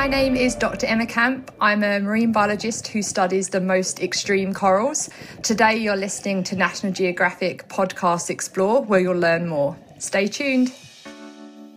my 0.00 0.06
name 0.06 0.34
is 0.34 0.54
Dr. 0.54 0.86
Emma 0.86 1.04
Camp. 1.04 1.52
I'm 1.60 1.82
a 1.82 2.00
marine 2.00 2.32
biologist 2.32 2.88
who 2.88 3.02
studies 3.02 3.50
the 3.50 3.60
most 3.60 4.00
extreme 4.00 4.54
corals. 4.54 5.10
Today 5.42 5.76
you're 5.76 5.94
listening 5.94 6.42
to 6.44 6.56
National 6.56 6.90
Geographic 6.90 7.68
Podcast 7.68 8.30
Explore, 8.30 8.82
where 8.82 8.98
you'll 8.98 9.18
learn 9.18 9.46
more. 9.46 9.76
Stay 9.98 10.26
tuned. 10.26 10.72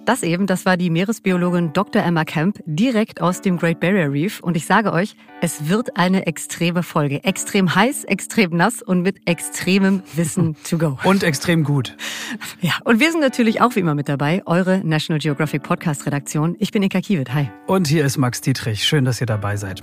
Das 0.06 0.22
eben, 0.22 0.48
das 0.48 0.66
war 0.66 0.76
die 0.76 0.90
Meeresbiologin 0.90 1.72
Dr. 1.72 2.04
Emma 2.04 2.26
Camp 2.26 2.60
direkt 2.66 3.22
aus 3.22 3.40
dem 3.40 3.58
Great 3.58 3.80
Barrier 3.80 4.12
Reef. 4.12 4.42
Und 4.42 4.58
ich 4.58 4.66
sage 4.66 4.92
euch, 4.92 5.16
es 5.40 5.70
wird 5.70 5.96
eine 5.96 6.28
extreme 6.28 6.84
Folge. 6.84 7.24
Extrem 7.24 7.74
heiß, 7.74 8.04
extrem 8.04 8.58
nass 8.58 8.82
und 8.82 9.02
mit 9.02 9.26
extremem 9.30 10.04
Wissen 10.16 10.58
to 10.70 10.78
go. 10.78 10.98
Und 11.04 11.24
extrem 11.24 11.64
gut. 11.64 11.96
Ja, 12.62 12.74
und 12.86 13.00
wir 13.00 13.12
sind 13.12 13.20
natürlich 13.20 13.62
auch 13.62 13.76
wie 13.76 13.82
immer 13.82 13.94
mit 13.94 14.10
dabei, 14.10 14.42
eure 14.46 14.80
National 14.84 15.20
Geographic 15.20 15.64
Podcast 15.64 16.06
Redaktion. 16.06 16.56
Ich 16.60 16.72
bin 16.72 16.82
Eka 16.82 17.02
Kiewit. 17.02 17.34
Hi. 17.34 17.50
Und 17.68 17.88
hier 17.88 18.06
ist 18.06 18.18
Max 18.18 18.42
Dietrich. 18.42 18.86
Schön, 18.86 19.06
dass 19.06 19.22
ihr 19.22 19.28
dabei 19.28 19.56
seid. 19.58 19.82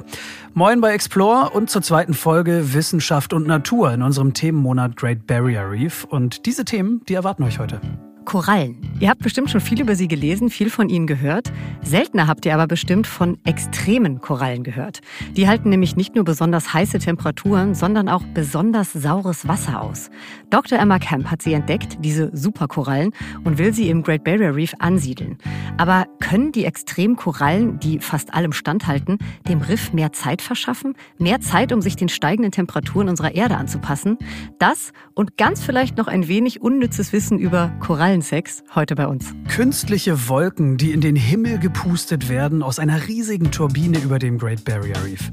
Moin 0.54 0.80
bei 0.80 0.92
Explore 0.92 1.50
und 1.50 1.70
zur 1.70 1.82
zweiten 1.82 2.14
Folge 2.14 2.72
Wissenschaft 2.74 3.32
und 3.32 3.46
Natur 3.46 3.92
in 3.92 4.02
unserem 4.02 4.34
Themenmonat 4.34 4.96
Great 4.96 5.26
Barrier 5.26 5.70
Reef. 5.70 6.04
Und 6.04 6.46
diese 6.46 6.64
Themen, 6.64 7.02
die 7.08 7.14
erwarten 7.14 7.44
euch 7.44 7.58
heute. 7.58 7.80
Korallen. 8.24 8.76
Ihr 9.00 9.08
habt 9.08 9.22
bestimmt 9.22 9.50
schon 9.50 9.60
viel 9.60 9.80
über 9.80 9.96
sie 9.96 10.08
gelesen, 10.08 10.50
viel 10.50 10.70
von 10.70 10.88
ihnen 10.88 11.06
gehört. 11.06 11.50
Seltener 11.82 12.26
habt 12.26 12.44
ihr 12.44 12.54
aber 12.54 12.66
bestimmt 12.66 13.06
von 13.06 13.38
extremen 13.44 14.20
Korallen 14.20 14.62
gehört. 14.62 15.00
Die 15.36 15.48
halten 15.48 15.70
nämlich 15.70 15.96
nicht 15.96 16.14
nur 16.14 16.24
besonders 16.24 16.74
heiße 16.74 16.98
Temperaturen, 16.98 17.74
sondern 17.74 18.08
auch 18.08 18.22
besonders 18.34 18.92
saures 18.92 19.48
Wasser 19.48 19.80
aus. 19.80 20.10
Dr. 20.50 20.78
Emma 20.78 20.98
Camp 20.98 21.30
hat 21.30 21.40
sie 21.42 21.54
entdeckt, 21.54 21.98
diese 22.00 22.30
Superkorallen, 22.36 23.12
und 23.44 23.58
will 23.58 23.72
sie 23.72 23.88
im 23.88 24.02
Great 24.02 24.22
Barrier 24.22 24.54
Reef 24.54 24.74
ansiedeln. 24.78 25.38
Aber 25.78 26.06
können 26.20 26.52
die 26.52 26.66
extremen 26.66 27.16
Korallen, 27.16 27.80
die 27.80 28.00
fast 28.00 28.34
allem 28.34 28.52
standhalten, 28.52 29.18
dem 29.48 29.62
Riff 29.62 29.92
mehr 29.92 30.12
Zeit 30.12 30.42
verschaffen? 30.42 30.94
Mehr 31.18 31.40
Zeit, 31.40 31.72
um 31.72 31.80
sich 31.80 31.96
den 31.96 32.10
steigenden 32.10 32.52
Temperaturen 32.52 33.08
unserer 33.08 33.34
Erde 33.34 33.56
anzupassen? 33.56 34.18
Das 34.58 34.92
und 35.14 35.38
ganz 35.38 35.62
vielleicht 35.62 35.96
noch 35.96 36.06
ein 36.06 36.28
wenig 36.28 36.60
unnützes 36.60 37.12
Wissen 37.12 37.38
über 37.38 37.72
Korallensex 38.10 38.64
heute 38.74 38.96
bei 38.96 39.06
uns. 39.06 39.32
Künstliche 39.46 40.28
Wolken, 40.28 40.76
die 40.76 40.90
in 40.90 41.00
den 41.00 41.14
Himmel 41.14 41.60
gepustet 41.60 42.28
werden 42.28 42.60
aus 42.60 42.80
einer 42.80 43.06
riesigen 43.06 43.52
Turbine 43.52 44.00
über 44.00 44.18
dem 44.18 44.36
Great 44.36 44.64
Barrier 44.64 44.96
Reef. 45.04 45.30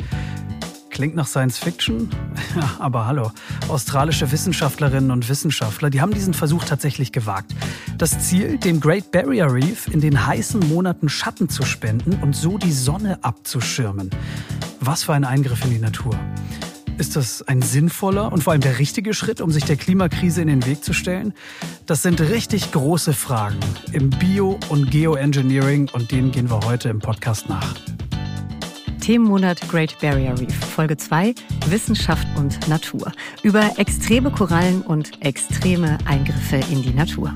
Klingt 0.91 1.15
nach 1.15 1.25
Science 1.25 1.57
Fiction? 1.57 2.09
Ja, 2.55 2.75
aber 2.77 3.07
hallo. 3.07 3.31
Australische 3.67 4.31
Wissenschaftlerinnen 4.31 5.09
und 5.09 5.27
Wissenschaftler, 5.27 5.89
die 5.89 6.01
haben 6.01 6.13
diesen 6.13 6.35
Versuch 6.35 6.63
tatsächlich 6.65 7.11
gewagt. 7.11 7.51
Das 7.97 8.19
Ziel, 8.19 8.59
dem 8.59 8.79
Great 8.79 9.11
Barrier 9.11 9.51
Reef 9.51 9.87
in 9.87 9.99
den 9.99 10.27
heißen 10.27 10.59
Monaten 10.69 11.09
Schatten 11.09 11.49
zu 11.49 11.63
spenden 11.63 12.19
und 12.21 12.35
so 12.35 12.59
die 12.59 12.71
Sonne 12.71 13.23
abzuschirmen. 13.23 14.11
Was 14.81 15.03
für 15.03 15.13
ein 15.13 15.25
Eingriff 15.25 15.63
in 15.65 15.71
die 15.71 15.79
Natur. 15.79 16.15
Ist 16.97 17.15
das 17.15 17.43
ein 17.43 17.61
sinnvoller 17.61 18.31
und 18.31 18.43
vor 18.43 18.53
allem 18.53 18.61
der 18.61 18.79
richtige 18.79 19.13
Schritt, 19.13 19.39
um 19.39 19.51
sich 19.51 19.63
der 19.63 19.75
Klimakrise 19.75 20.41
in 20.41 20.47
den 20.47 20.65
Weg 20.65 20.83
zu 20.83 20.93
stellen? 20.93 21.33
Das 21.85 22.01
sind 22.01 22.19
richtig 22.19 22.71
große 22.71 23.13
Fragen 23.13 23.59
im 23.91 24.09
Bio- 24.09 24.59
und 24.69 24.89
Geoengineering 24.89 25.89
und 25.93 26.11
denen 26.11 26.31
gehen 26.31 26.49
wir 26.49 26.61
heute 26.61 26.89
im 26.89 26.99
Podcast 26.99 27.49
nach. 27.49 27.75
Themenmonat 28.99 29.69
Great 29.69 29.95
Barrier 30.01 30.37
Reef, 30.39 30.55
Folge 30.55 30.97
2 30.97 31.35
Wissenschaft 31.67 32.27
und 32.35 32.67
Natur. 32.67 33.11
Über 33.43 33.77
extreme 33.77 34.31
Korallen 34.31 34.81
und 34.81 35.23
extreme 35.23 35.99
Eingriffe 36.05 36.57
in 36.71 36.81
die 36.81 36.93
Natur. 36.93 37.33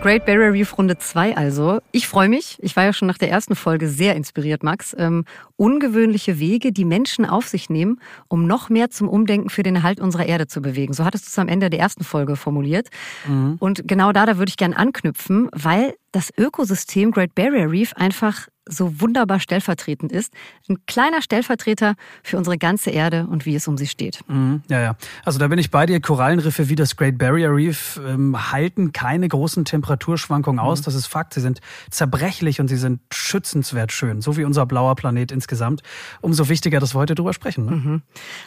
Great 0.00 0.24
Barrier 0.24 0.52
Reef 0.52 0.78
Runde 0.78 0.98
2 0.98 1.36
also. 1.36 1.80
Ich 1.90 2.06
freue 2.06 2.28
mich. 2.28 2.58
Ich 2.60 2.76
war 2.76 2.84
ja 2.84 2.92
schon 2.92 3.08
nach 3.08 3.18
der 3.18 3.30
ersten 3.30 3.56
Folge 3.56 3.88
sehr 3.88 4.14
inspiriert, 4.14 4.62
Max. 4.62 4.94
Ähm, 4.98 5.24
ungewöhnliche 5.56 6.38
Wege, 6.38 6.72
die 6.72 6.84
Menschen 6.84 7.24
auf 7.24 7.48
sich 7.48 7.70
nehmen, 7.70 8.00
um 8.28 8.46
noch 8.46 8.68
mehr 8.68 8.90
zum 8.90 9.08
Umdenken 9.08 9.50
für 9.50 9.62
den 9.62 9.76
Erhalt 9.76 10.00
unserer 10.00 10.26
Erde 10.26 10.46
zu 10.46 10.62
bewegen. 10.62 10.92
So 10.92 11.04
hattest 11.04 11.26
du 11.26 11.28
es 11.30 11.38
am 11.38 11.48
Ende 11.48 11.70
der 11.70 11.80
ersten 11.80 12.04
Folge 12.04 12.36
formuliert. 12.36 12.88
Mhm. 13.26 13.56
Und 13.58 13.88
genau 13.88 14.12
da, 14.12 14.26
da 14.26 14.38
würde 14.38 14.50
ich 14.50 14.56
gerne 14.56 14.76
anknüpfen, 14.76 15.48
weil 15.52 15.94
das 16.12 16.30
Ökosystem 16.38 17.10
Great 17.10 17.34
Barrier 17.34 17.70
Reef 17.70 17.92
einfach 17.94 18.46
so 18.68 19.00
wunderbar 19.00 19.40
stellvertretend 19.40 20.12
ist. 20.12 20.32
Ein 20.68 20.78
kleiner 20.86 21.22
Stellvertreter 21.22 21.94
für 22.22 22.36
unsere 22.36 22.58
ganze 22.58 22.90
Erde 22.90 23.26
und 23.30 23.46
wie 23.46 23.54
es 23.54 23.68
um 23.68 23.78
sie 23.78 23.86
steht. 23.86 24.20
Mhm, 24.28 24.62
ja, 24.68 24.80
ja. 24.80 24.96
Also 25.24 25.38
da 25.38 25.48
bin 25.48 25.58
ich 25.58 25.70
bei 25.70 25.86
dir. 25.86 26.00
Korallenriffe 26.00 26.68
wie 26.68 26.74
das 26.74 26.96
Great 26.96 27.18
Barrier 27.18 27.54
Reef 27.54 28.00
ähm, 28.06 28.52
halten 28.52 28.92
keine 28.92 29.28
großen 29.28 29.64
Temperaturschwankungen 29.64 30.60
aus. 30.60 30.80
Mhm. 30.80 30.84
Das 30.84 30.94
ist 30.94 31.06
Fakt. 31.06 31.34
Sie 31.34 31.40
sind 31.40 31.60
zerbrechlich 31.90 32.60
und 32.60 32.68
sie 32.68 32.76
sind 32.76 33.00
schützenswert 33.12 33.92
schön. 33.92 34.20
So 34.20 34.36
wie 34.36 34.44
unser 34.44 34.66
blauer 34.66 34.96
Planet 34.96 35.32
insgesamt. 35.32 35.82
Umso 36.20 36.48
wichtiger, 36.48 36.80
dass 36.80 36.94
wir 36.94 36.98
heute 36.98 37.14
drüber 37.14 37.32
sprechen. 37.32 37.66
Ne? 37.66 37.70
Mhm. 37.72 38.02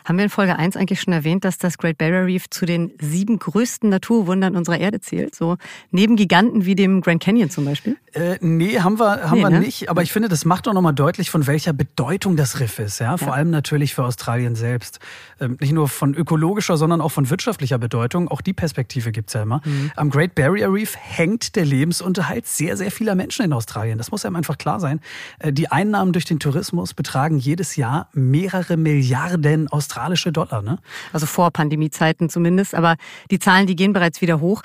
Haben 0.05 0.17
wir 0.17 0.25
in 0.25 0.29
Folge 0.29 0.57
1 0.57 0.75
eigentlich 0.75 1.01
schon 1.01 1.13
erwähnt, 1.13 1.45
dass 1.45 1.57
das 1.57 1.77
Great 1.77 1.97
Barrier 1.97 2.25
Reef 2.25 2.49
zu 2.49 2.65
den 2.65 2.91
sieben 2.99 3.39
größten 3.39 3.89
Naturwundern 3.89 4.55
unserer 4.55 4.79
Erde 4.79 4.99
zählt? 4.99 5.35
So 5.35 5.57
neben 5.91 6.15
Giganten 6.15 6.65
wie 6.65 6.75
dem 6.75 7.01
Grand 7.01 7.23
Canyon 7.23 7.49
zum 7.49 7.65
Beispiel? 7.65 7.97
Äh, 8.13 8.37
nee, 8.41 8.79
haben 8.79 8.99
wir, 8.99 9.29
haben 9.29 9.37
nee, 9.37 9.43
wir 9.43 9.49
ne? 9.49 9.59
nicht. 9.59 9.89
Aber 9.89 10.01
ich 10.01 10.08
finde, 10.11 10.29
das 10.29 10.45
macht 10.45 10.67
doch 10.67 10.73
nochmal 10.73 10.93
deutlich, 10.93 11.29
von 11.29 11.47
welcher 11.47 11.73
Bedeutung 11.73 12.35
das 12.35 12.59
Riff 12.59 12.79
ist. 12.79 12.99
Ja? 12.99 13.17
Vor 13.17 13.29
ja. 13.29 13.33
allem 13.33 13.49
natürlich 13.49 13.95
für 13.95 14.03
Australien 14.03 14.55
selbst. 14.55 14.99
Ähm, 15.39 15.57
nicht 15.59 15.73
nur 15.73 15.87
von 15.87 16.13
ökologischer, 16.13 16.77
sondern 16.77 17.01
auch 17.01 17.09
von 17.09 17.29
wirtschaftlicher 17.29 17.77
Bedeutung. 17.77 18.27
Auch 18.27 18.41
die 18.41 18.53
Perspektive 18.53 19.11
gibt's 19.11 19.33
ja 19.33 19.43
immer. 19.43 19.61
Mhm. 19.65 19.91
Am 19.95 20.09
Great 20.09 20.35
Barrier 20.35 20.71
Reef 20.71 20.95
hängt 20.95 21.55
der 21.55 21.65
Lebensunterhalt 21.65 22.47
sehr, 22.47 22.77
sehr 22.77 22.91
vieler 22.91 23.15
Menschen 23.15 23.45
in 23.45 23.53
Australien. 23.53 23.97
Das 23.97 24.11
muss 24.11 24.25
einem 24.25 24.35
einfach 24.35 24.57
klar 24.57 24.79
sein. 24.79 24.99
Äh, 25.39 25.53
die 25.53 25.71
Einnahmen 25.71 26.13
durch 26.13 26.25
den 26.25 26.39
Tourismus 26.39 26.93
betragen 26.93 27.37
jedes 27.37 27.75
Jahr 27.75 28.09
mehrere 28.13 28.77
Milliarden 28.77 29.67
australische 29.67 30.31
Dollar. 30.31 30.61
Ne? 30.61 30.79
Also 31.13 31.25
vor 31.25 31.51
Pandemiezeiten 31.51 32.29
zumindest. 32.29 32.75
Aber 32.75 32.95
die 33.31 33.39
Zahlen, 33.39 33.67
die 33.67 33.75
gehen 33.75 33.93
bereits 33.93 34.21
wieder 34.21 34.39
hoch. 34.39 34.61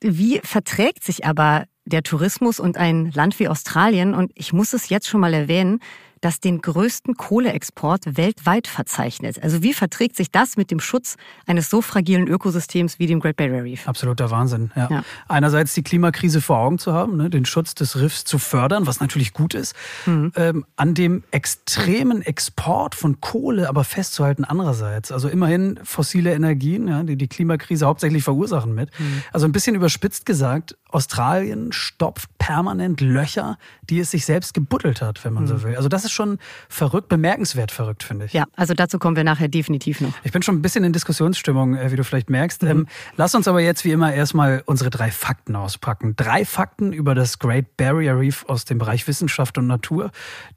Wie 0.00 0.40
verträgt 0.44 1.04
sich 1.04 1.26
aber 1.26 1.64
der 1.88 2.02
Tourismus 2.02 2.60
und 2.60 2.76
ein 2.76 3.10
Land 3.12 3.38
wie 3.38 3.48
Australien, 3.48 4.14
und 4.14 4.30
ich 4.34 4.52
muss 4.52 4.72
es 4.72 4.88
jetzt 4.88 5.08
schon 5.08 5.20
mal 5.20 5.34
erwähnen, 5.34 5.80
das 6.20 6.40
den 6.40 6.60
größten 6.60 7.16
Kohleexport 7.16 8.16
weltweit 8.16 8.66
verzeichnet. 8.66 9.42
Also 9.42 9.62
wie 9.62 9.72
verträgt 9.72 10.16
sich 10.16 10.30
das 10.30 10.56
mit 10.56 10.70
dem 10.70 10.80
Schutz 10.80 11.16
eines 11.46 11.70
so 11.70 11.82
fragilen 11.82 12.26
Ökosystems 12.26 12.98
wie 12.98 13.06
dem 13.06 13.20
Great 13.20 13.36
Barrier 13.36 13.64
Reef? 13.64 13.88
Absoluter 13.88 14.30
Wahnsinn. 14.30 14.70
Ja. 14.74 14.88
ja. 14.90 15.04
Einerseits 15.28 15.74
die 15.74 15.82
Klimakrise 15.82 16.40
vor 16.40 16.58
Augen 16.58 16.78
zu 16.78 16.92
haben, 16.92 17.16
ne, 17.16 17.30
den 17.30 17.44
Schutz 17.44 17.74
des 17.74 17.96
Riffs 18.00 18.24
zu 18.24 18.38
fördern, 18.38 18.86
was 18.86 19.00
natürlich 19.00 19.32
gut 19.32 19.54
ist, 19.54 19.74
mhm. 20.06 20.32
ähm, 20.36 20.64
an 20.76 20.94
dem 20.94 21.22
extremen 21.30 22.22
Export 22.22 22.94
von 22.94 23.20
Kohle 23.20 23.68
aber 23.68 23.84
festzuhalten 23.84 24.44
andererseits. 24.44 25.12
Also 25.12 25.28
immerhin 25.28 25.78
fossile 25.82 26.32
Energien, 26.32 26.88
ja, 26.88 27.02
die 27.02 27.16
die 27.16 27.28
Klimakrise 27.28 27.86
hauptsächlich 27.86 28.24
verursachen 28.24 28.74
mit. 28.74 28.90
Mhm. 28.98 29.22
Also 29.32 29.46
ein 29.46 29.52
bisschen 29.52 29.74
überspitzt 29.74 30.26
gesagt, 30.26 30.76
Australien 30.90 31.72
stopft 31.72 32.30
permanent 32.38 33.00
Löcher, 33.00 33.58
die 33.90 34.00
es 34.00 34.10
sich 34.10 34.24
selbst 34.24 34.54
gebuddelt 34.54 35.02
hat, 35.02 35.24
wenn 35.24 35.34
man 35.34 35.44
mhm. 35.44 35.48
so 35.48 35.62
will. 35.62 35.76
Also 35.76 35.88
das 35.88 36.04
ist 36.04 36.07
schon 36.12 36.38
verrückt, 36.68 37.08
bemerkenswert 37.08 37.70
verrückt, 37.70 38.02
finde 38.02 38.26
ich. 38.26 38.32
Ja, 38.32 38.44
also 38.56 38.74
dazu 38.74 38.98
kommen 38.98 39.16
wir 39.16 39.24
nachher 39.24 39.48
definitiv 39.48 40.00
noch. 40.00 40.12
Ich 40.24 40.32
bin 40.32 40.42
schon 40.42 40.56
ein 40.56 40.62
bisschen 40.62 40.84
in 40.84 40.92
Diskussionsstimmung, 40.92 41.76
äh, 41.76 41.90
wie 41.90 41.96
du 41.96 42.04
vielleicht 42.04 42.30
merkst. 42.30 42.62
Mhm. 42.62 42.68
Ähm, 42.68 42.86
lass 43.16 43.34
uns 43.34 43.48
aber 43.48 43.60
jetzt 43.60 43.84
wie 43.84 43.92
immer 43.92 44.12
erstmal 44.12 44.62
unsere 44.66 44.90
drei 44.90 45.10
Fakten 45.10 45.56
auspacken. 45.56 46.14
Drei 46.16 46.44
Fakten 46.44 46.92
über 46.92 47.14
das 47.14 47.38
Great 47.38 47.76
Barrier 47.76 48.18
Reef 48.18 48.44
aus 48.48 48.64
dem 48.64 48.78
Bereich 48.78 49.06
Wissenschaft 49.06 49.58
und 49.58 49.66
Natur, 49.66 50.10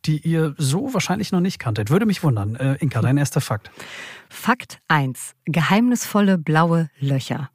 die 0.06 0.18
ihr 0.18 0.56
so 0.58 0.94
wahrscheinlich 0.94 1.32
noch 1.32 1.42
nicht 1.42 1.60
kanntet. 1.60 1.90
Würde 1.90 2.06
mich 2.06 2.24
wundern. 2.24 2.56
Äh, 2.56 2.76
Inka, 2.76 3.02
dein 3.02 3.18
erster 3.18 3.42
Fakt. 3.42 3.72
Fakt 4.34 4.80
1. 4.88 5.36
Geheimnisvolle 5.46 6.38
blaue 6.38 6.90
Löcher. 7.00 7.50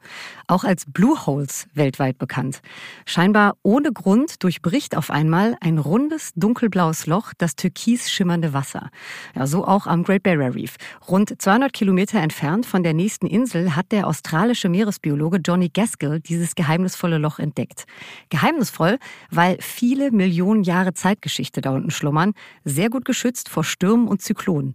Auch 0.46 0.62
als 0.62 0.84
Blue 0.86 1.26
Holes 1.26 1.66
weltweit 1.72 2.18
bekannt. 2.18 2.60
Scheinbar 3.06 3.56
ohne 3.62 3.92
Grund 3.92 4.44
durchbricht 4.44 4.94
auf 4.94 5.10
einmal 5.10 5.56
ein 5.60 5.78
rundes, 5.78 6.32
dunkelblaues 6.36 7.06
Loch 7.06 7.32
das 7.38 7.56
türkis 7.56 8.10
schimmernde 8.10 8.52
Wasser. 8.52 8.90
Ja, 9.34 9.46
so 9.46 9.66
auch 9.66 9.86
am 9.86 10.04
Great 10.04 10.22
Barrier 10.22 10.54
Reef. 10.54 10.76
Rund 11.08 11.34
200 11.40 11.72
Kilometer 11.72 12.20
entfernt 12.20 12.66
von 12.66 12.82
der 12.82 12.92
nächsten 12.92 13.26
Insel 13.26 13.74
hat 13.74 13.90
der 13.90 14.06
australische 14.06 14.68
Meeresbiologe 14.68 15.38
Johnny 15.38 15.70
Gaskell 15.70 16.20
dieses 16.20 16.54
geheimnisvolle 16.54 17.16
Loch 17.16 17.38
entdeckt. 17.38 17.86
Geheimnisvoll, 18.28 18.98
weil 19.30 19.56
viele 19.60 20.12
Millionen 20.12 20.62
Jahre 20.62 20.92
Zeitgeschichte 20.92 21.62
da 21.62 21.70
unten 21.70 21.90
schlummern, 21.90 22.34
sehr 22.64 22.90
gut 22.90 23.06
geschützt 23.06 23.48
vor 23.48 23.64
Stürmen 23.64 24.06
und 24.06 24.20
Zyklonen. 24.20 24.74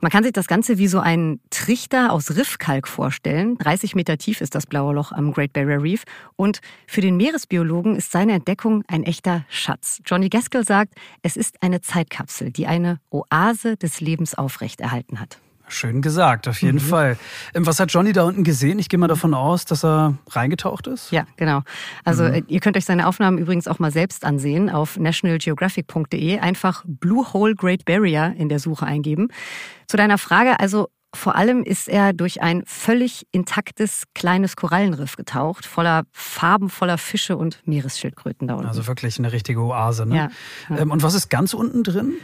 Man 0.00 0.10
kann 0.10 0.24
sich 0.24 0.32
das 0.32 0.46
Ganze 0.46 0.78
wie 0.78 0.88
so 0.88 1.00
ein 1.00 1.40
Trichter 1.50 2.12
aus 2.12 2.36
Riffkalk 2.36 2.86
vorstellen. 2.86 3.56
30 3.58 3.94
Meter 3.94 4.18
tief 4.18 4.40
ist 4.40 4.54
das 4.54 4.66
blaue 4.66 4.94
Loch 4.94 5.12
am 5.12 5.32
Great 5.32 5.52
Barrier 5.52 5.82
Reef. 5.82 6.04
Und 6.36 6.60
für 6.86 7.00
den 7.00 7.16
Meeresbiologen 7.16 7.96
ist 7.96 8.12
seine 8.12 8.32
Entdeckung 8.32 8.84
ein 8.88 9.04
echter 9.04 9.44
Schatz. 9.48 10.00
Johnny 10.04 10.28
Gaskell 10.28 10.64
sagt, 10.64 10.94
es 11.22 11.36
ist 11.36 11.62
eine 11.62 11.80
Zeitkapsel, 11.80 12.50
die 12.50 12.66
eine 12.66 13.00
Oase 13.10 13.76
des 13.76 14.00
Lebens 14.00 14.34
aufrechterhalten 14.34 15.20
hat. 15.20 15.38
Schön 15.68 16.00
gesagt, 16.00 16.46
auf 16.46 16.62
jeden 16.62 16.76
mhm. 16.76 16.88
Fall. 16.88 17.18
Ähm, 17.54 17.66
was 17.66 17.80
hat 17.80 17.92
Johnny 17.92 18.12
da 18.12 18.24
unten 18.24 18.44
gesehen? 18.44 18.78
Ich 18.78 18.88
gehe 18.88 18.98
mal 18.98 19.08
davon 19.08 19.34
aus, 19.34 19.64
dass 19.64 19.84
er 19.84 20.16
reingetaucht 20.30 20.86
ist. 20.86 21.10
Ja, 21.10 21.26
genau. 21.36 21.62
Also 22.04 22.24
mhm. 22.24 22.34
Äh, 22.34 22.42
ihr 22.46 22.60
könnt 22.60 22.76
euch 22.76 22.84
seine 22.84 23.06
Aufnahmen 23.06 23.38
übrigens 23.38 23.66
auch 23.66 23.78
mal 23.78 23.90
selbst 23.90 24.24
ansehen 24.24 24.70
auf 24.70 24.96
nationalgeographic.de. 24.98 26.38
Einfach 26.38 26.84
Blue 26.86 27.32
Hole 27.32 27.54
Great 27.54 27.84
Barrier 27.84 28.34
in 28.36 28.48
der 28.48 28.60
Suche 28.60 28.86
eingeben. 28.86 29.28
Zu 29.88 29.96
deiner 29.96 30.18
Frage, 30.18 30.60
also 30.60 30.88
vor 31.16 31.34
allem 31.34 31.62
ist 31.62 31.88
er 31.88 32.12
durch 32.12 32.42
ein 32.42 32.62
völlig 32.66 33.26
intaktes 33.32 34.04
kleines 34.14 34.54
Korallenriff 34.54 35.16
getaucht, 35.16 35.64
voller 35.64 36.04
Farben, 36.12 36.68
voller 36.68 36.98
Fische 36.98 37.36
und 37.36 37.66
Meeresschildkröten 37.66 38.46
da 38.46 38.54
unten. 38.54 38.66
Also 38.66 38.86
wirklich 38.86 39.18
eine 39.18 39.32
richtige 39.32 39.60
Oase. 39.60 40.06
Ne? 40.06 40.16
Ja, 40.16 40.28
ja. 40.68 40.78
Ähm, 40.78 40.90
und 40.90 41.02
was 41.02 41.14
ist 41.14 41.28
ganz 41.28 41.54
unten 41.54 41.82
drin? 41.82 42.14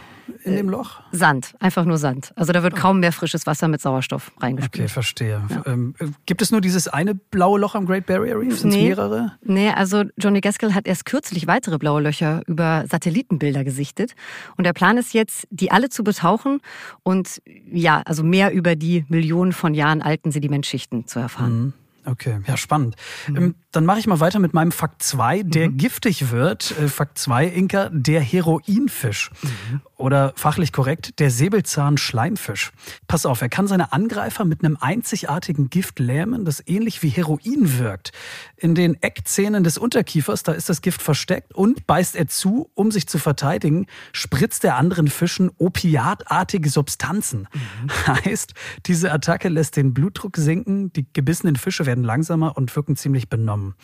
In 0.45 0.57
dem 0.57 0.69
Loch? 0.69 1.01
Sand, 1.13 1.55
einfach 1.61 1.85
nur 1.85 1.99
Sand. 1.99 2.33
Also 2.37 2.53
da 2.53 2.63
wird 2.63 2.75
kaum 2.77 3.01
mehr 3.01 3.13
frisches 3.13 3.47
Wasser 3.47 3.69
mit 3.69 3.81
Sauerstoff 3.81 4.33
reingespült. 4.41 4.85
Okay, 4.85 4.89
verstehe. 4.89 5.43
Ja. 5.49 5.63
Ähm, 5.67 5.95
gibt 6.27 6.43
es 6.43 6.51
nur 6.51 6.61
dieses 6.61 6.89
eine 6.89 7.15
blaue 7.15 7.61
Loch 7.61 7.75
am 7.75 7.87
Great 7.87 8.07
Barrier 8.07 8.39
Reef? 8.39 8.59
Sind 8.59 8.71
es 8.71 8.77
nee, 8.77 8.89
mehrere? 8.89 9.33
Nee, 9.43 9.71
also 9.71 10.05
Johnny 10.19 10.41
Gaskell 10.41 10.75
hat 10.75 10.87
erst 10.87 11.05
kürzlich 11.05 11.47
weitere 11.47 11.79
blaue 11.79 12.03
Löcher 12.03 12.43
über 12.47 12.85
Satellitenbilder 12.89 13.65
gesichtet. 13.65 14.15
Und 14.57 14.65
der 14.65 14.73
Plan 14.73 14.97
ist 14.99 15.15
jetzt, 15.15 15.47
die 15.51 15.71
alle 15.71 15.89
zu 15.89 16.05
betauchen 16.05 16.61
und 17.03 17.43
ja, 17.71 18.03
also 18.05 18.23
mehr 18.23 18.53
über 18.53 18.77
die 18.77 19.05
Millionen 19.09 19.53
von 19.53 19.75
Jahren 19.75 20.03
alten 20.03 20.31
Sedimentschichten 20.31 21.07
zu 21.07 21.19
erfahren. 21.19 21.53
Mhm. 21.53 21.73
Okay, 22.05 22.41
ja, 22.47 22.57
spannend. 22.57 22.97
Mhm. 23.29 23.37
Ähm, 23.37 23.55
dann 23.71 23.87
mache 23.87 23.99
ich 23.99 24.07
mal 24.07 24.21
weiter 24.21 24.39
mit 24.39 24.55
meinem 24.55 24.73
Fakt 24.73 25.03
2, 25.03 25.45
der 25.45 25.71
mhm. 25.71 25.77
giftig 25.79 26.31
wird. 26.31 26.75
Äh, 26.79 26.89
Fakt 26.89 27.17
2, 27.19 27.47
Inka, 27.47 27.91
der 27.91 28.21
Heroinfisch. 28.21 29.31
Mhm. 29.43 29.81
Oder 29.97 30.33
fachlich 30.35 30.73
korrekt, 30.73 31.21
der 31.21 31.31
Säbelzahn-Schleimfisch. 31.31 32.73
Pass 33.07 33.25
auf, 33.25 33.41
er 33.41 33.49
kann 33.49 33.69
seine 33.69 33.93
Angreifer 33.93 34.45
mit 34.45 34.65
einem 34.65 34.77
einzigartigen 34.81 35.71
Gift 35.71 36.01
lähmen, 36.01 36.45
das 36.45 36.63
ähnlich 36.67 37.05
wie 37.05 37.09
Heroin 37.09 37.79
wirkt. 37.79 38.11
In 38.57 38.75
den 38.75 39.01
Eckzähnen 39.01 39.63
des 39.63 39.79
Unterkiefers, 39.79 40.43
da 40.43 40.53
ist 40.53 40.69
das 40.69 40.83
Gift 40.83 41.03
versteckt 41.03 41.55
und 41.55 41.87
beißt 41.87 42.17
er 42.17 42.27
zu, 42.27 42.69
um 42.75 42.91
sich 42.91 43.07
zu 43.07 43.19
verteidigen, 43.19 43.87
spritzt 44.13 44.65
er 44.65 44.77
anderen 44.77 45.07
Fischen 45.07 45.53
opiatartige 45.57 46.69
Substanzen. 46.69 47.47
Mhm. 47.53 47.91
Heißt, 48.25 48.55
diese 48.87 49.13
Attacke 49.13 49.49
lässt 49.49 49.77
den 49.77 49.95
Blutdruck 49.95 50.37
sinken, 50.37 50.93
die 50.93 51.07
gebissenen 51.13 51.55
Fische 51.55 51.87
werden 51.87 51.92
langsamer 52.01 52.57
und 52.57 52.75
wirken 52.75 52.97
ziemlich 52.97 53.29
benommen. 53.29 53.75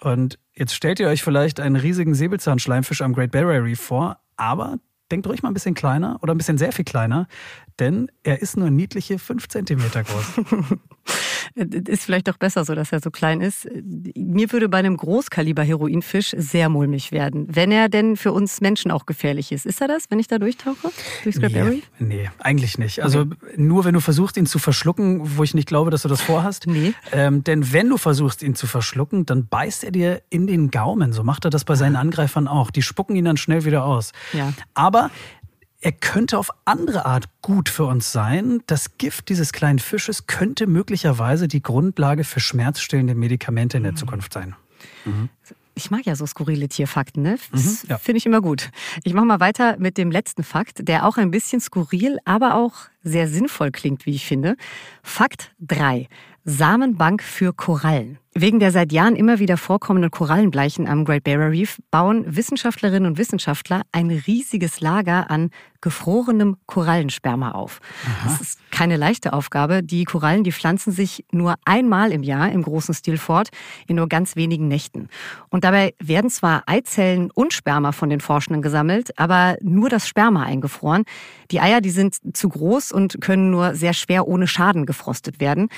Und 0.00 0.38
jetzt 0.54 0.74
stellt 0.74 1.00
ihr 1.00 1.08
euch 1.08 1.22
vielleicht 1.22 1.60
einen 1.60 1.76
riesigen 1.76 2.14
Säbelzahnschleimfisch 2.14 3.02
am 3.02 3.14
Great 3.14 3.32
Barrier 3.32 3.64
Reef 3.64 3.80
vor, 3.80 4.18
aber 4.36 4.78
denkt 5.10 5.26
ruhig 5.26 5.42
mal 5.42 5.50
ein 5.50 5.54
bisschen 5.54 5.74
kleiner 5.74 6.18
oder 6.22 6.34
ein 6.34 6.38
bisschen 6.38 6.58
sehr 6.58 6.72
viel 6.72 6.84
kleiner, 6.84 7.26
denn 7.78 8.10
er 8.22 8.42
ist 8.42 8.56
nur 8.56 8.70
niedliche 8.70 9.18
fünf 9.18 9.48
Zentimeter 9.48 10.04
groß. 10.04 10.40
ist 11.58 12.04
vielleicht 12.04 12.28
doch 12.28 12.36
besser 12.36 12.64
so, 12.64 12.74
dass 12.74 12.92
er 12.92 13.00
so 13.00 13.10
klein 13.10 13.40
ist. 13.40 13.68
Mir 14.14 14.52
würde 14.52 14.68
bei 14.68 14.78
einem 14.78 14.96
Großkaliber-Heroinfisch 14.96 16.34
sehr 16.36 16.68
mulmig 16.68 17.12
werden, 17.12 17.46
wenn 17.48 17.72
er 17.72 17.88
denn 17.88 18.16
für 18.16 18.32
uns 18.32 18.60
Menschen 18.60 18.90
auch 18.90 19.06
gefährlich 19.06 19.52
ist. 19.52 19.66
Ist 19.66 19.80
er 19.80 19.88
das, 19.88 20.04
wenn 20.10 20.18
ich 20.18 20.28
da 20.28 20.38
durchtauche? 20.38 20.90
Durch 21.24 21.36
nee, 21.36 21.82
nee, 21.98 22.30
eigentlich 22.38 22.78
nicht. 22.78 23.02
Also 23.02 23.20
okay. 23.20 23.36
nur 23.56 23.84
wenn 23.84 23.94
du 23.94 24.00
versuchst, 24.00 24.36
ihn 24.36 24.46
zu 24.46 24.58
verschlucken, 24.58 25.36
wo 25.36 25.42
ich 25.42 25.54
nicht 25.54 25.68
glaube, 25.68 25.90
dass 25.90 26.02
du 26.02 26.08
das 26.08 26.20
vorhast. 26.20 26.66
Nee. 26.66 26.94
Ähm, 27.12 27.44
denn 27.44 27.72
wenn 27.72 27.88
du 27.88 27.96
versuchst, 27.96 28.42
ihn 28.42 28.54
zu 28.54 28.66
verschlucken, 28.66 29.26
dann 29.26 29.46
beißt 29.46 29.84
er 29.84 29.90
dir 29.90 30.22
in 30.30 30.46
den 30.46 30.70
Gaumen. 30.70 31.12
So 31.12 31.24
macht 31.24 31.44
er 31.44 31.50
das 31.50 31.64
bei 31.64 31.74
seinen 31.74 31.96
ah. 31.96 32.00
Angreifern 32.00 32.48
auch. 32.48 32.70
Die 32.70 32.82
spucken 32.82 33.16
ihn 33.16 33.24
dann 33.24 33.36
schnell 33.36 33.64
wieder 33.64 33.84
aus. 33.84 34.12
Ja. 34.32 34.52
Aber 34.74 35.10
er 35.80 35.92
könnte 35.92 36.38
auf 36.38 36.50
andere 36.64 37.06
Art 37.06 37.28
gut 37.40 37.68
für 37.68 37.84
uns 37.84 38.10
sein. 38.10 38.62
Das 38.66 38.98
Gift 38.98 39.28
dieses 39.28 39.52
kleinen 39.52 39.78
Fisches 39.78 40.26
könnte 40.26 40.66
möglicherweise 40.66 41.46
die 41.46 41.62
Grundlage 41.62 42.24
für 42.24 42.40
schmerzstillende 42.40 43.14
Medikamente 43.14 43.76
in 43.76 43.84
der 43.84 43.92
mhm. 43.92 43.96
Zukunft 43.96 44.32
sein. 44.32 44.56
Mhm. 45.04 45.28
Ich 45.74 45.92
mag 45.92 46.04
ja 46.06 46.16
so 46.16 46.26
skurrile 46.26 46.66
Tierfakten, 46.66 47.22
ne? 47.22 47.38
Mhm, 47.52 47.78
ja. 47.88 47.98
Finde 47.98 48.18
ich 48.18 48.26
immer 48.26 48.40
gut. 48.40 48.70
Ich 49.04 49.14
mache 49.14 49.26
mal 49.26 49.38
weiter 49.38 49.76
mit 49.78 49.96
dem 49.96 50.10
letzten 50.10 50.42
Fakt, 50.42 50.88
der 50.88 51.06
auch 51.06 51.18
ein 51.18 51.30
bisschen 51.30 51.60
skurril, 51.60 52.18
aber 52.24 52.56
auch 52.56 52.74
sehr 53.04 53.28
sinnvoll 53.28 53.70
klingt, 53.70 54.04
wie 54.04 54.16
ich 54.16 54.26
finde. 54.26 54.56
Fakt 55.04 55.54
3. 55.60 56.08
Samenbank 56.44 57.22
für 57.22 57.52
Korallen. 57.52 58.18
Wegen 58.34 58.60
der 58.60 58.70
seit 58.70 58.92
Jahren 58.92 59.16
immer 59.16 59.38
wieder 59.38 59.56
vorkommenden 59.56 60.10
Korallenbleichen 60.10 60.86
am 60.86 61.04
Great 61.04 61.24
Barrier 61.24 61.50
Reef 61.50 61.78
bauen 61.90 62.24
Wissenschaftlerinnen 62.36 63.10
und 63.10 63.18
Wissenschaftler 63.18 63.82
ein 63.90 64.10
riesiges 64.10 64.80
Lager 64.80 65.30
an 65.30 65.50
gefrorenem 65.80 66.56
Korallensperma 66.66 67.52
auf. 67.52 67.80
Aha. 68.04 68.28
Das 68.28 68.40
ist 68.40 68.60
keine 68.70 68.96
leichte 68.96 69.32
Aufgabe. 69.32 69.82
Die 69.82 70.04
Korallen, 70.04 70.44
die 70.44 70.52
pflanzen 70.52 70.92
sich 70.92 71.24
nur 71.30 71.54
einmal 71.64 72.12
im 72.12 72.22
Jahr 72.22 72.50
im 72.50 72.62
großen 72.62 72.94
Stil 72.94 73.16
fort, 73.16 73.48
in 73.86 73.96
nur 73.96 74.08
ganz 74.08 74.34
wenigen 74.34 74.68
Nächten. 74.68 75.08
Und 75.50 75.64
dabei 75.64 75.94
werden 76.00 76.30
zwar 76.30 76.64
Eizellen 76.66 77.30
und 77.30 77.52
Sperma 77.52 77.92
von 77.92 78.10
den 78.10 78.20
Forschenden 78.20 78.62
gesammelt, 78.62 79.16
aber 79.18 79.56
nur 79.62 79.88
das 79.88 80.08
Sperma 80.08 80.42
eingefroren. 80.42 81.04
Die 81.50 81.60
Eier, 81.60 81.80
die 81.80 81.90
sind 81.90 82.16
zu 82.36 82.48
groß 82.48 82.92
und 82.92 83.20
können 83.20 83.50
nur 83.50 83.74
sehr 83.74 83.94
schwer 83.94 84.26
ohne 84.26 84.46
Schaden 84.48 84.84
gefrostet 84.84 85.40
werden. 85.40 85.68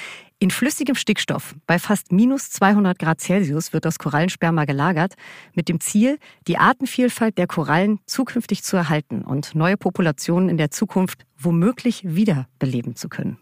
In 0.43 0.51
flüssigem 0.51 0.95
Stickstoff 0.95 1.55
bei 1.67 1.79
fast 1.79 2.13
minus 2.13 2.40
200 2.49 2.99
Grad 2.99 3.21
Celsius 3.21 3.75
wird 3.75 3.85
das 3.85 3.99
Korallensperma 3.99 4.65
gelagert, 4.65 5.15
mit 5.53 5.69
dem 5.69 5.81
Ziel, 5.81 6.19
die 6.49 6.57
Artenvielfalt 6.57 7.37
der 7.37 7.47
Korallen 7.47 8.01
zukünftig 8.07 8.63
zu 8.63 8.79
erhalten 8.79 9.23
und 9.23 9.55
neue 9.55 9.77
Populationen 9.77 10.49
in 10.49 10.57
der 10.57 10.71
Zukunft 10.71 11.27
womöglich 11.37 12.03
wiederbeleben 12.05 12.97
zu 12.97 13.11
können. 13.11 13.39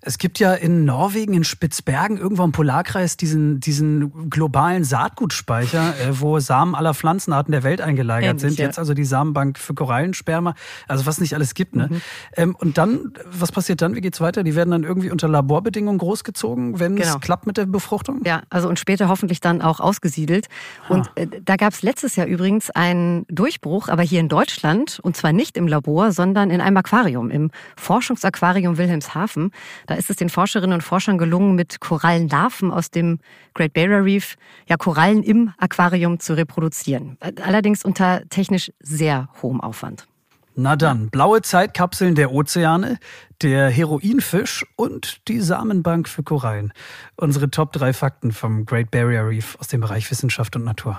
Es 0.00 0.18
gibt 0.18 0.38
ja 0.38 0.54
in 0.54 0.84
Norwegen, 0.84 1.34
in 1.34 1.42
Spitzbergen, 1.42 2.18
irgendwo 2.18 2.44
im 2.44 2.52
Polarkreis, 2.52 3.16
diesen, 3.16 3.58
diesen 3.58 4.30
globalen 4.30 4.84
Saatgutspeicher, 4.84 5.94
äh, 5.98 6.20
wo 6.20 6.38
Samen 6.38 6.76
aller 6.76 6.94
Pflanzenarten 6.94 7.50
der 7.50 7.64
Welt 7.64 7.80
eingelagert 7.80 8.30
Ähnlich, 8.30 8.42
sind. 8.42 8.58
Ja. 8.58 8.66
Jetzt 8.66 8.78
also 8.78 8.94
die 8.94 9.04
Samenbank 9.04 9.58
für 9.58 9.74
Korallensperma, 9.74 10.54
also 10.86 11.04
was 11.04 11.20
nicht 11.20 11.34
alles 11.34 11.54
gibt. 11.54 11.74
Ne? 11.74 11.88
Mhm. 11.90 12.00
Ähm, 12.36 12.54
und 12.54 12.78
dann, 12.78 13.12
was 13.26 13.50
passiert 13.50 13.82
dann? 13.82 13.96
Wie 13.96 14.00
geht's 14.00 14.20
weiter? 14.20 14.44
Die 14.44 14.54
werden 14.54 14.70
dann 14.70 14.84
irgendwie 14.84 15.10
unter 15.10 15.26
Laborbedingungen 15.26 15.98
großgezogen, 15.98 16.78
wenn 16.78 16.94
genau. 16.94 17.16
es 17.16 17.20
klappt 17.20 17.48
mit 17.48 17.56
der 17.56 17.66
Befruchtung? 17.66 18.22
Ja, 18.24 18.42
also 18.50 18.68
und 18.68 18.78
später 18.78 19.08
hoffentlich 19.08 19.40
dann 19.40 19.62
auch 19.62 19.80
ausgesiedelt. 19.80 20.46
Und 20.88 21.10
äh, 21.16 21.26
da 21.44 21.56
gab 21.56 21.72
es 21.72 21.82
letztes 21.82 22.14
Jahr 22.14 22.28
übrigens 22.28 22.70
einen 22.70 23.26
Durchbruch, 23.28 23.88
aber 23.88 24.04
hier 24.04 24.20
in 24.20 24.28
Deutschland, 24.28 25.00
und 25.02 25.16
zwar 25.16 25.32
nicht 25.32 25.56
im 25.56 25.66
Labor, 25.66 26.12
sondern 26.12 26.50
in 26.50 26.60
einem 26.60 26.76
Aquarium, 26.76 27.30
im 27.30 27.50
Forschungsaquarium 27.76 28.78
Wilhelmshaven. 28.78 29.50
Da 29.88 29.94
ist 29.94 30.10
es 30.10 30.16
den 30.16 30.28
Forscherinnen 30.28 30.74
und 30.74 30.82
Forschern 30.82 31.16
gelungen, 31.16 31.54
mit 31.54 31.80
Korallenlarven 31.80 32.70
aus 32.70 32.90
dem 32.90 33.20
Great 33.54 33.72
Barrier 33.72 34.04
Reef 34.04 34.36
ja 34.68 34.76
Korallen 34.76 35.22
im 35.22 35.54
Aquarium 35.56 36.20
zu 36.20 36.34
reproduzieren. 36.34 37.16
Allerdings 37.42 37.86
unter 37.86 38.22
technisch 38.28 38.70
sehr 38.80 39.30
hohem 39.42 39.62
Aufwand. 39.62 40.06
Na 40.54 40.76
dann, 40.76 41.08
blaue 41.08 41.40
Zeitkapseln 41.40 42.16
der 42.16 42.32
Ozeane, 42.32 42.98
der 43.40 43.70
Heroinfisch 43.70 44.66
und 44.76 45.26
die 45.26 45.40
Samenbank 45.40 46.06
für 46.06 46.22
Korallen. 46.22 46.72
Unsere 47.16 47.48
Top 47.48 47.72
3 47.72 47.94
Fakten 47.94 48.32
vom 48.32 48.66
Great 48.66 48.90
Barrier 48.90 49.26
Reef 49.26 49.56
aus 49.58 49.68
dem 49.68 49.80
Bereich 49.80 50.10
Wissenschaft 50.10 50.54
und 50.54 50.64
Natur. 50.64 50.98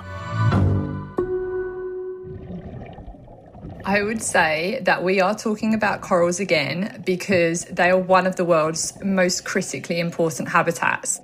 I 3.90 4.04
would 4.04 4.22
say 4.22 4.82
that 4.84 5.04
we 5.04 5.20
are 5.20 5.36
talking 5.36 5.74
about 5.74 6.02
corals 6.02 6.40
again 6.40 7.02
because 7.04 7.66
they 7.74 7.90
are 7.90 7.98
one 7.98 8.28
of 8.28 8.36
the 8.36 8.46
world's 8.46 8.94
most 9.04 9.46
critically 9.46 10.00
important 10.00 10.54
habitats. 10.54 11.20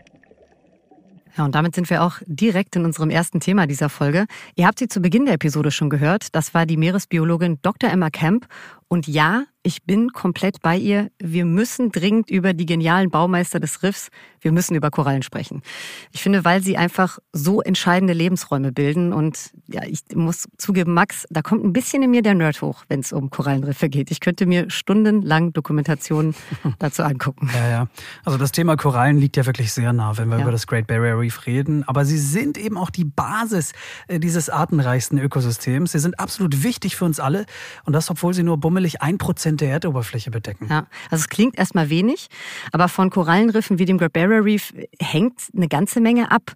Ja, 1.37 1.45
und 1.45 1.53
damit 1.53 1.75
sind 1.75 1.89
wir 1.89 2.01
auch 2.01 2.21
direkt 2.25 2.75
in 2.75 2.85
unserem 2.85 3.11
ersten 3.11 3.39
Thema 3.39 3.67
dieser 3.67 3.89
Folge. 3.89 4.25
Ihr 4.55 4.65
habt 4.65 4.79
sie 4.79 4.87
zu 4.87 4.99
Beginn 4.99 5.25
der 5.25 5.35
Episode 5.35 5.69
schon 5.69 5.91
gehört. 5.91 6.33
Das 6.33 6.53
war 6.53 6.65
die 6.65 6.77
Meeresbiologin 6.77 7.59
Dr. 7.61 7.91
Emma 7.91 8.09
Kemp. 8.09 8.47
Und 8.87 9.07
ja, 9.07 9.45
ich 9.65 9.83
bin 9.83 10.09
komplett 10.11 10.61
bei 10.61 10.77
ihr. 10.77 11.09
Wir 11.17 11.43
müssen 11.43 11.91
dringend 11.91 12.29
über 12.29 12.53
die 12.53 12.67
genialen 12.67 13.09
Baumeister 13.09 13.59
des 13.59 13.81
Riffs, 13.81 14.09
wir 14.39 14.51
müssen 14.51 14.75
über 14.75 14.91
Korallen 14.91 15.23
sprechen. 15.23 15.63
Ich 16.11 16.21
finde, 16.21 16.45
weil 16.45 16.61
sie 16.61 16.77
einfach 16.77 17.17
so 17.33 17.63
entscheidende 17.63 18.13
Lebensräume 18.13 18.71
bilden. 18.71 19.11
Und 19.11 19.53
ja, 19.65 19.81
ich 19.83 20.01
muss 20.13 20.47
zugeben, 20.59 20.93
Max, 20.93 21.25
da 21.31 21.41
kommt 21.41 21.63
ein 21.63 21.73
bisschen 21.73 22.03
in 22.03 22.11
mir 22.11 22.21
der 22.21 22.35
Nerd 22.35 22.61
hoch, 22.61 22.83
wenn 22.87 22.99
es 22.99 23.11
um 23.11 23.31
Korallenriffe 23.31 23.89
geht. 23.89 24.11
Ich 24.11 24.19
könnte 24.19 24.45
mir 24.45 24.69
stundenlang 24.69 25.51
Dokumentationen 25.51 26.35
dazu 26.77 27.01
angucken. 27.01 27.49
Ja, 27.55 27.67
ja. 27.67 27.87
Also 28.23 28.37
das 28.37 28.51
Thema 28.51 28.75
Korallen 28.75 29.17
liegt 29.17 29.35
ja 29.35 29.47
wirklich 29.47 29.73
sehr 29.73 29.93
nah, 29.93 30.15
wenn 30.19 30.29
wir 30.29 30.37
ja. 30.37 30.43
über 30.43 30.51
das 30.51 30.67
Great 30.67 30.85
Barrier 30.85 31.17
Reef 31.17 31.47
reden. 31.47 31.83
Aber 31.87 32.05
sie 32.05 32.19
sind 32.19 32.59
eben 32.59 32.77
auch 32.77 32.91
die 32.91 33.05
Basis 33.05 33.73
äh, 34.07 34.19
dieses 34.19 34.51
artenreichsten 34.51 35.17
Ökosystems. 35.17 35.93
Sie 35.93 35.99
sind 35.99 36.19
absolut 36.19 36.61
wichtig 36.61 36.95
für 36.95 37.05
uns 37.05 37.19
alle. 37.19 37.47
Und 37.85 37.93
das, 37.93 38.11
obwohl 38.11 38.35
sie 38.35 38.43
nur 38.43 38.57
bummelig 38.75 39.01
ein 39.01 39.17
Prozent 39.17 39.61
der 39.61 39.69
Erdoberfläche 39.69 40.31
bedecken. 40.31 40.67
Ja, 40.69 40.87
also 41.09 41.21
es 41.21 41.29
klingt 41.29 41.57
erstmal 41.57 41.89
wenig, 41.89 42.27
aber 42.73 42.89
von 42.89 43.09
Korallenriffen 43.09 43.79
wie 43.79 43.85
dem 43.85 43.97
Great 43.97 44.11
Barrier 44.11 44.43
Reef 44.43 44.73
hängt 44.99 45.47
eine 45.55 45.69
ganze 45.69 46.01
Menge 46.01 46.29
ab. 46.29 46.51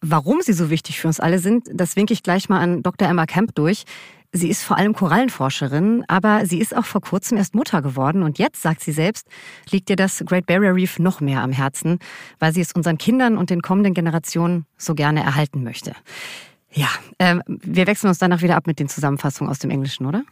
Warum 0.00 0.40
sie 0.40 0.54
so 0.54 0.70
wichtig 0.70 0.98
für 0.98 1.08
uns 1.08 1.20
alle 1.20 1.38
sind, 1.38 1.68
das 1.70 1.96
winke 1.96 2.14
ich 2.14 2.22
gleich 2.22 2.48
mal 2.48 2.60
an 2.60 2.82
Dr. 2.82 3.06
Emma 3.06 3.26
Kemp 3.26 3.54
durch. 3.54 3.84
Sie 4.32 4.48
ist 4.48 4.62
vor 4.62 4.78
allem 4.78 4.94
Korallenforscherin, 4.94 6.02
aber 6.08 6.46
sie 6.46 6.60
ist 6.60 6.74
auch 6.74 6.86
vor 6.86 7.02
kurzem 7.02 7.36
erst 7.36 7.54
Mutter 7.54 7.82
geworden 7.82 8.22
und 8.22 8.38
jetzt, 8.38 8.62
sagt 8.62 8.80
sie 8.80 8.92
selbst, 8.92 9.26
liegt 9.70 9.90
ihr 9.90 9.96
das 9.96 10.24
Great 10.24 10.46
Barrier 10.46 10.74
Reef 10.74 10.98
noch 10.98 11.20
mehr 11.20 11.42
am 11.42 11.52
Herzen, 11.52 11.98
weil 12.38 12.54
sie 12.54 12.62
es 12.62 12.72
unseren 12.72 12.96
Kindern 12.96 13.36
und 13.36 13.50
den 13.50 13.60
kommenden 13.60 13.92
Generationen 13.92 14.64
so 14.78 14.94
gerne 14.94 15.22
erhalten 15.22 15.62
möchte. 15.62 15.92
Ja, 16.72 16.88
ähm, 17.18 17.42
wir 17.46 17.86
wechseln 17.86 18.08
uns 18.08 18.18
danach 18.18 18.40
wieder 18.40 18.56
ab 18.56 18.66
mit 18.66 18.78
den 18.78 18.88
Zusammenfassungen 18.88 19.50
aus 19.50 19.58
dem 19.58 19.70
Englischen, 19.70 20.06
oder? 20.06 20.22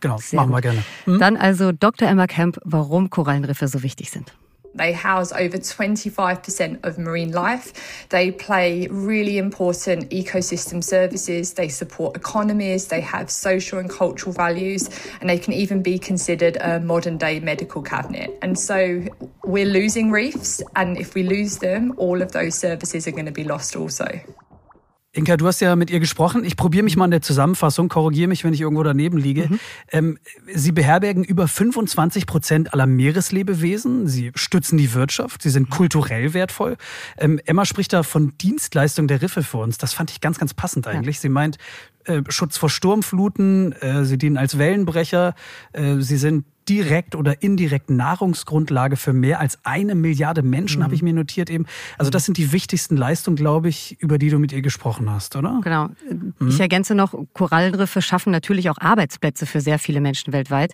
Genau, 0.00 0.18
Sehr 0.18 0.36
machen 0.36 0.52
gut. 0.52 0.56
wir 0.56 0.70
gerne. 0.70 0.84
Hm? 1.04 1.18
Dann 1.18 1.36
also 1.36 1.72
Dr. 1.72 2.08
Emma 2.08 2.26
Camp, 2.26 2.58
warum 2.64 3.10
Korallenriffe 3.10 3.66
so 3.68 3.82
wichtig 3.82 4.10
sind. 4.10 4.32
They 4.74 4.92
house 4.92 5.32
over 5.32 5.58
25% 5.58 6.84
of 6.84 6.98
marine 6.98 7.32
life. 7.32 7.72
They 8.10 8.30
play 8.30 8.86
really 8.90 9.38
important 9.38 10.08
ecosystem 10.10 10.82
services. 10.82 11.54
They 11.54 11.68
support 11.68 12.16
economies. 12.16 12.86
They 12.88 13.00
have 13.00 13.30
social 13.30 13.78
and 13.78 13.90
cultural 13.90 14.32
values. 14.32 14.88
And 15.20 15.28
they 15.28 15.38
can 15.38 15.52
even 15.52 15.82
be 15.82 15.98
considered 15.98 16.58
a 16.60 16.80
modern 16.80 17.18
day 17.18 17.40
medical 17.40 17.82
cabinet. 17.82 18.38
And 18.40 18.58
so 18.58 19.02
we're 19.44 19.66
losing 19.66 20.12
reefs. 20.12 20.62
And 20.76 20.96
if 20.96 21.14
we 21.14 21.22
lose 21.24 21.58
them, 21.58 21.94
all 21.96 22.22
of 22.22 22.32
those 22.32 22.54
services 22.54 23.08
are 23.08 23.12
going 23.12 23.26
to 23.26 23.32
be 23.32 23.44
lost 23.44 23.74
also. 23.74 24.06
Inka, 25.18 25.36
du 25.36 25.46
hast 25.46 25.60
ja 25.60 25.74
mit 25.74 25.90
ihr 25.90 25.98
gesprochen. 25.98 26.44
Ich 26.44 26.56
probiere 26.56 26.84
mich 26.84 26.96
mal 26.96 27.06
in 27.06 27.10
der 27.10 27.22
Zusammenfassung, 27.22 27.88
korrigiere 27.88 28.28
mich, 28.28 28.44
wenn 28.44 28.54
ich 28.54 28.60
irgendwo 28.60 28.84
daneben 28.84 29.18
liege. 29.18 29.48
Mhm. 29.48 29.60
Ähm, 29.90 30.18
sie 30.54 30.70
beherbergen 30.70 31.24
über 31.24 31.48
25 31.48 32.26
Prozent 32.26 32.72
aller 32.72 32.86
Meereslebewesen. 32.86 34.06
Sie 34.06 34.30
stützen 34.36 34.78
die 34.78 34.94
Wirtschaft. 34.94 35.42
Sie 35.42 35.50
sind 35.50 35.70
kulturell 35.70 36.34
wertvoll. 36.34 36.76
Ähm, 37.18 37.40
Emma 37.44 37.64
spricht 37.64 37.92
da 37.92 38.04
von 38.04 38.38
Dienstleistung 38.38 39.08
der 39.08 39.20
Riffe 39.20 39.42
für 39.42 39.58
uns. 39.58 39.76
Das 39.76 39.92
fand 39.92 40.12
ich 40.12 40.20
ganz, 40.20 40.38
ganz 40.38 40.54
passend 40.54 40.86
eigentlich. 40.86 41.16
Ja. 41.16 41.22
Sie 41.22 41.28
meint, 41.28 41.58
äh, 42.04 42.22
Schutz 42.28 42.56
vor 42.56 42.70
Sturmfluten, 42.70 43.72
äh, 43.72 44.04
sie 44.04 44.18
dienen 44.18 44.36
als 44.36 44.56
Wellenbrecher, 44.56 45.34
äh, 45.72 45.96
sie 45.98 46.16
sind 46.16 46.44
direkt 46.68 47.14
oder 47.14 47.42
indirekt 47.42 47.90
Nahrungsgrundlage 47.90 48.96
für 48.96 49.12
mehr 49.12 49.40
als 49.40 49.58
eine 49.64 49.94
Milliarde 49.94 50.42
Menschen, 50.42 50.80
mhm. 50.80 50.84
habe 50.84 50.94
ich 50.94 51.02
mir 51.02 51.12
notiert 51.12 51.50
eben. 51.50 51.66
Also 51.96 52.10
das 52.10 52.24
sind 52.24 52.36
die 52.36 52.52
wichtigsten 52.52 52.96
Leistungen, 52.96 53.36
glaube 53.36 53.68
ich, 53.68 53.96
über 54.00 54.18
die 54.18 54.30
du 54.30 54.38
mit 54.38 54.52
ihr 54.52 54.62
gesprochen 54.62 55.10
hast, 55.10 55.36
oder? 55.36 55.60
Genau. 55.62 55.88
Mhm. 56.10 56.48
Ich 56.48 56.60
ergänze 56.60 56.94
noch, 56.94 57.14
Korallenriffe 57.32 58.02
schaffen 58.02 58.30
natürlich 58.30 58.70
auch 58.70 58.78
Arbeitsplätze 58.78 59.46
für 59.46 59.60
sehr 59.60 59.78
viele 59.78 60.00
Menschen 60.00 60.32
weltweit, 60.32 60.72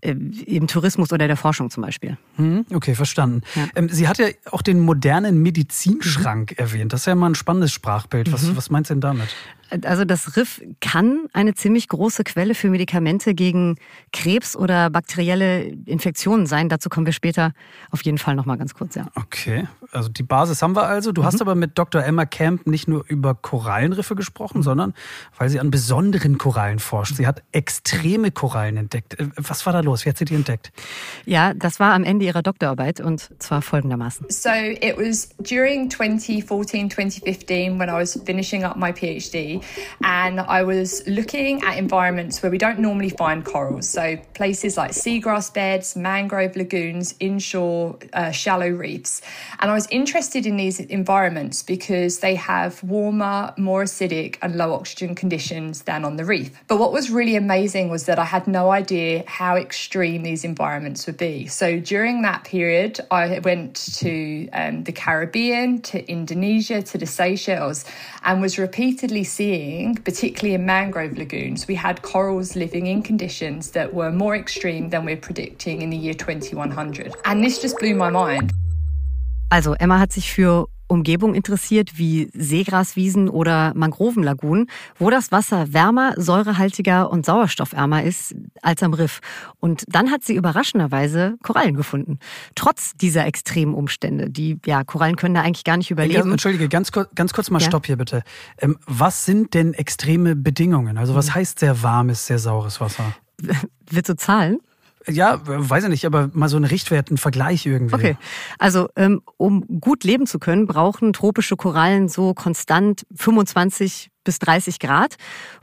äh, 0.00 0.10
im 0.10 0.66
Tourismus 0.66 1.12
oder 1.12 1.26
der 1.26 1.36
Forschung 1.36 1.70
zum 1.70 1.82
Beispiel. 1.82 2.16
Mhm. 2.36 2.66
Okay, 2.72 2.94
verstanden. 2.94 3.42
Ja. 3.54 3.68
Ähm, 3.74 3.88
sie 3.90 4.08
hat 4.08 4.18
ja 4.18 4.26
auch 4.50 4.62
den 4.62 4.80
modernen 4.80 5.42
Medizinschrank 5.42 6.52
mhm. 6.52 6.56
erwähnt. 6.56 6.92
Das 6.92 7.00
ist 7.00 7.06
ja 7.06 7.14
mal 7.14 7.30
ein 7.30 7.34
spannendes 7.34 7.72
Sprachbild. 7.72 8.32
Was, 8.32 8.42
mhm. 8.42 8.56
was 8.56 8.70
meinst 8.70 8.90
du 8.90 8.94
denn 8.94 9.00
damit? 9.00 9.34
Also 9.84 10.04
das 10.04 10.36
Riff 10.36 10.62
kann 10.80 11.26
eine 11.32 11.54
ziemlich 11.54 11.88
große 11.88 12.24
Quelle 12.24 12.54
für 12.54 12.68
Medikamente 12.68 13.34
gegen 13.34 13.76
Krebs 14.12 14.56
oder 14.56 14.90
bakterielle 14.90 15.64
Infektionen 15.86 16.46
sein. 16.46 16.68
Dazu 16.68 16.88
kommen 16.88 17.06
wir 17.06 17.12
später 17.12 17.52
auf 17.90 18.02
jeden 18.04 18.18
Fall 18.18 18.34
noch 18.34 18.46
mal 18.46 18.56
ganz 18.56 18.74
kurz. 18.74 18.94
Ja. 18.94 19.06
Okay, 19.14 19.66
also 19.92 20.08
die 20.08 20.22
Basis 20.22 20.62
haben 20.62 20.76
wir 20.76 20.86
also. 20.86 21.12
Du 21.12 21.22
mhm. 21.22 21.26
hast 21.26 21.40
aber 21.40 21.54
mit 21.54 21.78
Dr. 21.78 22.02
Emma 22.04 22.26
Camp 22.26 22.66
nicht 22.66 22.88
nur 22.88 23.04
über 23.08 23.34
Korallenriffe 23.34 24.14
gesprochen, 24.14 24.58
mhm. 24.58 24.62
sondern 24.62 24.94
weil 25.38 25.48
sie 25.48 25.60
an 25.60 25.70
besonderen 25.70 26.38
Korallen 26.38 26.78
forscht. 26.78 27.16
Sie 27.16 27.26
hat 27.26 27.42
extreme 27.52 28.30
Korallen 28.30 28.76
entdeckt. 28.76 29.18
Äh, 29.18 29.28
was 29.36 29.66
war 29.66 29.72
da 29.72 29.80
los? 29.80 30.04
Wie 30.04 30.10
hat 30.10 30.18
sie 30.18 30.24
die 30.24 30.34
entdeckt? 30.34 30.72
Ja, 31.24 31.54
das 31.54 31.80
war 31.80 31.92
am 31.94 32.04
Ende 32.04 32.24
ihrer 32.24 32.42
Doktorarbeit 32.42 33.00
und 33.00 33.30
zwar 33.42 33.62
folgendermaßen. 33.62 34.26
So 34.28 34.50
it 34.50 34.96
was 34.96 35.30
during 35.38 35.90
2014, 35.90 36.90
2015 36.90 37.78
when 37.78 37.88
I 37.88 37.92
was 37.92 38.20
finishing 38.24 38.64
up 38.64 38.76
my 38.76 38.92
PhD. 38.92 39.60
And 40.02 40.40
I 40.40 40.62
was 40.62 41.06
looking 41.06 41.62
at 41.62 41.78
environments 41.78 42.42
where 42.42 42.50
we 42.50 42.58
don't 42.58 42.78
normally 42.78 43.10
find 43.10 43.44
corals. 43.44 43.88
So 43.88 44.16
places 44.34 44.76
like 44.76 44.92
seagrass 44.92 45.52
beds, 45.52 45.96
mangrove 45.96 46.56
lagoons, 46.56 47.14
inshore 47.20 47.98
uh, 48.12 48.30
shallow 48.30 48.68
reefs. 48.68 49.22
And 49.60 49.70
I 49.70 49.74
was 49.74 49.86
interested 49.90 50.46
in 50.46 50.56
these 50.56 50.80
environments 50.80 51.62
because 51.62 52.18
they 52.18 52.34
have 52.34 52.82
warmer, 52.82 53.54
more 53.56 53.84
acidic, 53.84 54.36
and 54.42 54.56
low 54.56 54.72
oxygen 54.74 55.14
conditions 55.14 55.82
than 55.82 56.04
on 56.04 56.16
the 56.16 56.24
reef. 56.24 56.50
But 56.66 56.78
what 56.78 56.92
was 56.92 57.10
really 57.10 57.36
amazing 57.36 57.88
was 57.88 58.06
that 58.06 58.18
I 58.18 58.24
had 58.24 58.46
no 58.46 58.70
idea 58.70 59.24
how 59.26 59.56
extreme 59.56 60.22
these 60.22 60.44
environments 60.44 61.06
would 61.06 61.16
be. 61.16 61.46
So 61.46 61.78
during 61.78 62.22
that 62.22 62.44
period, 62.44 63.00
I 63.10 63.38
went 63.38 63.76
to 63.98 64.48
um, 64.52 64.84
the 64.84 64.92
Caribbean, 64.92 65.80
to 65.82 66.10
Indonesia, 66.10 66.82
to 66.82 66.98
the 66.98 67.06
Seychelles, 67.06 67.84
and 68.22 68.40
was 68.40 68.58
repeatedly 68.58 69.24
seeing 69.24 69.43
seeing, 69.44 69.94
particularly 69.96 70.54
in 70.54 70.64
mangrove 70.64 71.18
lagoons, 71.18 71.68
we 71.68 71.74
had 71.74 72.00
corals 72.00 72.56
living 72.56 72.86
in 72.86 73.02
conditions 73.02 73.72
that 73.72 73.92
were 73.92 74.10
more 74.10 74.34
extreme 74.34 74.88
than 74.88 75.04
we're 75.04 75.22
predicting 75.28 75.82
in 75.82 75.90
the 75.90 75.96
year 75.98 76.14
2100. 76.14 77.14
And 77.26 77.44
this 77.44 77.60
just 77.60 77.78
blew 77.78 77.94
my 77.94 78.08
mind. 78.08 78.52
Also 79.50 79.74
Emma 79.74 79.98
hat 79.98 80.12
sich 80.12 80.32
für 80.32 80.66
Umgebung 80.86 81.34
interessiert, 81.34 81.98
wie 81.98 82.30
Seegraswiesen 82.34 83.28
oder 83.28 83.72
Mangrovenlagunen, 83.74 84.68
wo 84.98 85.10
das 85.10 85.32
Wasser 85.32 85.72
wärmer, 85.72 86.14
säurehaltiger 86.16 87.10
und 87.10 87.24
sauerstoffärmer 87.24 88.02
ist 88.02 88.34
als 88.62 88.82
am 88.82 88.94
Riff. 88.94 89.20
Und 89.60 89.84
dann 89.88 90.10
hat 90.10 90.24
sie 90.24 90.34
überraschenderweise 90.34 91.36
Korallen 91.42 91.74
gefunden. 91.74 92.18
Trotz 92.54 92.94
dieser 92.94 93.26
extremen 93.26 93.74
Umstände. 93.74 94.30
Die, 94.30 94.58
ja, 94.66 94.84
Korallen 94.84 95.16
können 95.16 95.34
da 95.34 95.42
eigentlich 95.42 95.64
gar 95.64 95.76
nicht 95.76 95.90
überleben. 95.90 96.30
Entschuldige, 96.30 96.68
ganz, 96.68 96.92
ganz 96.92 97.32
kurz 97.32 97.50
mal 97.50 97.60
ja? 97.60 97.66
Stopp 97.66 97.86
hier 97.86 97.96
bitte. 97.96 98.22
Ähm, 98.58 98.76
was 98.86 99.24
sind 99.24 99.54
denn 99.54 99.74
extreme 99.74 100.36
Bedingungen? 100.36 100.98
Also 100.98 101.14
was 101.14 101.28
mhm. 101.28 101.34
heißt 101.36 101.58
sehr 101.58 101.82
warmes, 101.82 102.26
sehr 102.26 102.38
saures 102.38 102.80
Wasser? 102.80 103.14
Willst 103.90 104.08
du 104.08 104.16
Zahlen? 104.16 104.58
Ja, 105.06 105.40
weiß 105.44 105.84
ich 105.84 105.90
nicht, 105.90 106.06
aber 106.06 106.30
mal 106.32 106.48
so 106.48 106.56
ein 106.56 106.64
Richtwert, 106.64 107.10
ein 107.10 107.18
Vergleich 107.18 107.66
irgendwie. 107.66 107.94
Okay, 107.94 108.16
also 108.58 108.88
ähm, 108.96 109.22
um 109.36 109.80
gut 109.80 110.04
leben 110.04 110.26
zu 110.26 110.38
können, 110.38 110.66
brauchen 110.66 111.12
tropische 111.12 111.56
Korallen 111.56 112.08
so 112.08 112.34
konstant 112.34 113.06
25 113.14 114.10
bis 114.24 114.38
30 114.38 114.78
Grad. 114.78 115.16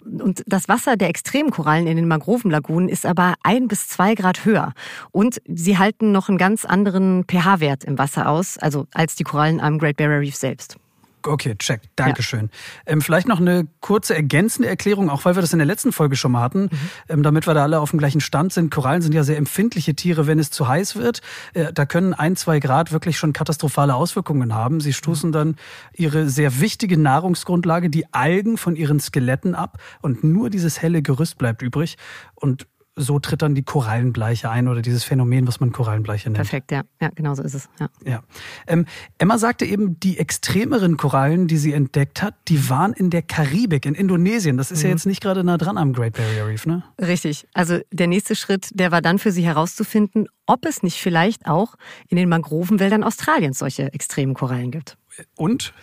Und 0.06 0.44
das 0.46 0.70
Wasser 0.70 0.96
der 0.96 1.10
Extremkorallen 1.10 1.88
in 1.88 1.98
den 1.98 2.08
Mangrovenlagunen 2.08 2.88
ist 2.88 3.06
aber 3.06 3.34
ein 3.44 3.68
bis 3.68 3.88
zwei 3.88 4.14
Grad 4.14 4.46
höher. 4.46 4.74
Und 5.12 5.42
sie 5.48 5.78
halten 5.78 6.12
noch 6.12 6.30
einen 6.30 6.38
ganz 6.38 6.64
anderen 6.64 7.26
pH-Wert 7.26 7.84
im 7.84 7.98
Wasser 7.98 8.30
aus, 8.30 8.58
also 8.58 8.86
als 8.94 9.16
die 9.16 9.24
Korallen 9.24 9.60
am 9.60 9.80
Great 9.80 9.98
Barrier 9.98 10.20
Reef 10.20 10.36
selbst. 10.36 10.78
Okay, 11.26 11.56
check. 11.58 11.82
Dankeschön. 11.96 12.50
Ja. 12.86 12.94
Ähm, 12.94 13.02
vielleicht 13.02 13.28
noch 13.28 13.40
eine 13.40 13.68
kurze 13.80 14.16
ergänzende 14.16 14.68
Erklärung, 14.68 15.10
auch 15.10 15.26
weil 15.26 15.36
wir 15.36 15.42
das 15.42 15.54
in 15.54 15.60
der 15.60 15.66
letzten 15.66 15.92
Folge 15.92 16.16
schon 16.16 16.32
mal 16.32 16.42
hatten, 16.42 16.64
mhm. 16.64 16.70
ähm, 17.10 17.24
damit 17.24 17.48
wir 17.48 17.54
da 17.54 17.64
alle 17.64 17.80
auf 17.80 17.92
dem 17.92 18.00
gleichen 18.00 18.22
Stand 18.22 18.54
sind. 18.54 18.72
Korallen 18.72 19.02
sind 19.02 19.14
ja 19.14 19.24
sehr 19.24 19.38
empfindliche 19.38 19.96
Tiere, 19.96 20.28
wenn 20.28 20.40
es 20.40 20.52
zu 20.52 20.68
heiß 20.68 20.96
wird. 20.96 21.22
Äh, 21.54 21.74
da 21.74 21.86
können 21.86 22.14
ein, 22.14 22.36
zwei 22.36 22.60
Grad 22.60 22.92
wirklich 22.92 23.18
schon 23.18 23.34
katastrophale 23.34 23.96
Auswirkungen 23.96 24.54
haben. 24.54 24.80
Sie 24.80 24.94
stoßen 24.94 25.30
mhm. 25.30 25.34
dann 25.34 25.56
ihre 25.94 26.30
sehr 26.30 26.60
wichtige 26.60 26.98
Nahrungsgrundlage, 26.98 27.90
die 27.90 28.12
Algen, 28.14 28.58
von 28.58 28.76
ihren 28.76 29.00
Skeletten 29.00 29.56
ab 29.56 29.78
und 30.02 30.24
nur 30.24 30.50
dieses 30.50 30.82
helle 30.82 31.02
Gerüst 31.02 31.38
bleibt 31.38 31.62
übrig. 31.62 31.98
Und 32.36 32.68
so 32.96 33.20
tritt 33.20 33.42
dann 33.42 33.56
die 33.56 33.64
Korallenbleiche 33.64 34.50
ein 34.50 34.68
oder 34.68 34.82
dieses 34.82 35.04
Phänomen, 35.04 35.48
was 35.48 35.60
man 35.60 35.72
Korallenbleiche 35.72 36.30
nennt. 36.30 36.38
Perfekt, 36.38 36.72
ja. 36.72 36.82
Ja, 37.00 37.10
genau 37.16 37.34
so 37.36 37.44
ist 37.44 37.54
es. 37.54 37.70
Ja. 37.80 37.90
ja. 38.06 38.24
Ähm, 38.68 38.86
Emma 39.18 39.38
sagte 39.38 39.66
eben, 39.66 40.00
die 40.00 40.18
extremeren 40.18 40.98
Korallen, 40.98 41.48
die 41.48 41.58
sie 41.58 41.74
entdeckt 41.74 42.22
hat, 42.22 42.36
die 42.48 42.70
waren 42.70 42.94
in 42.94 43.10
der 43.10 43.22
Karibik, 43.22 43.86
in 43.86 43.96
Indonesien. 43.96 44.58
Das 44.58 44.72
ist 44.72 44.80
mhm. 44.80 44.86
ja 44.86 44.90
jetzt 44.92 45.06
nicht 45.06 45.22
gerade 45.22 45.44
nah 45.44 45.58
dran 45.58 45.78
am 45.78 45.94
Great 45.94 46.14
Barrier 46.14 46.48
Reef, 46.48 46.66
ne? 46.66 46.84
Richtig. 47.00 47.48
Also 47.54 47.80
der 47.92 48.08
nächste 48.08 48.36
Schritt, 48.36 48.70
der 48.74 48.92
war 48.92 49.02
dann 49.02 49.20
für 49.20 49.32
sie 49.32 49.46
herauszufinden, 49.46 50.28
ob 50.46 50.66
es 50.66 50.84
nicht 50.84 50.98
vielleicht 50.98 51.48
auch 51.48 51.76
in 52.10 52.18
den 52.18 52.28
Mangrovenwäldern 52.28 53.04
Australiens 53.04 53.60
solche 53.60 53.94
extremen 53.94 54.34
Korallen 54.34 54.72
gibt. 54.72 54.98
Und? 55.36 55.74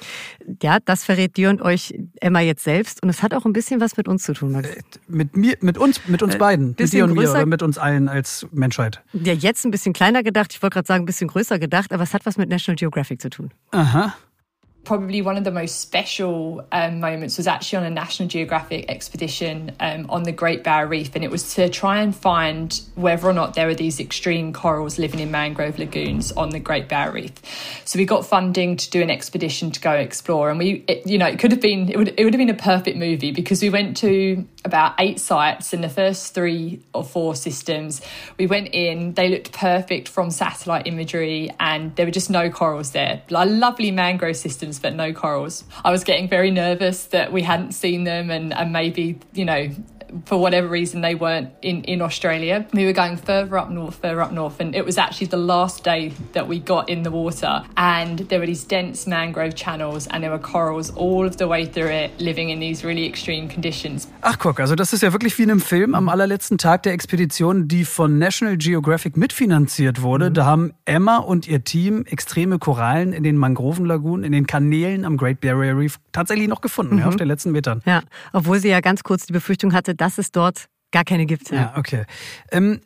Ja, 0.63 0.79
das 0.85 1.05
verrät 1.05 1.37
dir 1.37 1.51
und 1.51 1.63
euch 1.63 1.95
Emma 2.21 2.41
jetzt 2.41 2.65
selbst. 2.65 3.03
Und 3.03 3.09
es 3.09 3.23
hat 3.23 3.35
auch 3.35 3.45
ein 3.45 3.53
bisschen 3.53 3.81
was 3.81 3.97
mit 3.97 4.09
uns 4.09 4.23
zu 4.25 4.33
tun, 4.33 4.53
Max. 4.53 4.69
Äh, 4.69 4.83
mit 5.07 5.37
mir, 5.37 5.57
mit 5.61 5.79
uns, 5.79 6.07
mit 6.07 6.23
uns 6.23 6.35
äh, 6.35 6.39
beiden. 6.39 6.75
Mit 6.79 6.93
dir 6.93 7.05
und 7.05 7.15
größer, 7.15 7.33
mir 7.33 7.39
oder 7.39 7.47
mit 7.47 7.63
uns 7.63 7.79
allen 7.79 8.09
als 8.09 8.47
Menschheit. 8.53 9.03
Ja, 9.13 9.33
jetzt 9.33 9.65
ein 9.65 9.71
bisschen 9.71 9.93
kleiner 9.93 10.23
gedacht. 10.23 10.53
Ich 10.53 10.63
wollte 10.63 10.75
gerade 10.75 10.87
sagen, 10.87 11.05
ein 11.05 11.07
bisschen 11.07 11.29
größer 11.29 11.59
gedacht, 11.59 11.93
aber 11.93 12.03
es 12.03 12.15
hat 12.15 12.27
was 12.27 12.37
mit 12.37 12.49
National 12.49 12.77
Geographic 12.77 13.21
zu 13.21 13.31
tun. 13.31 13.51
Aha. 13.71 14.15
Probably 14.89 15.21
one 15.21 15.37
of 15.37 15.45
the 15.45 15.51
most 15.51 15.81
special 15.81 16.67
um, 16.73 16.99
moments 16.99 17.37
was 17.37 17.47
actually 17.47 17.77
on 17.77 17.85
a 17.85 17.91
National 17.91 18.27
Geographic 18.27 18.87
expedition 18.89 19.71
um, 19.81 20.07
on 20.09 20.23
the 20.23 20.33
Great 20.33 20.65
Barrier 20.65 20.89
Reef, 20.89 21.15
and 21.15 21.23
it 21.23 21.31
was 21.31 21.55
to 21.57 21.69
try 21.69 22.01
and 22.01 22.17
find 22.17 22.81
whether 22.95 23.29
or 23.29 23.35
not 23.35 23.53
there 23.53 23.67
were 23.67 23.75
these 23.75 24.01
extreme 24.01 24.51
corals 24.51 24.99
living 24.99 25.21
in 25.21 25.31
mangrove 25.31 25.79
lagoons 25.79 26.33
on 26.33 26.49
the 26.49 26.59
Great 26.59 26.89
Barrier 26.89 27.13
Reef. 27.13 27.83
So 27.85 27.99
we 27.99 28.07
got 28.07 28.25
funding 28.25 28.79
to 28.79 28.91
do 28.91 29.03
an 29.03 29.11
expedition 29.11 29.71
to 29.73 29.81
go 29.81 29.93
explore, 29.93 30.49
and 30.49 30.59
we, 30.59 30.85
it, 30.89 31.07
you 31.07 31.19
know, 31.19 31.27
it 31.27 31.39
could 31.39 31.53
have 31.53 31.61
been 31.61 31.91
it 31.91 31.99
would 31.99 32.15
it 32.17 32.25
would 32.25 32.33
have 32.33 32.39
been 32.39 32.49
a 32.49 32.55
perfect 32.55 32.97
movie 32.97 33.31
because 33.31 33.61
we 33.61 33.69
went 33.69 33.99
to 33.99 34.47
about 34.65 34.95
eight 34.99 35.21
sites 35.21 35.75
in 35.75 35.83
the 35.83 35.91
first 35.91 36.33
three 36.35 36.81
or 36.95 37.05
four 37.05 37.35
systems. 37.35 38.01
We 38.39 38.47
went 38.47 38.69
in; 38.73 39.13
they 39.13 39.29
looked 39.29 39.53
perfect 39.53 40.09
from 40.09 40.31
satellite 40.31 40.87
imagery, 40.87 41.51
and 41.61 41.95
there 41.97 42.07
were 42.07 42.13
just 42.13 42.31
no 42.31 42.49
corals 42.49 42.93
there. 42.93 43.21
Lovely 43.29 43.91
mangrove 43.91 44.37
systems 44.37 44.78
but 44.79 44.95
no 44.95 45.13
corals. 45.13 45.65
I 45.85 45.91
was 45.91 46.05
getting 46.05 46.29
very 46.29 46.51
nervous 46.51 47.07
that 47.07 47.33
we 47.33 47.43
hadn't 47.43 47.73
seen 47.73 48.05
them 48.05 48.31
and, 48.31 48.53
and 48.53 48.73
maybe, 48.73 49.19
you 49.33 49.45
know, 49.45 49.71
for 50.25 50.39
whatever 50.39 50.69
reason 50.69 51.01
they 51.01 51.15
weren't 51.15 51.51
in, 51.63 51.85
in 51.85 52.03
Australia. 52.03 52.67
We 52.73 52.85
were 52.85 52.93
going 52.93 53.17
further 53.17 53.59
up 53.59 53.71
north, 53.71 53.97
further 53.97 54.21
up 54.21 54.33
north, 54.33 54.61
and 54.61 54.75
it 54.75 54.85
was 54.85 54.99
actually 54.99 55.29
the 55.29 55.37
last 55.37 55.85
day 55.85 56.13
that 56.33 56.49
we 56.49 56.61
got 56.61 56.89
in 56.89 57.03
the 57.03 57.11
water. 57.11 57.63
And 57.77 58.21
there 58.29 58.39
were 58.39 58.47
these 58.47 58.67
dense 58.67 59.07
mangrove 59.09 59.55
channels, 59.55 60.07
and 60.09 60.23
there 60.23 60.31
were 60.31 60.39
corals 60.39 60.91
all 60.97 61.27
of 61.27 61.37
the 61.37 61.47
way 61.47 61.67
through 61.67 61.91
it, 61.91 62.11
living 62.19 62.51
in 62.51 62.61
these 62.61 62.87
really 62.87 63.07
extreme 63.07 63.49
conditions. 63.49 64.09
Ach 64.23 64.39
guck, 64.39 64.61
also 64.61 64.75
das 64.75 64.93
ist 64.93 65.03
ja 65.03 65.13
wirklich 65.13 65.39
wie 65.39 65.43
in 65.43 65.51
einem 65.51 65.61
Film 65.61 65.95
am 65.95 66.09
allerletzten 66.09 66.59
Tag 66.59 66.83
der 66.83 66.93
Expedition, 66.93 67.69
die 67.69 67.85
von 67.85 68.19
National 68.19 68.57
Geographic 68.57 69.17
mitfinanziert 69.17 70.03
wurde. 70.03 70.31
Mhm. 70.31 70.35
Da 70.35 70.45
haben 70.47 70.73
Emma 70.85 71.19
und 71.19 71.47
ihr 71.47 71.65
Team 71.65 72.05
extreme 72.07 72.59
Korallen 72.59 73.13
in 73.13 73.23
den 73.23 73.37
Mangrovenlagunen, 73.37 74.25
in 74.25 74.33
den 74.33 74.47
Kanälen 74.47 75.05
am 75.05 75.17
Great 75.17 75.41
Barrier 75.41 75.77
Reef 75.77 75.99
tatsächlich 76.13 76.49
noch 76.49 76.61
gefunden, 76.61 76.97
mhm. 76.97 77.01
ja, 77.01 77.09
auf 77.09 77.17
den 77.17 77.29
letzten 77.29 77.53
Metern. 77.53 77.83
Ja, 77.87 78.03
obwohl 78.33 78.59
sie 78.59 78.69
ja 78.69 78.81
ganz 78.81 79.03
kurz 79.03 79.27
die 79.27 79.33
Befürchtung 79.33 79.73
hatte, 79.73 79.95
dass 79.99 80.19
es 80.19 80.33
dort 80.33 80.69
gar 80.91 81.05
keine 81.05 81.27
gibt. 81.27 81.51
Ja, 81.51 81.75
okay. 81.77 82.05
Ähm, 82.51 82.81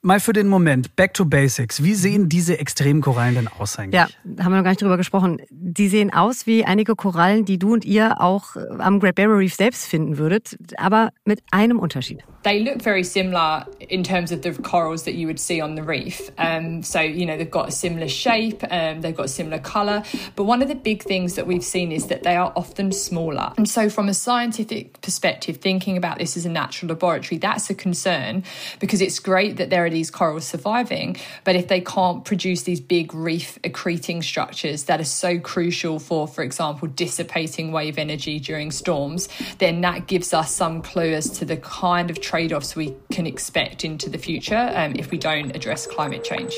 Mal 0.00 0.20
für 0.20 0.32
den 0.32 0.46
Moment, 0.46 0.94
back 0.94 1.12
to 1.12 1.24
basics. 1.24 1.82
Wie 1.82 1.94
sehen 1.94 2.28
diese 2.28 2.60
extremen 2.60 3.00
Korallen 3.00 3.34
denn 3.34 3.48
aus 3.48 3.80
eigentlich? 3.80 4.00
Ja, 4.00 4.06
haben 4.44 4.52
wir 4.52 4.58
noch 4.58 4.62
gar 4.62 4.70
nicht 4.70 4.80
drüber 4.80 4.96
gesprochen. 4.96 5.42
Die 5.50 5.88
sehen 5.88 6.12
aus 6.12 6.46
wie 6.46 6.64
einige 6.64 6.94
Korallen, 6.94 7.44
die 7.44 7.58
du 7.58 7.72
und 7.72 7.84
ihr 7.84 8.20
auch 8.20 8.54
am 8.78 9.00
Great 9.00 9.16
Barrier 9.16 9.38
Reef 9.38 9.56
selbst 9.56 9.86
finden 9.86 10.16
würdet, 10.16 10.56
aber 10.76 11.10
mit 11.24 11.42
einem 11.50 11.80
Unterschied. 11.80 12.22
They 12.48 12.60
look 12.60 12.80
very 12.80 13.04
similar 13.04 13.66
in 13.78 14.02
terms 14.02 14.32
of 14.32 14.40
the 14.40 14.54
corals 14.54 15.02
that 15.02 15.12
you 15.12 15.26
would 15.26 15.38
see 15.38 15.60
on 15.60 15.74
the 15.74 15.82
reef. 15.82 16.30
Um, 16.38 16.82
so, 16.82 16.98
you 16.98 17.26
know, 17.26 17.36
they've 17.36 17.50
got 17.50 17.68
a 17.68 17.70
similar 17.70 18.08
shape, 18.08 18.64
um, 18.70 19.02
they've 19.02 19.14
got 19.14 19.26
a 19.26 19.28
similar 19.28 19.58
colour. 19.58 20.02
But 20.34 20.44
one 20.44 20.62
of 20.62 20.68
the 20.68 20.74
big 20.74 21.02
things 21.02 21.34
that 21.34 21.46
we've 21.46 21.62
seen 21.62 21.92
is 21.92 22.06
that 22.06 22.22
they 22.22 22.36
are 22.36 22.50
often 22.56 22.90
smaller. 22.92 23.52
And 23.58 23.68
so, 23.68 23.90
from 23.90 24.08
a 24.08 24.14
scientific 24.14 25.02
perspective, 25.02 25.58
thinking 25.58 25.98
about 25.98 26.18
this 26.18 26.38
as 26.38 26.46
a 26.46 26.48
natural 26.48 26.88
laboratory, 26.88 27.36
that's 27.36 27.68
a 27.68 27.74
concern 27.74 28.44
because 28.80 29.02
it's 29.02 29.18
great 29.18 29.58
that 29.58 29.68
there 29.68 29.84
are 29.84 29.90
these 29.90 30.10
corals 30.10 30.46
surviving. 30.46 31.18
But 31.44 31.54
if 31.54 31.68
they 31.68 31.82
can't 31.82 32.24
produce 32.24 32.62
these 32.62 32.80
big 32.80 33.12
reef 33.12 33.58
accreting 33.62 34.24
structures 34.24 34.84
that 34.84 35.02
are 35.02 35.04
so 35.04 35.38
crucial 35.38 35.98
for, 35.98 36.26
for 36.26 36.42
example, 36.42 36.88
dissipating 36.88 37.72
wave 37.72 37.98
energy 37.98 38.40
during 38.40 38.70
storms, 38.70 39.28
then 39.58 39.82
that 39.82 40.06
gives 40.06 40.32
us 40.32 40.50
some 40.50 40.80
clue 40.80 41.12
as 41.12 41.28
to 41.40 41.44
the 41.44 41.58
kind 41.58 42.10
of 42.10 42.22
trade 42.22 42.37
offs 42.46 42.76
we 42.76 42.94
can 43.10 43.26
expect 43.26 43.84
into 43.84 44.10
the 44.10 44.18
future 44.18 44.72
um, 44.74 44.94
if 44.94 45.10
we 45.10 45.18
don't 45.18 45.54
address 45.54 45.86
climate 45.86 46.22
change. 46.22 46.54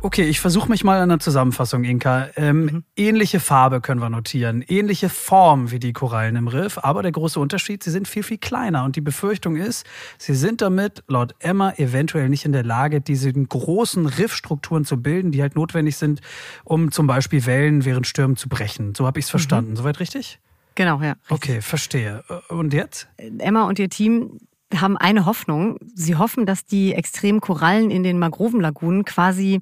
Okay, 0.00 0.28
ich 0.28 0.38
versuche 0.38 0.68
mich 0.68 0.84
mal 0.84 1.00
an 1.00 1.08
der 1.08 1.18
Zusammenfassung, 1.18 1.82
Inka. 1.82 2.28
Ähm, 2.36 2.64
mhm. 2.64 2.84
Ähnliche 2.94 3.40
Farbe 3.40 3.80
können 3.80 4.00
wir 4.00 4.10
notieren, 4.10 4.62
ähnliche 4.62 5.08
Form 5.08 5.72
wie 5.72 5.80
die 5.80 5.92
Korallen 5.92 6.36
im 6.36 6.46
Riff, 6.46 6.78
aber 6.78 7.02
der 7.02 7.10
große 7.10 7.40
Unterschied, 7.40 7.82
sie 7.82 7.90
sind 7.90 8.06
viel, 8.06 8.22
viel 8.22 8.38
kleiner. 8.38 8.84
Und 8.84 8.94
die 8.94 9.00
Befürchtung 9.00 9.56
ist, 9.56 9.84
sie 10.16 10.34
sind 10.34 10.60
damit 10.60 11.02
laut 11.08 11.34
Emma 11.40 11.72
eventuell 11.78 12.28
nicht 12.28 12.44
in 12.44 12.52
der 12.52 12.62
Lage, 12.62 13.00
diese 13.00 13.32
großen 13.32 14.06
Riffstrukturen 14.06 14.84
zu 14.84 15.02
bilden, 15.02 15.32
die 15.32 15.42
halt 15.42 15.56
notwendig 15.56 15.96
sind, 15.96 16.20
um 16.62 16.92
zum 16.92 17.08
Beispiel 17.08 17.44
Wellen 17.46 17.84
während 17.84 18.06
Stürmen 18.06 18.36
zu 18.36 18.48
brechen. 18.48 18.94
So 18.94 19.04
habe 19.04 19.18
ich 19.18 19.24
es 19.24 19.30
mhm. 19.30 19.32
verstanden. 19.32 19.70
Mhm. 19.72 19.76
Soweit 19.76 19.98
richtig? 19.98 20.38
Genau, 20.78 21.02
ja. 21.02 21.12
Richtig. 21.12 21.30
Okay, 21.30 21.60
verstehe. 21.60 22.22
Und 22.48 22.72
jetzt? 22.72 23.08
Emma 23.38 23.64
und 23.64 23.80
ihr 23.80 23.88
Team 23.88 24.38
haben 24.76 24.96
eine 24.96 25.26
Hoffnung. 25.26 25.76
Sie 25.92 26.14
hoffen, 26.14 26.46
dass 26.46 26.66
die 26.66 26.94
extremen 26.94 27.40
Korallen 27.40 27.90
in 27.90 28.04
den 28.04 28.20
Mangrovenlagunen 28.20 29.04
quasi 29.04 29.60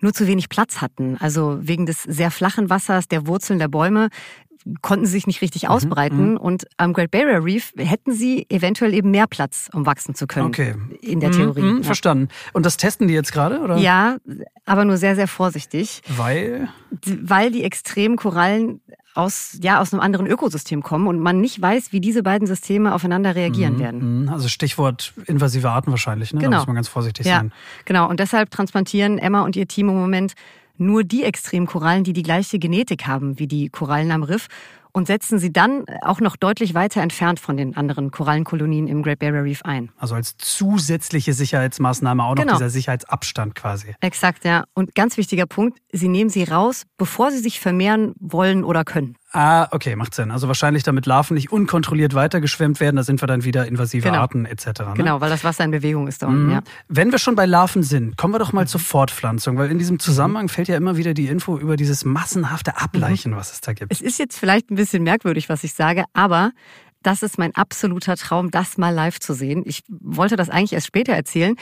nur 0.00 0.12
zu 0.12 0.26
wenig 0.26 0.48
Platz 0.48 0.80
hatten. 0.80 1.18
Also 1.18 1.58
wegen 1.60 1.86
des 1.86 2.02
sehr 2.02 2.32
flachen 2.32 2.68
Wassers, 2.68 3.06
der 3.06 3.28
Wurzeln 3.28 3.60
der 3.60 3.68
Bäume 3.68 4.08
konnten 4.82 5.06
sie 5.06 5.12
sich 5.12 5.28
nicht 5.28 5.40
richtig 5.40 5.62
mhm, 5.62 5.68
ausbreiten. 5.68 6.30
Mhm. 6.32 6.36
Und 6.38 6.66
am 6.78 6.92
Great 6.92 7.12
Barrier 7.12 7.44
Reef 7.44 7.72
hätten 7.76 8.10
sie 8.10 8.46
eventuell 8.48 8.92
eben 8.92 9.12
mehr 9.12 9.28
Platz, 9.28 9.68
um 9.72 9.86
wachsen 9.86 10.16
zu 10.16 10.26
können. 10.26 10.46
Okay. 10.46 10.74
In 11.00 11.20
der 11.20 11.30
Theorie. 11.30 11.62
Mhm, 11.62 11.76
ja. 11.78 11.82
Verstanden. 11.84 12.26
Und 12.52 12.66
das 12.66 12.76
testen 12.76 13.06
die 13.06 13.14
jetzt 13.14 13.32
gerade, 13.32 13.60
oder? 13.60 13.76
Ja, 13.76 14.16
aber 14.64 14.84
nur 14.84 14.96
sehr, 14.96 15.14
sehr 15.14 15.28
vorsichtig. 15.28 16.02
Weil? 16.08 16.68
Weil 16.90 17.52
die 17.52 17.62
extremen 17.62 18.16
Korallen 18.16 18.80
aus, 19.16 19.58
ja, 19.62 19.80
aus 19.80 19.92
einem 19.92 20.00
anderen 20.00 20.26
Ökosystem 20.26 20.82
kommen 20.82 21.06
und 21.06 21.18
man 21.20 21.40
nicht 21.40 21.60
weiß, 21.60 21.92
wie 21.92 22.00
diese 22.00 22.22
beiden 22.22 22.46
Systeme 22.46 22.94
aufeinander 22.94 23.34
reagieren 23.34 23.74
mhm, 23.74 23.78
werden. 23.78 24.22
Mhm. 24.22 24.28
Also 24.28 24.48
Stichwort 24.48 25.12
invasive 25.26 25.70
Arten 25.70 25.90
wahrscheinlich, 25.90 26.32
ne? 26.32 26.40
Genau. 26.40 26.50
Da 26.52 26.56
muss 26.58 26.66
man 26.66 26.76
ganz 26.76 26.88
vorsichtig 26.88 27.26
ja, 27.26 27.38
sein. 27.38 27.52
Genau, 27.84 28.08
und 28.08 28.20
deshalb 28.20 28.50
transplantieren 28.50 29.18
Emma 29.18 29.42
und 29.42 29.56
ihr 29.56 29.66
Team 29.66 29.88
im 29.88 29.96
Moment 29.96 30.34
nur 30.78 31.04
die 31.04 31.24
Extremkorallen, 31.24 32.04
die 32.04 32.12
die 32.12 32.22
gleiche 32.22 32.58
Genetik 32.58 33.06
haben 33.06 33.38
wie 33.38 33.46
die 33.46 33.68
Korallen 33.68 34.10
am 34.10 34.22
Riff 34.22 34.48
und 34.96 35.06
setzen 35.06 35.38
sie 35.38 35.52
dann 35.52 35.84
auch 36.00 36.20
noch 36.20 36.36
deutlich 36.36 36.72
weiter 36.72 37.02
entfernt 37.02 37.38
von 37.38 37.58
den 37.58 37.76
anderen 37.76 38.10
Korallenkolonien 38.10 38.88
im 38.88 39.02
Great 39.02 39.18
Barrier 39.18 39.44
Reef 39.44 39.60
ein. 39.62 39.90
Also 39.98 40.14
als 40.14 40.38
zusätzliche 40.38 41.34
Sicherheitsmaßnahme 41.34 42.24
auch 42.24 42.34
genau. 42.34 42.52
noch 42.52 42.58
dieser 42.58 42.70
Sicherheitsabstand 42.70 43.54
quasi. 43.54 43.94
Exakt, 44.00 44.46
ja. 44.46 44.64
Und 44.72 44.94
ganz 44.94 45.18
wichtiger 45.18 45.44
Punkt, 45.44 45.80
sie 45.92 46.08
nehmen 46.08 46.30
sie 46.30 46.44
raus, 46.44 46.84
bevor 46.96 47.30
sie 47.30 47.40
sich 47.40 47.60
vermehren 47.60 48.14
wollen 48.18 48.64
oder 48.64 48.84
können. 48.84 49.18
Ah, 49.36 49.68
okay, 49.70 49.96
macht 49.96 50.14
Sinn. 50.14 50.30
Also 50.30 50.48
wahrscheinlich 50.48 50.82
damit 50.82 51.04
Larven 51.04 51.34
nicht 51.34 51.52
unkontrolliert 51.52 52.14
weitergeschwemmt 52.14 52.80
werden, 52.80 52.96
da 52.96 53.02
sind 53.02 53.22
wir 53.22 53.26
dann 53.26 53.44
wieder 53.44 53.66
invasive 53.66 54.08
genau. 54.08 54.20
Arten 54.20 54.46
etc. 54.46 54.66
Ne? 54.66 54.94
Genau, 54.94 55.20
weil 55.20 55.28
das 55.28 55.44
Wasser 55.44 55.62
in 55.62 55.72
Bewegung 55.72 56.08
ist 56.08 56.22
da 56.22 56.28
unten, 56.28 56.46
mhm. 56.46 56.52
ja. 56.52 56.60
Wenn 56.88 57.12
wir 57.12 57.18
schon 57.18 57.34
bei 57.34 57.44
Larven 57.44 57.82
sind, 57.82 58.16
kommen 58.16 58.32
wir 58.32 58.38
doch 58.38 58.54
mal 58.54 58.66
zur 58.66 58.80
Fortpflanzung, 58.80 59.58
weil 59.58 59.70
in 59.70 59.78
diesem 59.78 59.98
Zusammenhang 59.98 60.48
fällt 60.48 60.68
ja 60.68 60.76
immer 60.78 60.96
wieder 60.96 61.12
die 61.12 61.26
Info 61.26 61.58
über 61.58 61.76
dieses 61.76 62.06
massenhafte 62.06 62.80
Ableichen, 62.80 63.32
mhm. 63.32 63.36
was 63.36 63.52
es 63.52 63.60
da 63.60 63.74
gibt. 63.74 63.92
Es 63.92 64.00
ist 64.00 64.18
jetzt 64.18 64.38
vielleicht 64.38 64.70
ein 64.70 64.76
bisschen 64.76 65.02
merkwürdig, 65.02 65.50
was 65.50 65.64
ich 65.64 65.74
sage, 65.74 66.04
aber 66.14 66.52
das 67.02 67.22
ist 67.22 67.36
mein 67.36 67.54
absoluter 67.54 68.16
Traum, 68.16 68.50
das 68.50 68.78
mal 68.78 68.94
live 68.94 69.20
zu 69.20 69.34
sehen. 69.34 69.64
Ich 69.66 69.82
wollte 69.88 70.36
das 70.36 70.48
eigentlich 70.48 70.72
erst 70.72 70.86
später 70.86 71.12
erzählen 71.12 71.56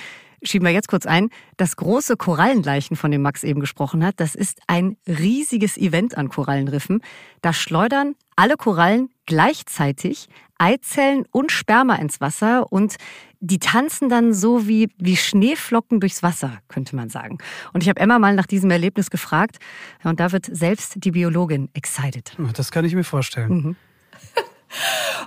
schieben 0.44 0.66
wir 0.66 0.72
jetzt 0.72 0.88
kurz 0.88 1.06
ein, 1.06 1.30
das 1.56 1.76
große 1.76 2.16
Korallenleichen, 2.16 2.96
von 2.96 3.10
dem 3.10 3.22
Max 3.22 3.44
eben 3.44 3.60
gesprochen 3.60 4.04
hat, 4.04 4.20
das 4.20 4.34
ist 4.34 4.60
ein 4.66 4.96
riesiges 5.06 5.76
Event 5.76 6.16
an 6.16 6.28
Korallenriffen. 6.28 7.00
Da 7.42 7.52
schleudern 7.52 8.14
alle 8.36 8.56
Korallen 8.56 9.10
gleichzeitig 9.26 10.28
Eizellen 10.58 11.24
und 11.30 11.52
Sperma 11.52 11.96
ins 11.96 12.20
Wasser 12.20 12.72
und 12.72 12.96
die 13.40 13.58
tanzen 13.58 14.08
dann 14.08 14.32
so 14.32 14.66
wie, 14.66 14.88
wie 14.96 15.16
Schneeflocken 15.16 16.00
durchs 16.00 16.22
Wasser, 16.22 16.58
könnte 16.68 16.96
man 16.96 17.10
sagen. 17.10 17.38
Und 17.72 17.82
ich 17.82 17.88
habe 17.88 18.00
Emma 18.00 18.18
mal 18.18 18.34
nach 18.34 18.46
diesem 18.46 18.70
Erlebnis 18.70 19.10
gefragt 19.10 19.58
und 20.02 20.20
da 20.20 20.32
wird 20.32 20.46
selbst 20.46 21.04
die 21.04 21.10
Biologin 21.10 21.68
excited. 21.74 22.36
Das 22.54 22.70
kann 22.70 22.84
ich 22.84 22.94
mir 22.94 23.04
vorstellen. 23.04 23.50
Mhm. 23.50 23.76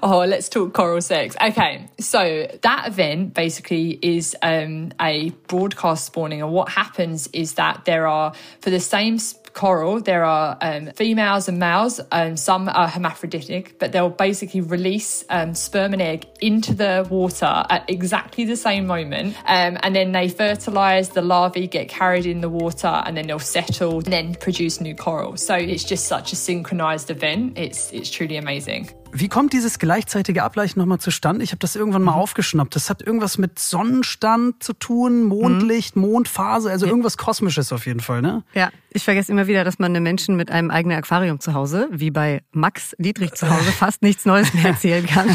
Oh, 0.04 0.20
let's 0.20 0.50
talk 0.50 0.74
coral 0.74 1.02
sex. 1.02 1.36
Okay, 1.42 1.88
so 2.00 2.48
that 2.62 2.88
event 2.88 3.34
basically 3.34 4.00
is 4.02 4.36
um, 4.42 4.92
a 5.00 5.30
broadcast 5.48 6.06
spawning, 6.06 6.42
and 6.42 6.52
what 6.52 6.70
happens 6.70 7.28
is 7.34 7.54
that 7.54 7.86
there 7.86 8.08
are 8.08 8.34
for 8.62 8.70
the 8.70 8.80
same 8.80 9.20
coral, 9.58 10.00
there 10.00 10.24
are 10.24 10.56
um, 10.62 10.92
females 10.96 11.50
and 11.50 11.58
males. 11.58 12.00
Um, 12.12 12.38
some 12.38 12.70
are 12.70 12.88
hermaphroditic, 12.88 13.80
but 13.80 13.92
they'll 13.92 14.10
basically 14.10 14.62
release 14.62 15.26
um, 15.30 15.56
sperm 15.56 15.94
and 15.94 16.02
egg 16.02 16.28
into 16.40 16.76
the 16.76 17.06
water 17.10 17.66
at 17.70 17.90
exactly 17.90 18.46
the 18.46 18.56
same 18.56 18.86
moment. 18.86 19.36
Um, 19.46 19.78
and 19.82 19.96
then 19.96 20.12
they 20.12 20.30
fertilize, 20.30 21.10
the 21.10 21.24
larvae 21.24 21.68
get 21.68 21.90
carried 21.90 22.28
in 22.28 22.42
the 22.42 22.50
water, 22.50 23.02
and 23.06 23.18
then 23.18 23.26
they'll 23.26 23.40
settle 23.40 23.98
and 23.98 24.14
then 24.14 24.36
produce 24.36 24.80
new 24.80 24.96
coral. 24.96 25.38
So 25.38 25.56
it's 25.56 25.84
just 25.84 26.06
such 26.06 26.32
a 26.32 26.36
synchronized 26.36 27.10
event. 27.10 27.58
It's, 27.58 27.92
it's 27.92 28.12
truly 28.12 28.38
amazing. 28.38 28.92
Wie 29.20 29.30
kommt 29.30 29.52
dieses 29.52 29.80
gleichzeitige 29.80 30.44
Ableichen 30.44 30.80
nochmal 30.80 31.00
zustande? 31.00 31.44
Ich 31.44 31.50
habe 31.50 31.58
das 31.58 31.76
irgendwann 31.76 32.04
mal 32.04 32.12
mhm. 32.12 32.20
aufgeschnappt. 32.20 32.76
Das 32.76 32.92
hat 32.92 33.02
irgendwas 33.02 33.40
mit 33.40 33.58
Sonnenstand 33.58 34.62
zu 34.62 34.74
tun, 34.74 35.24
Mondlicht, 35.24 35.96
mhm. 35.96 36.04
Mondphase, 36.04 36.70
also 36.70 36.86
irgendwas 36.86 37.18
Kosmisches 37.18 37.74
auf 37.74 37.88
jeden 37.88 38.00
Fall, 38.00 38.22
ne? 38.22 38.44
Ja, 38.54 38.70
ich 38.92 39.04
vergesse 39.04 39.32
immer 39.32 39.48
wieder, 39.48 39.64
dass 39.64 39.80
man 39.80 39.96
einem 39.96 40.04
Menschen 40.04 40.36
mit 40.36 40.52
einem 40.52 40.70
eigenen 40.70 41.00
Aquarium 41.00 41.40
zu 41.40 41.56
Hause, 41.56 41.88
wie 41.92 42.12
bei 42.12 42.44
Max 42.52 42.96
Dietrich 43.00 43.34
zu 43.34 43.50
Hause, 43.50 43.72
fast 43.72 44.04
nichts 44.04 44.26
Neues 44.26 44.54
mehr 44.54 44.66
erzählen 44.66 45.06
kann. 45.08 45.28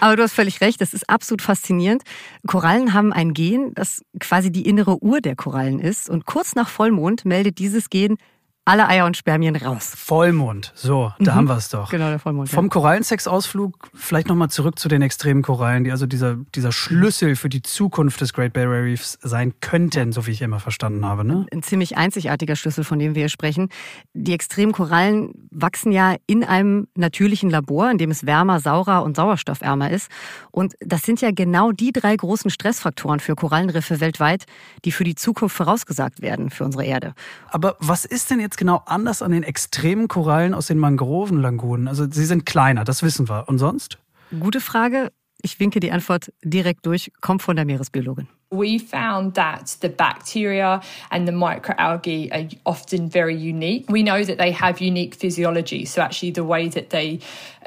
Aber 0.00 0.16
du 0.16 0.22
hast 0.22 0.34
völlig 0.34 0.60
recht, 0.60 0.82
das 0.82 0.92
ist 0.92 1.08
absolut 1.08 1.40
faszinierend. 1.40 2.02
Korallen 2.46 2.92
haben 2.92 3.10
ein 3.10 3.32
Gen, 3.32 3.72
das 3.74 4.02
quasi 4.20 4.52
die 4.52 4.68
innere 4.68 5.02
Uhr 5.02 5.22
der 5.22 5.34
Korallen 5.34 5.80
ist. 5.80 6.10
Und 6.10 6.26
kurz 6.26 6.54
nach 6.56 6.68
Vollmond 6.68 7.24
meldet 7.24 7.58
dieses 7.58 7.88
Gen 7.88 8.18
alle 8.66 8.88
Eier 8.88 9.04
und 9.04 9.16
Spermien 9.16 9.56
raus. 9.56 9.92
Vollmond, 9.94 10.72
so, 10.74 11.12
da 11.18 11.32
mhm. 11.32 11.36
haben 11.36 11.48
wir 11.48 11.56
es 11.56 11.68
doch. 11.68 11.90
Genau, 11.90 12.08
der 12.08 12.18
Vollmond. 12.18 12.48
Vom 12.48 12.66
ja. 12.66 12.70
Korallensexausflug 12.70 13.90
vielleicht 13.94 14.28
nochmal 14.28 14.48
zurück 14.48 14.78
zu 14.78 14.88
den 14.88 15.02
extremen 15.02 15.42
Korallen, 15.42 15.84
die 15.84 15.90
also 15.90 16.06
dieser, 16.06 16.36
dieser 16.54 16.72
Schlüssel 16.72 17.36
für 17.36 17.50
die 17.50 17.60
Zukunft 17.60 18.22
des 18.22 18.32
Great 18.32 18.54
Barrier 18.54 18.84
Reefs 18.84 19.18
sein 19.22 19.52
könnten, 19.60 20.12
so 20.12 20.26
wie 20.26 20.30
ich 20.30 20.40
immer 20.40 20.60
verstanden 20.60 21.04
habe. 21.04 21.24
Ne? 21.24 21.46
Ein 21.52 21.62
ziemlich 21.62 21.98
einzigartiger 21.98 22.56
Schlüssel, 22.56 22.84
von 22.84 22.98
dem 22.98 23.14
wir 23.14 23.22
hier 23.22 23.28
sprechen. 23.28 23.68
Die 24.14 24.32
extremen 24.32 24.72
Korallen 24.72 25.32
wachsen 25.50 25.92
ja 25.92 26.16
in 26.26 26.42
einem 26.42 26.88
natürlichen 26.94 27.50
Labor, 27.50 27.90
in 27.90 27.98
dem 27.98 28.10
es 28.10 28.24
wärmer, 28.24 28.60
saurer 28.60 29.04
und 29.04 29.16
sauerstoffärmer 29.16 29.90
ist. 29.90 30.10
Und 30.50 30.74
das 30.80 31.02
sind 31.02 31.20
ja 31.20 31.32
genau 31.32 31.72
die 31.72 31.92
drei 31.92 32.16
großen 32.16 32.50
Stressfaktoren 32.50 33.20
für 33.20 33.34
Korallenriffe 33.34 34.00
weltweit, 34.00 34.46
die 34.86 34.92
für 34.92 35.04
die 35.04 35.14
Zukunft 35.14 35.54
vorausgesagt 35.54 36.22
werden 36.22 36.48
für 36.48 36.64
unsere 36.64 36.84
Erde. 36.84 37.14
Aber 37.50 37.76
was 37.80 38.06
ist 38.06 38.30
denn 38.30 38.40
jetzt 38.40 38.53
jetzt 38.54 38.58
genau 38.58 38.82
anders 38.86 39.20
an 39.20 39.32
den 39.32 39.42
extremen 39.42 40.06
Korallen 40.06 40.54
aus 40.54 40.68
den 40.68 40.78
Mangrovenlagunen? 40.78 41.88
Also 41.88 42.06
sie 42.08 42.24
sind 42.24 42.46
kleiner, 42.46 42.84
das 42.84 43.02
wissen 43.02 43.28
wir. 43.28 43.48
Und 43.48 43.58
sonst? 43.58 43.98
Gute 44.38 44.60
Frage. 44.60 45.10
Ich 45.42 45.58
winke 45.58 45.80
die 45.80 45.90
Antwort 45.90 46.32
direkt 46.42 46.86
durch, 46.86 47.12
kommt 47.20 47.42
von 47.42 47.56
der 47.56 47.64
Meeresbiologin. 47.64 48.28
We 48.54 48.78
found 48.78 49.34
that 49.34 49.76
the 49.80 49.88
bacteria 49.88 50.80
and 51.10 51.26
the 51.26 51.32
microalgae 51.32 52.32
are 52.32 52.56
often 52.64 53.08
very 53.08 53.34
unique. 53.36 53.86
We 53.88 54.02
know 54.02 54.22
that 54.22 54.38
they 54.38 54.52
have 54.52 54.80
unique 54.80 55.14
physiology. 55.16 55.84
So, 55.84 56.02
actually, 56.02 56.30
the 56.30 56.44
way 56.44 56.68
that 56.68 56.90
they 56.90 57.18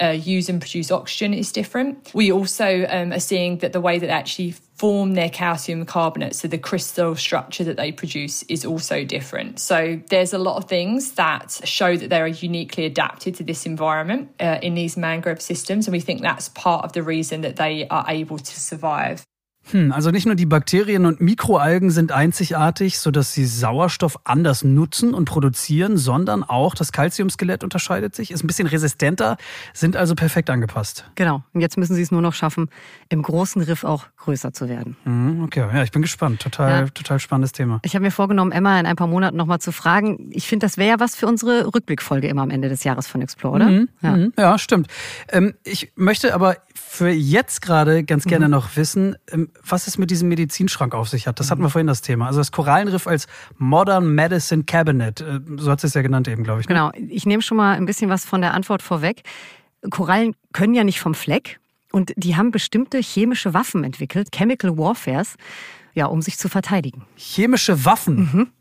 uh, 0.02 0.10
use 0.10 0.48
and 0.48 0.62
produce 0.62 0.92
oxygen 0.92 1.34
is 1.34 1.52
different. 1.52 2.12
We 2.14 2.32
also 2.32 2.86
um, 2.90 3.12
are 3.12 3.20
seeing 3.20 3.58
that 3.58 3.74
the 3.74 3.82
way 3.82 4.00
that 4.00 4.08
they 4.08 4.14
actually 4.14 4.56
form 4.76 5.16
their 5.16 5.30
calcium 5.30 5.84
carbonate, 5.86 6.36
so 6.36 6.48
the 6.48 6.58
crystal 6.58 7.16
structure 7.16 7.64
that 7.64 7.78
they 7.78 7.92
produce, 7.92 8.44
is 8.44 8.64
also 8.64 9.04
different. 9.04 9.60
So, 9.60 10.00
there's 10.10 10.34
a 10.34 10.38
lot 10.38 10.58
of 10.58 10.70
things 10.70 11.14
that 11.14 11.60
show 11.66 11.98
that 11.98 12.10
they're 12.10 12.28
uniquely 12.28 12.86
adapted 12.86 13.36
to 13.36 13.44
this 13.44 13.66
environment 13.66 14.30
uh, 14.40 14.60
in 14.62 14.76
these 14.76 14.96
mangrove 14.96 15.42
systems. 15.42 15.88
And 15.88 15.92
we 15.92 16.00
think 16.00 16.22
that's 16.22 16.50
part 16.50 16.86
of 16.86 16.94
the 16.94 17.04
reason 17.04 17.42
that 17.42 17.58
they 17.58 17.88
are 17.90 18.06
able 18.08 18.38
to 18.38 18.60
survive. 18.60 19.26
Hm, 19.72 19.92
also 19.92 20.12
nicht 20.12 20.26
nur 20.26 20.36
die 20.36 20.46
Bakterien 20.46 21.06
und 21.06 21.20
Mikroalgen 21.20 21.92
sind 21.92 22.12
einzigartig, 22.12 23.00
sodass 23.00 23.34
sie 23.34 23.46
Sauerstoff 23.46 24.20
anders 24.24 24.64
nutzen 24.64 25.14
und 25.14 25.26
produzieren, 25.26 25.98
sondern 25.98 26.44
auch 26.44 26.76
das 26.76 26.92
Calciumskelett 26.92 27.64
unterscheidet 27.64 28.16
sich, 28.16 28.32
ist 28.32 28.44
ein 28.44 28.48
bisschen 28.48 28.68
resistenter, 28.68 29.38
sind 29.74 29.96
also 29.96 30.16
perfekt 30.16 30.50
angepasst. 30.50 31.10
Genau. 31.16 31.44
Und 31.54 31.62
jetzt 31.62 31.78
müssen 31.78 31.96
sie 31.96 32.02
es 32.02 32.12
nur 32.12 32.22
noch 32.22 32.34
schaffen, 32.34 32.70
im 33.10 33.22
großen 33.22 33.62
Riff 33.62 33.84
auch 33.84 34.06
größer 34.28 34.52
zu 34.52 34.68
werden. 34.68 34.98
Mhm, 35.06 35.46
okay, 35.46 35.62
ja, 35.62 35.84
ich 35.84 35.92
bin 35.92 36.02
gespannt. 36.02 36.42
Total, 36.42 36.82
ja. 36.82 36.90
total 36.90 37.18
spannendes 37.20 37.54
Thema. 37.54 37.80
Ich 37.84 37.96
habe 37.96 38.04
mir 38.04 38.12
vorgenommen, 38.12 38.52
Emma 38.52 38.78
in 38.78 38.86
ein 38.86 38.98
paar 38.98 39.08
Monaten 39.08 39.38
nochmal 39.38 39.60
zu 39.60 39.72
fragen. 39.72 40.30
Ich 40.32 40.48
finde, 40.48 40.66
das 40.66 40.78
wäre 40.78 40.90
ja 40.90 41.00
was 41.00 41.16
für 41.16 41.28
unsere 41.28 41.74
Rückblickfolge 41.74 42.28
immer 42.28 42.42
am 42.42 42.50
Ende 42.50 42.68
des 42.68 42.84
Jahres 42.84 43.08
von 43.08 43.22
Explore, 43.22 43.56
oder? 43.56 43.70
Mhm, 43.70 43.90
ja. 44.02 44.12
Mhm, 44.12 44.34
ja. 44.38 44.58
stimmt. 44.58 44.88
Ähm, 45.30 45.54
ich 45.64 45.94
möchte 45.96 46.34
aber 46.34 46.58
für 46.76 47.08
jetzt 47.08 47.62
gerade 47.62 48.04
ganz 48.04 48.26
gerne 48.26 48.48
mhm. 48.48 48.52
noch 48.52 48.76
wissen, 48.76 49.16
ähm, 49.32 49.50
was 49.66 49.88
es 49.88 49.98
mit 49.98 50.12
diesem 50.12 50.28
Medizinschrank 50.28 50.94
auf 50.94 51.08
sich 51.08 51.26
hat. 51.26 51.40
Das 51.40 51.50
hatten 51.50 51.62
wir 51.62 51.70
vorhin 51.70 51.88
das 51.88 52.02
Thema. 52.02 52.28
Also 52.28 52.42
das 52.42 52.52
Korallenriff 52.52 53.08
als 53.08 53.28
Modern 53.58 54.14
Medicine 54.14 54.66
Cabinet, 54.66 55.22
äh, 55.22 55.40
so 55.56 55.72
hat 55.72 55.82
es 55.86 55.94
ja 55.94 56.02
genannt 56.02 56.28
eben, 56.28 56.44
glaube 56.44 56.60
ich. 56.60 56.68
Ne? 56.68 56.76
Genau. 56.76 56.92
Ich 57.10 57.26
nehme 57.26 57.42
schon 57.42 57.56
mal 57.56 57.78
ein 57.78 57.86
bisschen 57.86 58.10
was 58.10 58.26
von 58.26 58.42
der 58.42 58.54
Antwort 58.54 58.82
vorweg. 58.82 59.24
Korallen 59.90 60.36
können 60.52 60.74
ja 60.74 60.84
nicht 60.84 61.00
vom 61.00 61.14
Fleck 61.14 61.62
und 61.98 62.14
die 62.16 62.36
haben 62.36 62.52
bestimmte 62.52 63.00
chemische 63.00 63.56
Waffen 63.56 63.84
entwickelt, 63.84 64.32
Chemical 64.32 64.78
Warfares, 64.78 65.36
ja, 65.96 66.06
um 66.06 66.22
sich 66.22 66.38
zu 66.38 66.48
verteidigen. 66.48 67.08
Chemische 67.16 67.86
Waffen? 67.86 68.18
Mhm. 68.18 68.52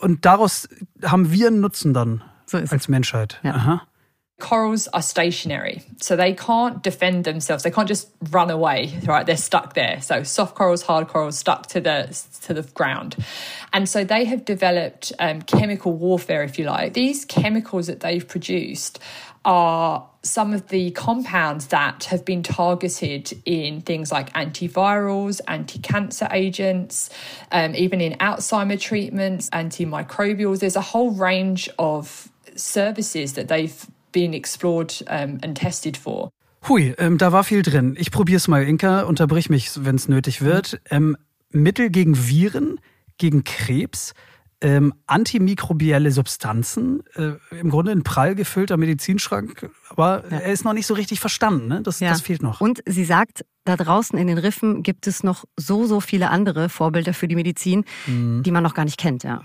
Und 0.00 0.26
daraus 0.26 0.68
haben 1.04 1.30
wir 1.30 1.46
einen 1.46 1.60
Nutzen 1.60 1.94
dann 1.94 2.22
so 2.46 2.58
als 2.58 2.88
Menschheit. 2.88 3.38
Ja. 3.44 3.54
Aha. 3.54 3.86
corals 4.40 4.88
are 4.88 5.02
stationary, 5.02 5.82
so 5.98 6.16
they 6.16 6.34
can't 6.34 6.82
defend 6.82 7.24
themselves. 7.24 7.62
They 7.62 7.70
can't 7.70 7.88
just 7.88 8.08
run 8.30 8.50
away, 8.50 8.98
right? 9.06 9.24
They're 9.24 9.36
stuck 9.36 9.74
there. 9.74 10.00
So 10.00 10.24
soft 10.24 10.56
corals, 10.56 10.82
hard 10.82 11.08
corals, 11.08 11.38
stuck 11.38 11.68
to 11.68 11.80
the 11.80 12.08
to 12.42 12.54
the 12.54 12.62
ground, 12.62 13.16
and 13.72 13.88
so 13.88 14.02
they 14.02 14.24
have 14.24 14.44
developed 14.44 15.12
um, 15.18 15.42
chemical 15.42 15.92
warfare, 15.92 16.42
if 16.42 16.58
you 16.58 16.64
like. 16.64 16.94
These 16.94 17.26
chemicals 17.26 17.86
that 17.86 18.00
they've 18.00 18.26
produced 18.26 18.98
are 19.44 20.06
some 20.22 20.52
of 20.52 20.68
the 20.68 20.90
compounds 20.90 21.68
that 21.68 22.04
have 22.04 22.24
been 22.24 22.42
targeted 22.42 23.32
in 23.44 23.80
things 23.80 24.12
like 24.12 24.32
antivirals, 24.34 25.40
anti 25.48 25.78
cancer 25.78 26.28
agents, 26.30 27.10
um, 27.52 27.74
even 27.74 28.00
in 28.00 28.12
Alzheimer 28.14 28.78
treatments, 28.78 29.48
antimicrobials. 29.50 30.60
There's 30.60 30.76
a 30.76 30.82
whole 30.82 31.12
range 31.12 31.70
of 31.78 32.30
services 32.54 33.34
that 33.34 33.48
they've 33.48 33.86
been 34.12 34.34
explored 34.34 34.94
um, 35.06 35.38
and 35.42 35.56
tested 35.56 35.96
for. 35.96 36.30
Hui, 36.68 36.94
ähm, 36.98 37.16
da 37.16 37.32
war 37.32 37.44
viel 37.44 37.62
drin. 37.62 37.96
Ich 37.98 38.10
probier's 38.10 38.46
mal, 38.46 38.62
Inka, 38.62 39.02
unterbrich 39.02 39.48
mich, 39.48 39.70
wenn 39.84 39.96
es 39.96 40.08
nötig 40.08 40.42
wird. 40.42 40.80
Ähm, 40.90 41.16
Mittel 41.50 41.88
gegen 41.88 42.14
Viren, 42.28 42.78
gegen 43.16 43.44
Krebs, 43.44 44.12
ähm, 44.60 44.92
antimikrobielle 45.06 46.10
Substanzen, 46.10 47.02
äh, 47.14 47.32
im 47.58 47.70
Grunde 47.70 47.92
ein 47.92 48.02
prall 48.02 48.34
gefüllter 48.34 48.76
Medizinschrank, 48.76 49.70
aber 49.88 50.24
ja. 50.30 50.38
er 50.38 50.52
ist 50.52 50.64
noch 50.64 50.74
nicht 50.74 50.86
so 50.86 50.94
richtig 50.94 51.20
verstanden, 51.20 51.68
ne? 51.68 51.82
das, 51.82 52.00
ja. 52.00 52.10
das 52.10 52.20
fehlt 52.20 52.42
noch. 52.42 52.60
Und 52.60 52.82
sie 52.86 53.04
sagt, 53.04 53.44
da 53.64 53.76
draußen 53.76 54.18
in 54.18 54.26
den 54.26 54.38
Riffen 54.38 54.82
gibt 54.82 55.06
es 55.06 55.22
noch 55.22 55.44
so, 55.56 55.86
so 55.86 56.00
viele 56.00 56.30
andere 56.30 56.68
Vorbilder 56.68 57.14
für 57.14 57.28
die 57.28 57.36
Medizin, 57.36 57.84
mhm. 58.06 58.42
die 58.42 58.50
man 58.50 58.62
noch 58.62 58.74
gar 58.74 58.84
nicht 58.84 58.98
kennt, 58.98 59.22
ja. 59.24 59.42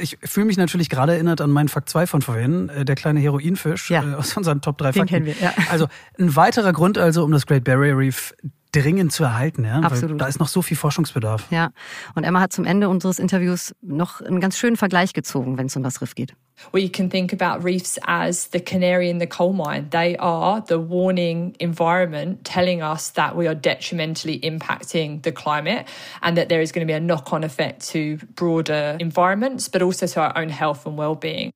Ich 0.00 0.18
fühle 0.24 0.46
mich 0.46 0.56
natürlich 0.56 0.90
gerade 0.90 1.12
erinnert 1.12 1.40
an 1.40 1.50
meinen 1.50 1.68
Fakt 1.68 1.88
2 1.88 2.08
von 2.08 2.20
vorhin, 2.20 2.68
äh, 2.68 2.84
der 2.84 2.96
kleine 2.96 3.20
Heroinfisch 3.20 3.90
ja. 3.90 4.02
Äh, 4.02 4.14
aus 4.16 4.36
unseren 4.36 4.60
Top 4.60 4.78
3 4.78 4.90
Den 4.90 5.00
Fakten. 5.00 5.08
kennen 5.08 5.26
wir, 5.26 5.34
ja. 5.40 5.54
Also 5.70 5.86
ein 6.18 6.34
weiterer 6.34 6.72
Grund 6.72 6.98
also, 6.98 7.24
um 7.24 7.30
das 7.30 7.46
Great 7.46 7.64
Barrier 7.64 7.96
Reef 7.96 8.34
dringend 8.82 9.12
zu 9.12 9.24
erhalten. 9.24 9.64
Ja? 9.64 9.80
Absolut. 9.80 10.12
Weil 10.12 10.18
da 10.18 10.26
ist 10.26 10.38
noch 10.38 10.48
so 10.48 10.62
viel 10.62 10.76
Forschungsbedarf. 10.76 11.46
Ja, 11.50 11.70
und 12.14 12.24
Emma 12.24 12.40
hat 12.40 12.52
zum 12.52 12.64
Ende 12.64 12.88
unseres 12.88 13.18
Interviews 13.18 13.74
noch 13.82 14.20
einen 14.20 14.40
ganz 14.40 14.56
schönen 14.58 14.76
Vergleich 14.76 15.12
gezogen, 15.12 15.58
wenn 15.58 15.66
es 15.66 15.76
um 15.76 15.82
das 15.82 16.00
Riff 16.00 16.14
geht. 16.14 16.34
We 16.72 16.88
can 16.88 17.10
think 17.10 17.32
about 17.32 17.62
reefs 17.62 17.98
as 18.06 18.48
the 18.48 18.60
canary 18.60 19.10
in 19.10 19.18
the 19.18 19.26
coal 19.26 19.52
mine. 19.52 19.88
They 19.90 20.16
are 20.16 20.60
the 20.60 20.78
warning 20.78 21.56
environment 21.60 22.44
telling 22.44 22.82
us 22.82 23.10
that 23.10 23.36
we 23.36 23.46
are 23.46 23.54
detrimentally 23.54 24.40
impacting 24.40 25.22
the 25.22 25.32
climate 25.32 25.86
and 26.22 26.36
that 26.36 26.48
there 26.48 26.60
is 26.60 26.72
going 26.72 26.86
to 26.86 26.90
be 26.90 26.96
a 26.96 27.00
knock 27.00 27.32
on 27.32 27.44
effect 27.44 27.86
to 27.90 28.18
broader 28.34 28.96
environments, 29.00 29.68
but 29.68 29.82
also 29.82 30.06
to 30.06 30.20
our 30.20 30.36
own 30.36 30.48
health 30.48 30.86
and 30.86 30.96
well 30.98 31.14
being. 31.14 31.52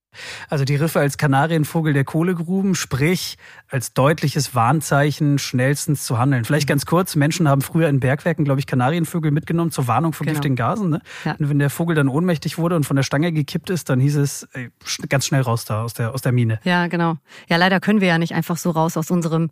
Also 0.48 0.64
die 0.64 0.74
Riffe 0.74 0.98
als 0.98 1.18
Kanarienvogel 1.18 1.92
der 1.92 2.04
Kohlegruben, 2.04 2.74
sprich 2.74 3.38
als 3.68 3.92
deutliches 3.92 4.54
Warnzeichen, 4.54 5.38
schnellstens 5.38 6.04
zu 6.04 6.18
handeln. 6.18 6.44
Vielleicht 6.44 6.66
ganz 6.66 6.84
kurz, 6.84 7.14
Menschen 7.14 7.48
haben 7.48 7.62
früher 7.62 7.88
in 7.88 8.00
Bergwerken, 8.00 8.44
glaube 8.44 8.58
ich, 8.58 8.66
Kanarienvögel 8.66 9.30
mitgenommen 9.30 9.70
zur 9.70 9.86
Warnung 9.86 10.12
vor 10.12 10.24
genau. 10.24 10.34
giftigen 10.34 10.56
Gasen. 10.56 10.90
Ne? 10.90 11.02
Ja. 11.24 11.36
Und 11.38 11.48
wenn 11.48 11.60
der 11.60 11.70
Vogel 11.70 11.94
dann 11.94 12.08
ohnmächtig 12.08 12.58
wurde 12.58 12.74
und 12.74 12.84
von 12.84 12.96
der 12.96 13.04
Stange 13.04 13.32
gekippt 13.32 13.70
ist, 13.70 13.88
dann 13.88 14.00
hieß 14.00 14.16
es 14.16 14.48
ey, 14.52 14.70
ganz 15.08 15.26
schnell 15.26 15.42
raus 15.42 15.64
da 15.64 15.82
aus 15.82 15.94
der, 15.94 16.14
aus 16.14 16.22
der 16.22 16.32
Mine. 16.32 16.60
Ja, 16.64 16.86
genau. 16.86 17.16
Ja, 17.48 17.56
leider 17.56 17.80
können 17.80 18.00
wir 18.00 18.08
ja 18.08 18.18
nicht 18.18 18.34
einfach 18.34 18.56
so 18.56 18.70
raus 18.70 18.96
aus 18.96 19.10
unserem 19.10 19.50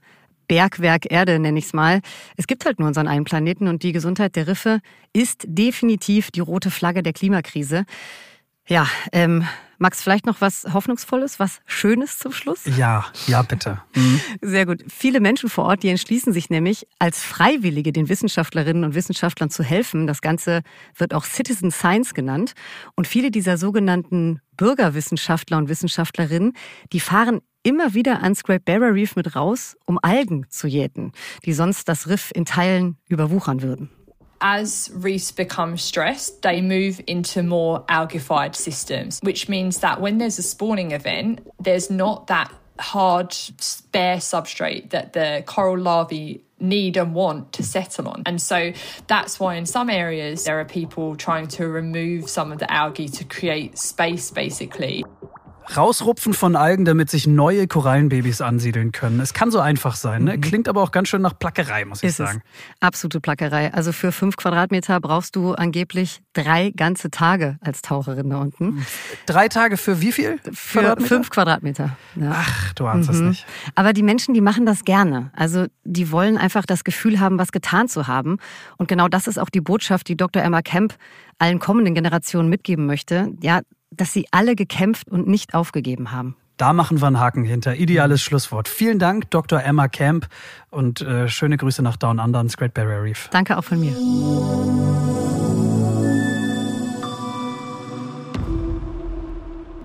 Bergwerk 0.49 1.11
Erde, 1.11 1.39
nenne 1.39 1.59
ich 1.59 1.67
es 1.67 1.73
mal. 1.75 2.01
Es 2.37 2.47
gibt 2.47 2.65
halt 2.65 2.79
nur 2.79 2.89
unseren 2.89 3.07
einen 3.07 3.25
Planeten 3.25 3.69
und 3.69 3.83
die 3.83 3.93
Gesundheit 3.93 4.35
der 4.35 4.49
Riffe 4.49 4.81
ist 5.13 5.45
definitiv 5.47 6.31
die 6.31 6.41
rote 6.41 6.71
Flagge 6.71 7.03
der 7.03 7.13
Klimakrise. 7.13 7.85
Ja, 8.69 8.87
ähm, 9.13 9.45
Max, 9.79 10.03
vielleicht 10.03 10.27
noch 10.27 10.41
was 10.41 10.67
Hoffnungsvolles, 10.73 11.39
was 11.39 11.61
Schönes 11.65 12.19
zum 12.19 12.33
Schluss? 12.33 12.65
Ja, 12.77 13.07
ja, 13.29 13.43
bitte. 13.43 13.81
Mhm. 13.95 14.21
Sehr 14.43 14.67
gut. 14.67 14.83
Viele 14.89 15.21
Menschen 15.21 15.49
vor 15.49 15.65
Ort, 15.65 15.85
die 15.85 15.89
entschließen 15.89 16.33
sich 16.33 16.51
nämlich, 16.51 16.87
als 16.99 17.23
Freiwillige 17.23 17.93
den 17.93 18.09
Wissenschaftlerinnen 18.09 18.85
und 18.85 18.95
Wissenschaftlern 18.95 19.51
zu 19.51 19.63
helfen. 19.63 20.09
Das 20.09 20.21
Ganze 20.21 20.63
wird 20.97 21.15
auch 21.15 21.25
Citizen 21.25 21.71
Science 21.71 22.13
genannt. 22.13 22.55
Und 22.97 23.07
viele 23.07 23.31
dieser 23.31 23.57
sogenannten 23.57 24.41
Bürgerwissenschaftler 24.57 25.59
und 25.59 25.69
Wissenschaftlerinnen, 25.69 26.55
die 26.93 27.01
fahren 27.01 27.41
immer 27.63 27.95
wieder 27.95 28.23
ans 28.23 28.43
Great 28.43 28.65
Barrier 28.65 28.95
Reef 28.95 29.15
mit 29.15 29.37
raus, 29.37 29.77
um 29.87 29.99
Algen 30.03 30.47
zu 30.49 30.67
jäten, 30.67 31.13
die 31.45 31.53
sonst 31.53 31.89
das 31.89 32.09
Riff 32.09 32.33
in 32.35 32.45
Teilen 32.45 32.99
überwuchern 33.09 33.63
würden. 33.63 33.91
As 34.41 34.91
reefs 34.93 35.33
become 35.33 35.77
stressed, 35.77 36.43
they 36.43 36.61
move 36.61 37.01
into 37.07 37.43
more 37.43 37.85
algified 37.87 38.55
systems, 38.55 39.21
which 39.23 39.49
means 39.49 39.81
that 39.81 40.01
when 40.01 40.19
there's 40.19 40.39
a 40.39 40.43
spawning 40.43 40.93
event, 40.93 41.47
there's 41.61 41.91
not 41.91 42.29
that 42.29 42.53
hard, 42.79 43.37
bare 43.93 44.19
substrate 44.19 44.91
that 44.91 45.13
the 45.13 45.43
coral 45.47 45.79
larvae 45.79 46.43
need 46.61 46.97
and 46.97 47.15
want 47.15 47.53
to 47.53 47.63
settle 47.63 48.09
on. 48.09 48.23
And 48.27 48.41
so 48.41 48.73
that's 49.07 49.39
why 49.39 49.55
in 49.57 49.67
some 49.67 49.91
areas 49.91 50.45
there 50.45 50.61
are 50.61 50.65
people 50.65 51.17
trying 51.17 51.49
to 51.49 51.69
remove 51.69 52.29
some 52.29 52.53
of 52.53 52.59
the 52.59 52.71
algae 52.73 53.09
to 53.09 53.25
create 53.25 53.79
space 53.79 54.31
basically. 54.31 55.05
Rausrupfen 55.77 56.33
von 56.33 56.57
Algen, 56.57 56.85
damit 56.85 57.11
sich 57.11 57.27
neue 57.27 57.67
Korallenbabys 57.67 58.41
ansiedeln 58.41 58.93
können. 58.93 59.21
Es 59.21 59.35
kann 59.35 59.51
so 59.51 59.61
einfach 59.61 59.97
sein, 59.97 60.25
ne? 60.25 60.37
Mhm. 60.37 60.41
klingt 60.41 60.69
aber 60.69 60.83
auch 60.83 60.93
ganz 60.93 61.09
schön 61.09 61.23
nach 61.23 61.39
Plackerei, 61.39 61.85
muss 61.85 62.03
ich 62.03 62.11
Ist 62.11 62.17
sagen. 62.17 62.43
Es. 62.45 62.83
Absolute 62.87 63.21
Plackerei. 63.21 63.73
Also 63.73 63.93
für 63.93 64.13
fünf 64.13 64.37
Quadratmeter 64.37 65.01
brauchst 65.01 65.37
du 65.37 65.55
angeblich 65.55 66.23
drei 66.33 66.71
ganze 66.71 67.11
Tage 67.11 67.59
als 67.61 67.83
Taucherin 67.83 68.31
da 68.31 68.41
unten. 68.41 68.87
Drei 69.27 69.49
Tage 69.49 69.77
für 69.77 70.01
wie 70.01 70.13
viel? 70.13 70.39
Für 70.53 70.81
Quadratmeter? 70.81 71.09
fünf 71.09 71.31
Quadratmeter. 71.31 71.97
Ja. 72.17 72.33
Ach, 72.35 72.73
du 72.75 72.87
ahnst 72.87 73.11
mhm. 73.11 73.15
es 73.15 73.21
nicht. 73.23 73.47
Aber 73.75 73.93
die 73.93 74.03
Menschen, 74.03 74.35
die 74.35 74.41
machen 74.41 74.67
das 74.67 74.85
gerne. 74.85 75.31
Also 75.35 75.67
die 75.85 76.11
wollen 76.11 76.39
einfach 76.39 76.65
das 76.67 76.85
Gefühl 76.85 77.21
haben, 77.21 77.39
was 77.39 77.53
getan 77.53 77.89
zu 77.89 78.07
haben. 78.07 78.39
Und 78.77 78.89
genau 78.89 79.09
das 79.09 79.27
ist 79.27 79.39
auch 79.39 79.51
die 79.51 79.61
Botschaft, 79.61 80.09
die 80.09 80.17
Dr. 80.17 80.43
Emma 80.43 80.63
Kemp 80.63 80.95
allen 81.39 81.59
kommenden 81.59 81.95
Generationen 81.95 82.49
mitgeben 82.49 82.87
möchte. 82.87 83.33
Ja, 83.41 83.61
dass 84.01 84.13
sie 84.13 84.27
alle 84.31 84.57
gekämpft 84.57 85.09
und 85.09 85.29
nicht 85.29 85.55
aufgegeben 85.55 86.13
haben. 86.13 86.37
Da 86.59 86.73
machen 86.73 87.01
wir 87.01 87.07
einen 87.07 87.21
Haken 87.21 87.45
hinter. 87.45 87.77
Ideales 87.77 88.21
Schlusswort. 88.21 88.67
Vielen 88.67 88.99
Dank, 88.99 89.31
Dr. 89.31 89.63
Emma 89.63 89.87
Camp, 89.87 90.27
und 90.71 91.01
äh, 91.01 91.29
schöne 91.29 91.57
Grüße 91.57 91.83
nach 91.85 91.97
Down 91.97 92.19
Under 92.19 92.41
ins 92.41 92.57
Great 92.57 92.75
Barrier 92.75 93.03
Reef. 93.05 93.29
Danke 93.31 93.57
auch 93.57 93.63
von 93.63 93.79
mir. 93.79 93.93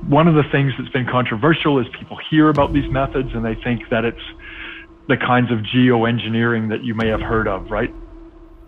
One 0.09 0.27
of 0.27 0.35
the 0.35 0.49
things 0.51 0.73
that's 0.77 0.91
been 0.91 1.05
controversial 1.05 1.79
is 1.79 1.87
people 1.91 2.17
hear 2.29 2.49
about 2.49 2.73
these 2.73 2.89
methods 2.91 3.33
and 3.35 3.45
they 3.45 3.55
think 3.63 3.87
that 3.89 4.03
it's 4.03 4.21
the 5.07 5.17
kinds 5.17 5.51
of 5.51 5.59
geoengineering 5.59 6.69
that 6.69 6.83
you 6.83 6.95
may 6.95 7.09
have 7.09 7.21
heard 7.21 7.47
of, 7.47 7.69
right? 7.69 7.93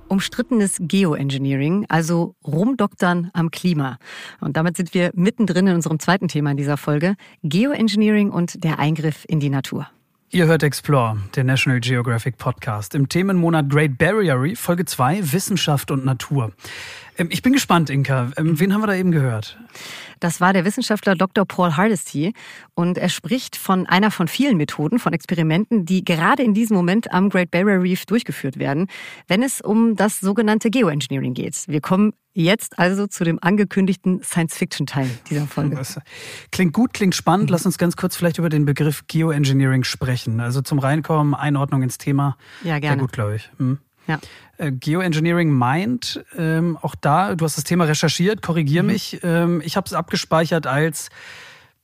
Umstrittenes 0.08 0.78
Geoengineering, 0.80 1.86
also 1.90 2.36
Rumdoktern 2.46 3.32
am 3.34 3.52
Klima. 3.52 3.98
Und 4.42 4.58
damit 4.58 4.78
sind 4.78 4.94
wir 4.94 5.12
mittendrin 5.14 5.68
in 5.68 5.76
unserem 5.76 6.00
zweiten 6.00 6.28
Thema 6.28 6.52
in 6.52 6.58
dieser 6.58 6.78
Folge, 6.78 7.16
Geoengineering 7.44 8.32
und 8.32 8.64
der 8.64 8.80
Eingriff 8.80 9.26
in 9.28 9.40
die 9.40 9.50
Natur. 9.50 9.88
Ihr 10.32 10.48
hört 10.48 10.64
Explore, 10.64 11.18
der 11.36 11.44
National 11.44 11.80
Geographic 11.80 12.38
Podcast. 12.38 12.96
Im 12.96 13.08
Themenmonat 13.08 13.70
Great 13.70 13.98
Barrier 13.98 14.42
Reef, 14.42 14.60
Folge 14.60 14.84
2, 14.84 15.32
Wissenschaft 15.32 15.92
und 15.92 16.04
Natur. 16.04 16.52
Ähm, 17.18 17.30
ich 17.32 17.44
bin 17.44 17.54
gespannt, 17.54 17.92
Inka. 17.92 18.32
Ähm, 18.36 18.60
wen 18.60 18.74
haben 18.74 18.82
wir 18.82 18.88
da 18.88 18.96
eben 18.96 19.12
gehört? 19.12 19.58
Das 20.20 20.42
war 20.42 20.52
der 20.52 20.66
Wissenschaftler 20.66 21.14
Dr. 21.16 21.46
Paul 21.46 21.78
Hardesty 21.78 22.34
und 22.74 22.98
er 22.98 23.10
spricht 23.10 23.56
von 23.56 23.86
einer 23.86 24.10
von 24.10 24.28
vielen 24.28 24.58
Methoden, 24.58 24.98
von 24.98 25.14
Experimenten, 25.14 25.86
die 25.86 26.04
gerade 26.04 26.42
in 26.42 26.56
diesem 26.56 26.76
Moment 26.76 27.12
am 27.12 27.30
Great 27.30 27.52
Barrier 27.52 27.82
Reef 27.82 28.06
durchgeführt 28.08 28.58
werden, 28.58 28.88
wenn 29.28 29.44
es 29.44 29.62
um 29.62 29.96
das 29.96 30.20
sogenannte 30.20 30.72
Geoengineering 30.72 31.36
geht. 31.36 31.56
Wir 31.68 31.82
kommen 31.82 32.14
jetzt 32.36 32.78
also 32.78 33.08
zu 33.08 33.24
dem 33.24 33.40
angekündigten 33.42 34.22
Science-Fiction-Teil 34.22 35.10
dieser 35.30 35.48
Folge. 35.48 35.82
Klingt 36.52 36.74
gut, 36.74 36.94
klingt 36.94 37.16
spannend. 37.16 37.50
Lass 37.50 37.66
uns 37.66 37.78
ganz 37.78 37.96
kurz 37.96 38.16
vielleicht 38.16 38.38
über 38.38 38.50
den 38.50 38.66
Begriff 38.66 39.06
Geoengineering 39.08 39.84
sprechen. 39.84 40.40
Also 40.40 40.62
zum 40.62 40.80
Reinkommen, 40.80 41.34
Einordnung 41.34 41.82
ins 41.82 41.98
Thema. 41.98 42.38
Ja, 42.64 42.80
gerne. 42.80 42.98
Sehr 42.98 43.02
gut, 43.02 43.14
glaube 43.14 43.36
ich. 43.38 43.50
Hm. 43.58 43.80
Ja. 44.08 44.20
Äh, 44.58 44.72
Geoengineering 44.72 45.50
meint, 45.50 46.24
ähm, 46.38 46.78
auch 46.82 46.96
da, 46.96 47.36
du 47.36 47.46
hast 47.46 47.58
das 47.58 47.64
Thema 47.64 47.86
recherchiert, 47.86 48.42
korrigier 48.42 48.84
mhm. 48.84 48.88
mich, 48.92 49.20
ähm, 49.24 49.62
ich 49.66 49.78
habe 49.78 49.88
es 49.88 49.94
abgespeichert 49.94 50.68
als 50.68 51.10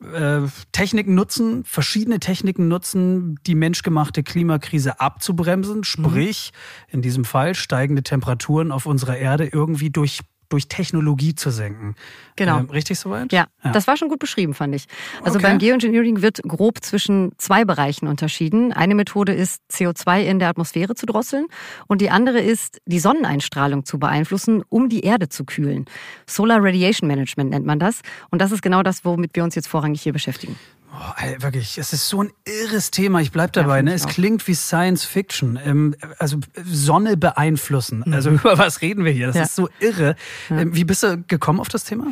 äh, 0.02 0.42
Techniken 0.72 1.16
nutzen, 1.16 1.64
verschiedene 1.64 2.20
Techniken 2.20 2.68
nutzen, 2.68 3.40
die 3.48 3.56
menschgemachte 3.56 4.24
Klimakrise 4.24 5.00
abzubremsen, 5.00 5.78
mhm. 5.78 5.84
sprich 5.84 6.52
mhm. 6.54 6.94
in 6.96 7.02
diesem 7.02 7.26
Fall 7.26 7.56
steigende 7.56 8.04
Temperaturen 8.04 8.72
auf 8.72 8.86
unserer 8.86 9.18
Erde 9.18 9.48
irgendwie 9.48 9.90
durch 9.90 10.20
durch 10.52 10.68
Technologie 10.68 11.36
zu 11.36 11.50
senken. 11.50 11.96
Genau. 12.36 12.60
Ähm, 12.60 12.70
richtig 12.70 13.00
soweit? 13.00 13.32
Ja, 13.32 13.48
ja, 13.64 13.72
das 13.72 13.88
war 13.88 13.98
schon 13.98 14.10
gut 14.10 14.20
beschrieben, 14.20 14.54
fand 14.54 14.76
ich. 14.76 14.86
Also 15.24 15.38
okay. 15.38 15.48
beim 15.48 15.60
Geoengineering 15.60 16.22
wird 16.22 16.42
grob 16.44 16.84
zwischen 16.84 17.32
zwei 17.38 17.66
Bereichen 17.66 18.08
unterschieden. 18.08 18.74
Eine 18.74 18.96
Methode 18.96 19.34
ist, 19.34 19.62
CO2 19.72 20.24
in 20.24 20.40
der 20.40 20.50
Atmosphäre 20.50 20.96
zu 20.96 21.06
drosseln 21.06 21.48
und 21.88 22.02
die 22.02 22.10
andere 22.10 22.40
ist, 22.40 22.80
die 22.86 23.00
Sonneneinstrahlung 23.00 23.86
zu 23.86 24.00
beeinflussen, 24.00 24.64
um 24.70 24.90
die 24.90 25.02
Erde 25.02 25.30
zu 25.30 25.46
kühlen. 25.46 25.86
Solar 26.26 26.60
Radiation 26.62 27.08
Management 27.08 27.52
nennt 27.52 27.66
man 27.66 27.80
das. 27.80 28.02
Und 28.30 28.42
das 28.42 28.52
ist 28.52 28.62
genau 28.62 28.84
das, 28.84 29.06
womit 29.06 29.36
wir 29.36 29.44
uns 29.44 29.56
jetzt 29.56 29.68
vorrangig 29.68 30.02
hier 30.02 30.14
beschäftigen. 30.14 30.56
Oh, 30.94 31.14
ey, 31.18 31.42
wirklich, 31.42 31.78
es 31.78 31.94
ist 31.94 32.10
so 32.10 32.24
ein 32.24 32.32
irres 32.46 32.92
Thema. 32.92 33.22
Ich 33.22 33.32
bleib 33.32 33.54
dabei. 33.54 33.78
Ja, 33.78 33.84
ne? 33.84 33.94
Es 33.94 34.06
auch. 34.06 34.10
klingt 34.10 34.46
wie 34.48 34.56
Science 34.56 35.06
Fiction. 35.06 35.58
Ähm, 35.64 35.96
also 36.20 36.40
Sonne 36.66 37.16
beeinflussen. 37.16 38.04
Mhm. 38.06 38.14
Also 38.14 38.30
über 38.32 38.58
was 38.58 38.82
reden 38.82 39.06
wir 39.06 39.12
hier? 39.14 39.28
Das 39.28 39.36
ja. 39.36 39.44
ist 39.44 39.56
so 39.56 39.70
irre. 39.80 40.16
Ja. 40.50 40.60
Ähm, 40.60 40.76
wie 40.76 40.84
bist 40.84 41.04
du 41.04 41.24
gekommen 41.28 41.62
auf 41.62 41.70
das 41.70 41.86
Thema? 41.86 42.08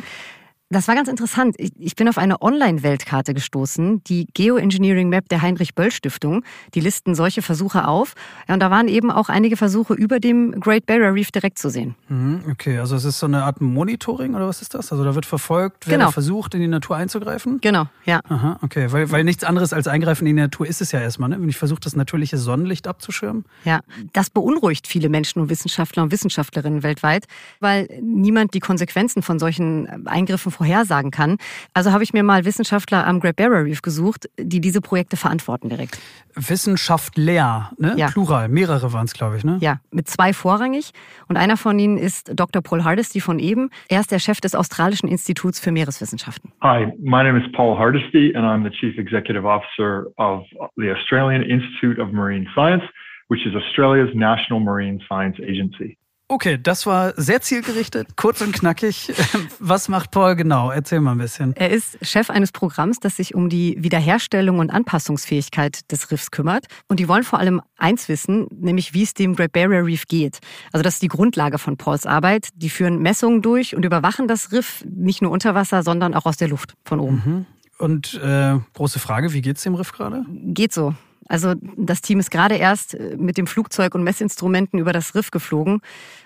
Das 0.72 0.86
war 0.86 0.94
ganz 0.94 1.08
interessant. 1.08 1.56
Ich 1.58 1.96
bin 1.96 2.08
auf 2.08 2.16
eine 2.16 2.42
Online-Weltkarte 2.42 3.34
gestoßen, 3.34 4.04
die 4.04 4.28
Geoengineering 4.34 5.08
Map 5.08 5.28
der 5.28 5.42
Heinrich-Böll-Stiftung. 5.42 6.44
Die 6.74 6.80
listen 6.80 7.16
solche 7.16 7.42
Versuche 7.42 7.88
auf. 7.88 8.14
Ja, 8.46 8.54
und 8.54 8.60
da 8.60 8.70
waren 8.70 8.86
eben 8.86 9.10
auch 9.10 9.28
einige 9.28 9.56
Versuche 9.56 9.94
über 9.94 10.20
dem 10.20 10.52
Great 10.60 10.86
Barrier 10.86 11.12
Reef 11.12 11.32
direkt 11.32 11.58
zu 11.58 11.70
sehen. 11.70 11.96
Mhm, 12.08 12.42
okay, 12.48 12.78
also 12.78 12.94
es 12.94 13.04
ist 13.04 13.18
so 13.18 13.26
eine 13.26 13.42
Art 13.42 13.60
Monitoring 13.60 14.36
oder 14.36 14.46
was 14.46 14.62
ist 14.62 14.74
das? 14.74 14.92
Also 14.92 15.02
da 15.02 15.16
wird 15.16 15.26
verfolgt, 15.26 15.88
wer 15.88 15.98
genau. 15.98 16.12
versucht, 16.12 16.54
in 16.54 16.60
die 16.60 16.68
Natur 16.68 16.96
einzugreifen? 16.96 17.60
Genau, 17.60 17.86
ja. 18.04 18.20
Aha, 18.28 18.60
okay, 18.62 18.92
weil, 18.92 19.10
weil 19.10 19.24
nichts 19.24 19.42
anderes 19.42 19.72
als 19.72 19.88
Eingreifen 19.88 20.24
in 20.28 20.36
die 20.36 20.42
Natur 20.42 20.68
ist 20.68 20.80
es 20.80 20.92
ja 20.92 21.00
erstmal, 21.00 21.30
ne? 21.30 21.42
wenn 21.42 21.48
ich 21.48 21.58
versuche, 21.58 21.80
das 21.80 21.96
natürliche 21.96 22.38
Sonnenlicht 22.38 22.86
abzuschirmen. 22.86 23.44
Ja, 23.64 23.80
das 24.12 24.30
beunruhigt 24.30 24.86
viele 24.86 25.08
Menschen 25.08 25.42
und 25.42 25.50
Wissenschaftler 25.50 26.04
und 26.04 26.12
Wissenschaftlerinnen 26.12 26.84
weltweit, 26.84 27.26
weil 27.58 27.88
niemand 28.00 28.54
die 28.54 28.60
Konsequenzen 28.60 29.22
von 29.22 29.40
solchen 29.40 30.06
Eingriffen 30.06 30.52
vorhersagen 30.60 31.10
kann. 31.10 31.38
Also 31.72 31.90
habe 31.90 32.04
ich 32.04 32.12
mir 32.12 32.22
mal 32.22 32.44
Wissenschaftler 32.44 33.06
am 33.06 33.18
Great 33.18 33.36
Barrier 33.36 33.64
Reef 33.64 33.80
gesucht, 33.80 34.28
die 34.38 34.60
diese 34.60 34.82
Projekte 34.82 35.16
verantworten 35.16 35.70
direkt. 35.70 35.98
Wissenschaftler, 36.34 37.72
ne? 37.78 37.94
Ja. 37.96 38.08
Plural, 38.08 38.50
mehrere 38.50 38.92
waren 38.92 39.06
es, 39.06 39.14
glaube 39.14 39.38
ich, 39.38 39.44
ne? 39.44 39.56
Ja, 39.62 39.80
mit 39.90 40.06
zwei 40.06 40.34
vorrangig. 40.34 40.92
Und 41.28 41.38
einer 41.38 41.56
von 41.56 41.78
ihnen 41.78 41.96
ist 41.96 42.32
Dr. 42.38 42.60
Paul 42.60 42.84
Hardesty 42.84 43.20
von 43.20 43.38
eben. 43.38 43.70
Er 43.88 44.00
ist 44.00 44.12
der 44.12 44.18
Chef 44.18 44.42
des 44.42 44.54
Australischen 44.54 45.08
Instituts 45.08 45.58
für 45.58 45.72
Meereswissenschaften. 45.72 46.52
Hi, 46.62 46.92
my 46.98 47.22
name 47.22 47.38
is 47.38 47.50
Paul 47.52 47.78
Hardesty 47.78 48.34
and 48.36 48.44
I'm 48.44 48.62
the 48.62 48.76
Chief 48.76 48.98
Executive 48.98 49.46
Officer 49.46 50.08
of 50.18 50.44
the 50.76 50.90
Australian 50.90 51.42
Institute 51.42 51.98
of 51.98 52.12
Marine 52.12 52.46
Science, 52.54 52.84
which 53.28 53.46
is 53.46 53.54
Australia's 53.54 54.14
National 54.14 54.60
Marine 54.60 55.00
Science 55.08 55.40
Agency. 55.40 55.96
Okay, 56.32 56.60
das 56.62 56.86
war 56.86 57.12
sehr 57.16 57.40
zielgerichtet, 57.40 58.10
kurz 58.14 58.40
und 58.40 58.52
knackig. 58.52 59.12
Was 59.58 59.88
macht 59.88 60.12
Paul 60.12 60.36
genau? 60.36 60.70
Erzähl 60.70 61.00
mal 61.00 61.10
ein 61.10 61.18
bisschen. 61.18 61.56
Er 61.56 61.70
ist 61.70 61.98
Chef 62.02 62.30
eines 62.30 62.52
Programms, 62.52 63.00
das 63.00 63.16
sich 63.16 63.34
um 63.34 63.48
die 63.48 63.76
Wiederherstellung 63.80 64.60
und 64.60 64.70
Anpassungsfähigkeit 64.70 65.90
des 65.90 66.12
Riffs 66.12 66.30
kümmert. 66.30 66.66
Und 66.86 67.00
die 67.00 67.08
wollen 67.08 67.24
vor 67.24 67.40
allem 67.40 67.60
eins 67.76 68.08
wissen, 68.08 68.46
nämlich 68.52 68.94
wie 68.94 69.02
es 69.02 69.12
dem 69.12 69.34
Great 69.34 69.50
Barrier 69.50 69.84
Reef 69.84 70.06
geht. 70.06 70.38
Also 70.70 70.84
das 70.84 70.94
ist 70.94 71.02
die 71.02 71.08
Grundlage 71.08 71.58
von 71.58 71.76
Pauls 71.76 72.06
Arbeit. 72.06 72.50
Die 72.54 72.70
führen 72.70 73.00
Messungen 73.02 73.42
durch 73.42 73.74
und 73.74 73.84
überwachen 73.84 74.28
das 74.28 74.52
Riff 74.52 74.84
nicht 74.88 75.22
nur 75.22 75.32
unter 75.32 75.56
Wasser, 75.56 75.82
sondern 75.82 76.14
auch 76.14 76.26
aus 76.26 76.36
der 76.36 76.46
Luft 76.46 76.74
von 76.84 77.00
oben. 77.00 77.22
Mhm. 77.26 77.46
Und 77.76 78.14
äh, 78.22 78.56
große 78.74 79.00
Frage, 79.00 79.32
wie 79.32 79.42
geht's 79.42 79.64
dem 79.64 79.74
Riff 79.74 79.90
gerade? 79.90 80.24
Geht 80.28 80.72
so. 80.72 80.94
Also 81.30 81.54
das 81.76 82.02
Team 82.02 82.18
ist 82.18 82.30
gerade 82.30 82.56
erst 82.56 82.94
äh, 82.94 83.16
mit 83.16 83.38
dem 83.38 83.46
Flugzeug 83.46 83.94
und 83.94 84.02
Messinstrumenten 84.02 84.80
über 84.80 84.92
das 84.92 85.14
Riff 85.14 85.30
geflogen 85.30 85.80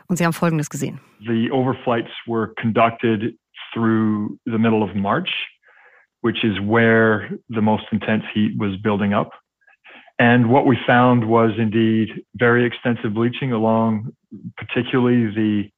und 0.08 0.16
sie 0.16 0.24
haben 0.24 0.32
Folgendes 0.32 0.70
gesehen. 0.70 0.98
The 1.20 1.50
overflights 1.52 2.10
were 2.26 2.54
conducted 2.60 3.36
through 3.72 4.38
the 4.46 4.58
middle 4.58 4.82
of 4.82 4.94
March, 4.94 5.30
which 6.22 6.42
is 6.42 6.58
where 6.60 7.38
the 7.50 7.60
most 7.60 7.84
intense 7.92 8.24
heat 8.32 8.58
was 8.58 8.80
building 8.82 9.12
up. 9.12 9.32
And 10.18 10.48
what 10.48 10.64
we 10.64 10.76
found 10.86 11.24
was 11.24 11.50
indeed 11.58 12.24
very 12.34 12.64
extensive 12.64 13.12
bleaching 13.12 13.52
along 13.52 14.12
particularly 14.56 15.34
the 15.34 15.70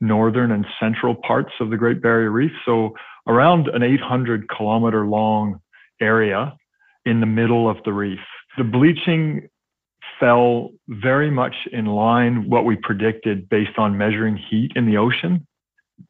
northern 0.00 0.52
and 0.52 0.66
central 0.78 1.14
parts 1.14 1.52
of 1.60 1.70
the 1.70 1.76
Great 1.76 2.02
Barrier 2.02 2.30
Reef. 2.30 2.52
So 2.66 2.94
around 3.26 3.68
an 3.68 3.82
800 3.82 4.48
kilometer 4.48 5.06
long 5.06 5.60
area 6.00 6.56
in 7.06 7.20
the 7.20 7.26
middle 7.26 7.70
of 7.70 7.78
the 7.84 7.92
reef. 7.92 8.18
The 8.56 8.64
bleaching 8.64 9.48
fell 10.18 10.70
very 10.88 11.30
much 11.30 11.54
in 11.72 11.86
line 11.86 12.48
what 12.48 12.64
we 12.64 12.76
predicted 12.76 13.48
based 13.48 13.78
on 13.78 13.96
measuring 13.96 14.36
heat 14.36 14.72
in 14.74 14.86
the 14.86 14.96
ocean. 14.96 15.46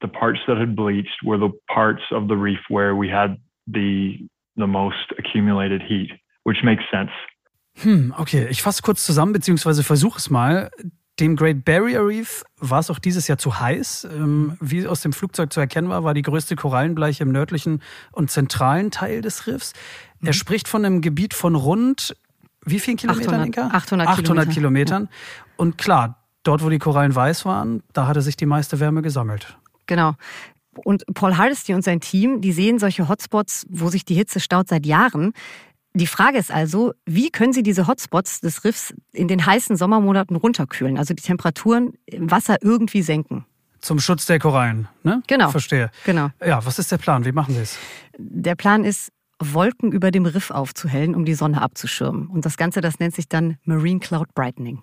The 0.00 0.09
parts 0.09 0.40
that 0.46 0.59
had 0.59 0.76
bleached 0.76 1.22
were 1.24 1.38
the 1.38 1.50
parts 1.72 2.02
of 2.11 2.28
the 2.28 2.37
reef 2.37 2.61
where 2.68 2.94
we 2.94 3.09
had 3.09 3.37
the 3.66 4.18
the 4.56 4.66
most 4.66 5.12
accumulated 5.18 5.82
heat, 5.82 6.11
which 6.44 6.62
makes 6.62 6.82
sense. 6.90 7.11
Hm, 7.82 8.14
okay, 8.16 8.46
ich 8.48 8.62
fasse 8.62 8.80
kurz 8.82 9.04
zusammen, 9.04 9.32
beziehungsweise 9.32 9.82
versuche 9.82 10.18
es 10.18 10.30
mal. 10.30 10.70
Dem 11.20 11.37
Great 11.37 11.64
Barrier 11.64 12.06
Reef 12.06 12.44
war 12.59 12.80
es 12.80 12.90
auch 12.90 12.98
dieses 12.98 13.26
Jahr 13.26 13.38
zu 13.38 13.59
heiß. 13.59 14.09
Ähm, 14.11 14.56
wie 14.61 14.87
aus 14.87 15.00
dem 15.00 15.12
Flugzeug 15.12 15.52
zu 15.52 15.61
erkennen 15.61 15.88
war, 15.88 16.04
war 16.04 16.14
die 16.14 16.22
größte 16.22 16.56
Korallenbleiche 16.56 17.22
im 17.22 17.32
nördlichen 17.32 17.82
und 18.12 18.30
zentralen 18.30 18.90
Teil 18.90 19.22
des 19.22 19.46
Riffs. 19.46 19.72
Er 20.20 20.28
mhm. 20.28 20.32
spricht 20.32 20.68
von 20.68 20.85
einem 20.85 21.00
Gebiet 21.00 21.32
von 21.32 21.54
rund 21.54 22.16
wie 22.66 22.81
vielen 22.81 22.96
Kilometern, 22.96 23.35
800, 23.35 23.46
Inka? 23.46 23.66
800, 23.68 24.09
800 24.09 24.50
Kilometer. 24.50 24.52
Kilometern. 24.52 25.09
Und 25.57 25.79
klar, 25.79 26.22
dort, 26.42 26.62
wo 26.62 26.68
die 26.68 26.79
Korallen 26.79 27.14
weiß 27.14 27.44
waren, 27.44 27.83
da 27.92 28.07
hatte 28.07 28.20
sich 28.20 28.37
die 28.37 28.46
meiste 28.46 28.81
Wärme 28.81 29.02
gesammelt. 29.02 29.57
Genau. 29.87 30.14
Und 30.85 31.05
Paul 31.14 31.37
Hardesty 31.37 31.72
und 31.72 31.83
sein 31.83 32.00
Team, 32.00 32.40
die 32.40 32.52
sehen 32.52 32.79
solche 32.79 33.09
Hotspots, 33.09 33.66
wo 33.70 33.88
sich 33.88 34.05
die 34.05 34.14
Hitze 34.14 34.40
staut, 34.40 34.68
seit 34.68 34.85
Jahren. 34.85 35.33
Die 35.94 36.07
Frage 36.07 36.37
ist 36.37 36.50
also, 36.50 36.92
wie 37.07 37.31
können 37.31 37.55
Sie 37.55 37.62
diese 37.62 37.87
Hotspots 37.87 38.40
des 38.40 38.64
Riffs 38.64 38.92
in 39.12 39.29
den 39.29 39.46
heißen 39.46 39.76
Sommermonaten 39.76 40.37
runterkühlen, 40.37 40.98
also 40.98 41.14
die 41.14 41.22
Temperaturen 41.22 41.94
im 42.05 42.31
Wasser 42.31 42.57
irgendwie 42.61 43.00
senken? 43.00 43.46
Zum 43.81 44.00
Schutz 44.00 44.26
der 44.26 44.38
Korallen, 44.38 44.88
ne? 45.05 45.22
Genau. 45.26 45.50
Verstehe. 45.50 45.90
Genau. 46.05 46.29
Ja, 46.44 46.64
was 46.66 46.79
ist 46.79 46.92
der 46.92 46.98
Plan? 46.98 47.24
Wie 47.24 47.33
machen 47.33 47.55
Sie 47.55 47.61
es? 47.61 47.79
Der 48.18 48.57
Plan 48.57 48.85
ist, 48.85 49.11
Wolken 49.38 49.92
über 49.92 50.11
dem 50.11 50.27
Riff 50.27 50.51
aufzuhellen, 50.51 51.14
um 51.14 51.25
die 51.25 51.35
Sonne 51.35 51.61
abzuschirmen. 51.61 52.29
Und 52.29 52.44
das 52.44 52.57
Ganze, 52.57 52.81
das 52.81 52.99
nennt 52.99 53.14
sich 53.14 53.29
dann 53.29 53.59
Marine 53.64 54.01
Cloud 54.01 54.35
Brightening. 54.35 54.83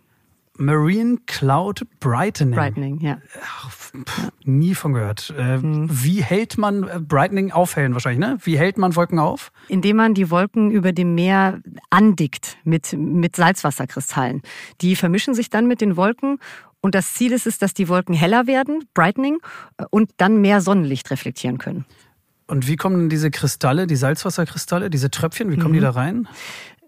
Marine 0.57 1.17
Cloud 1.25 1.81
Brightening. 1.99 2.53
Brightening, 2.53 2.99
ja. 2.99 3.17
Ach, 3.43 3.71
pff, 3.71 4.29
nie 4.43 4.75
von 4.75 4.93
gehört. 4.93 5.33
Äh, 5.35 5.57
hm. 5.57 5.87
Wie 5.89 6.21
hält 6.21 6.59
man 6.59 6.83
äh, 6.83 6.99
Brightening 6.99 7.51
aufhellen 7.51 7.93
wahrscheinlich, 7.93 8.19
ne? 8.19 8.37
Wie 8.43 8.57
hält 8.59 8.77
man 8.77 8.95
Wolken 8.95 9.17
auf? 9.17 9.51
Indem 9.67 9.97
man 9.97 10.13
die 10.13 10.29
Wolken 10.29 10.69
über 10.69 10.91
dem 10.91 11.15
Meer 11.15 11.59
andickt 11.89 12.57
mit, 12.63 12.93
mit 12.93 13.35
Salzwasserkristallen. 13.35 14.43
Die 14.81 14.95
vermischen 14.95 15.33
sich 15.33 15.49
dann 15.49 15.67
mit 15.67 15.81
den 15.81 15.97
Wolken 15.97 16.37
und 16.81 16.95
das 16.95 17.13
Ziel 17.13 17.31
ist 17.31 17.47
es, 17.47 17.57
dass 17.57 17.73
die 17.73 17.87
Wolken 17.87 18.13
heller 18.13 18.45
werden, 18.45 18.83
Brightening, 18.93 19.39
äh, 19.77 19.85
und 19.89 20.11
dann 20.17 20.41
mehr 20.41 20.61
Sonnenlicht 20.61 21.09
reflektieren 21.09 21.57
können. 21.57 21.85
Und 22.47 22.67
wie 22.67 22.75
kommen 22.75 22.99
denn 22.99 23.09
diese 23.09 23.31
Kristalle, 23.31 23.87
die 23.87 23.95
Salzwasserkristalle, 23.95 24.89
diese 24.89 25.09
Tröpfchen, 25.09 25.51
wie 25.51 25.57
kommen 25.57 25.71
mhm. 25.71 25.77
die 25.77 25.81
da 25.81 25.91
rein? 25.91 26.27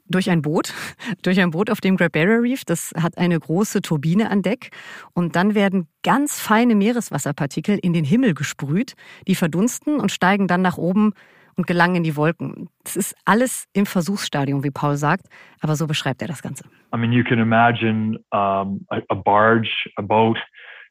durch 0.07 0.29
ein 0.29 0.41
Boot, 0.41 0.73
durch 1.23 1.39
ein 1.39 1.51
Boot 1.51 1.69
auf 1.69 1.81
dem 1.81 1.97
Great 1.97 2.11
Barrier 2.11 2.41
Reef. 2.41 2.63
Das 2.65 2.93
hat 3.01 3.17
eine 3.17 3.39
große 3.39 3.81
Turbine 3.81 4.29
an 4.29 4.41
Deck 4.41 4.69
und 5.13 5.35
dann 5.35 5.55
werden 5.55 5.87
ganz 6.03 6.39
feine 6.39 6.75
Meereswasserpartikel 6.75 7.79
in 7.81 7.93
den 7.93 8.05
Himmel 8.05 8.33
gesprüht, 8.33 8.93
die 9.27 9.35
verdunsten 9.35 9.99
und 9.99 10.11
steigen 10.11 10.47
dann 10.47 10.61
nach 10.61 10.77
oben 10.77 11.13
und 11.55 11.67
gelangen 11.67 11.95
in 11.95 12.03
die 12.03 12.15
Wolken. 12.15 12.69
Das 12.83 12.95
ist 12.95 13.15
alles 13.25 13.65
im 13.73 13.85
Versuchsstadium, 13.85 14.63
wie 14.63 14.71
Paul 14.71 14.97
sagt, 14.97 15.27
aber 15.61 15.75
so 15.75 15.87
beschreibt 15.87 16.21
er 16.21 16.27
das 16.27 16.41
Ganze. 16.41 16.65
I 16.93 16.97
mean, 16.97 17.11
you 17.11 17.23
can 17.23 17.39
imagine 17.39 18.19
um, 18.31 18.85
a, 18.89 18.99
a 19.09 19.15
barge, 19.15 19.69
a 19.97 20.01
boat 20.01 20.37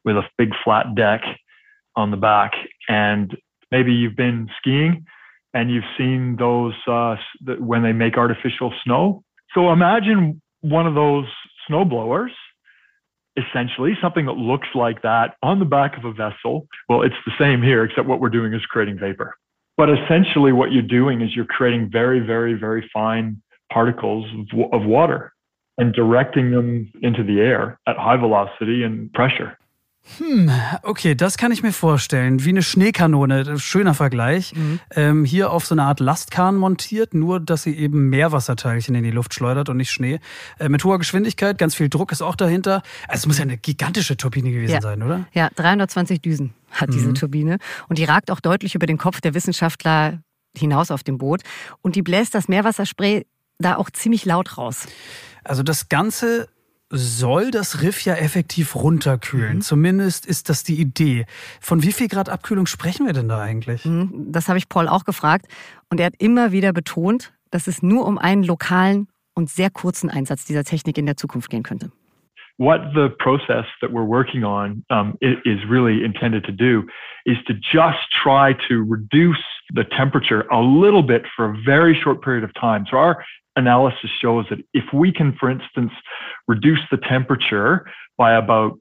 with 0.04 0.16
a 0.16 0.24
big 0.36 0.54
flat 0.62 0.96
deck 0.96 1.22
on 1.94 2.10
the 2.10 2.16
back, 2.16 2.52
and 2.88 3.36
maybe 3.74 3.92
you've 3.92 4.16
been 4.16 4.48
skiing 4.58 5.04
and 5.52 5.68
you've 5.68 5.90
seen 5.98 6.36
those 6.38 6.74
uh, 6.86 7.16
when 7.58 7.82
they 7.82 7.92
make 7.92 8.16
artificial 8.16 8.72
snow. 8.84 9.24
So 9.52 9.72
imagine 9.72 10.40
one 10.60 10.86
of 10.86 10.94
those 10.94 11.26
snow 11.66 11.84
blowers, 11.84 12.32
essentially 13.36 13.92
something 14.00 14.26
that 14.26 14.38
looks 14.52 14.68
like 14.74 15.02
that 15.02 15.34
on 15.42 15.58
the 15.58 15.64
back 15.64 15.98
of 15.98 16.04
a 16.04 16.12
vessel. 16.12 16.68
Well, 16.88 17.02
it's 17.02 17.20
the 17.26 17.32
same 17.36 17.62
here, 17.62 17.84
except 17.84 18.06
what 18.06 18.20
we're 18.20 18.36
doing 18.38 18.54
is 18.54 18.64
creating 18.66 18.98
vapor. 18.98 19.34
But 19.76 19.88
essentially, 19.90 20.52
what 20.52 20.70
you're 20.70 20.82
doing 21.00 21.20
is 21.20 21.34
you're 21.34 21.44
creating 21.44 21.90
very, 21.90 22.20
very, 22.20 22.54
very 22.54 22.88
fine 22.92 23.42
particles 23.72 24.24
of, 24.52 24.72
of 24.72 24.86
water 24.86 25.32
and 25.78 25.92
directing 25.92 26.52
them 26.52 26.92
into 27.02 27.24
the 27.24 27.40
air 27.40 27.80
at 27.88 27.96
high 27.96 28.16
velocity 28.16 28.84
and 28.84 29.12
pressure. 29.12 29.58
Hm, 30.18 30.50
okay, 30.82 31.14
das 31.14 31.38
kann 31.38 31.50
ich 31.50 31.62
mir 31.62 31.72
vorstellen. 31.72 32.44
Wie 32.44 32.50
eine 32.50 32.62
Schneekanone, 32.62 33.58
schöner 33.58 33.94
Vergleich. 33.94 34.54
Mhm. 34.54 34.80
Ähm, 34.94 35.24
hier 35.24 35.50
auf 35.50 35.64
so 35.64 35.74
eine 35.74 35.84
Art 35.84 35.98
Lastkahn 35.98 36.56
montiert, 36.56 37.14
nur 37.14 37.40
dass 37.40 37.62
sie 37.62 37.74
eben 37.74 38.10
Meerwasserteilchen 38.10 38.94
in 38.94 39.02
die 39.02 39.10
Luft 39.10 39.32
schleudert 39.32 39.70
und 39.70 39.78
nicht 39.78 39.90
Schnee. 39.90 40.20
Äh, 40.58 40.68
mit 40.68 40.84
hoher 40.84 40.98
Geschwindigkeit, 40.98 41.56
ganz 41.56 41.74
viel 41.74 41.88
Druck 41.88 42.12
ist 42.12 42.20
auch 42.20 42.36
dahinter. 42.36 42.82
Also 43.08 43.22
es 43.22 43.26
muss 43.26 43.38
ja 43.38 43.42
eine 43.42 43.56
gigantische 43.56 44.16
Turbine 44.16 44.50
gewesen 44.50 44.74
ja. 44.74 44.80
sein, 44.82 45.02
oder? 45.02 45.26
Ja, 45.32 45.48
320 45.56 46.20
Düsen 46.20 46.52
hat 46.70 46.92
diese 46.92 47.08
mhm. 47.08 47.14
Turbine. 47.14 47.58
Und 47.88 47.98
die 47.98 48.04
ragt 48.04 48.30
auch 48.30 48.40
deutlich 48.40 48.74
über 48.74 48.86
den 48.86 48.98
Kopf 48.98 49.22
der 49.22 49.32
Wissenschaftler 49.32 50.20
hinaus 50.56 50.90
auf 50.90 51.02
dem 51.02 51.16
Boot. 51.18 51.42
Und 51.80 51.96
die 51.96 52.02
bläst 52.02 52.34
das 52.34 52.46
Meerwasserspray 52.46 53.26
da 53.58 53.76
auch 53.76 53.88
ziemlich 53.90 54.24
laut 54.26 54.58
raus. 54.58 54.86
Also 55.44 55.62
das 55.62 55.88
Ganze 55.88 56.48
soll 56.90 57.50
das 57.50 57.82
Riff 57.82 58.04
ja 58.04 58.14
effektiv 58.14 58.76
runterkühlen. 58.76 59.56
Mhm. 59.56 59.60
Zumindest 59.62 60.26
ist 60.26 60.48
das 60.48 60.64
die 60.64 60.80
Idee. 60.80 61.26
Von 61.60 61.82
wie 61.82 61.92
viel 61.92 62.08
Grad 62.08 62.28
Abkühlung 62.28 62.66
sprechen 62.66 63.06
wir 63.06 63.12
denn 63.12 63.28
da 63.28 63.40
eigentlich? 63.40 63.84
Mhm, 63.84 64.32
das 64.32 64.48
habe 64.48 64.58
ich 64.58 64.68
Paul 64.68 64.88
auch 64.88 65.04
gefragt. 65.04 65.46
Und 65.90 66.00
er 66.00 66.06
hat 66.06 66.14
immer 66.18 66.52
wieder 66.52 66.72
betont, 66.72 67.32
dass 67.50 67.66
es 67.66 67.82
nur 67.82 68.06
um 68.06 68.18
einen 68.18 68.42
lokalen 68.42 69.08
und 69.34 69.50
sehr 69.50 69.70
kurzen 69.70 70.10
Einsatz 70.10 70.44
dieser 70.44 70.64
Technik 70.64 70.98
in 70.98 71.06
der 71.06 71.16
Zukunft 71.16 71.50
gehen 71.50 71.62
könnte. 71.62 71.90
What 72.56 72.92
the 72.94 73.08
process 73.18 73.66
that 73.80 73.90
we're 73.90 74.06
working 74.06 74.44
on 74.44 74.84
um, 74.88 75.16
is 75.20 75.58
really 75.68 76.04
intended 76.04 76.44
to 76.44 76.52
do 76.52 76.86
is 77.24 77.36
to 77.46 77.54
just 77.54 77.98
try 78.22 78.54
to 78.68 78.84
reduce 78.88 79.42
the 79.74 79.82
temperature 79.96 80.46
a 80.52 80.60
little 80.60 81.02
bit 81.02 81.24
for 81.34 81.46
a 81.46 81.54
very 81.64 81.96
short 82.00 82.22
period 82.22 82.44
of 82.44 82.52
time. 82.54 82.86
So 82.88 82.96
our 82.96 83.24
analysis 83.56 84.10
shows 84.20 84.46
that 84.50 84.58
if 84.72 84.84
we 84.92 85.12
can, 85.12 85.36
for 85.38 85.50
instance, 85.50 85.92
reduce 86.48 86.80
the 86.90 86.96
temperature 86.96 87.86
by 88.18 88.34
about 88.34 88.78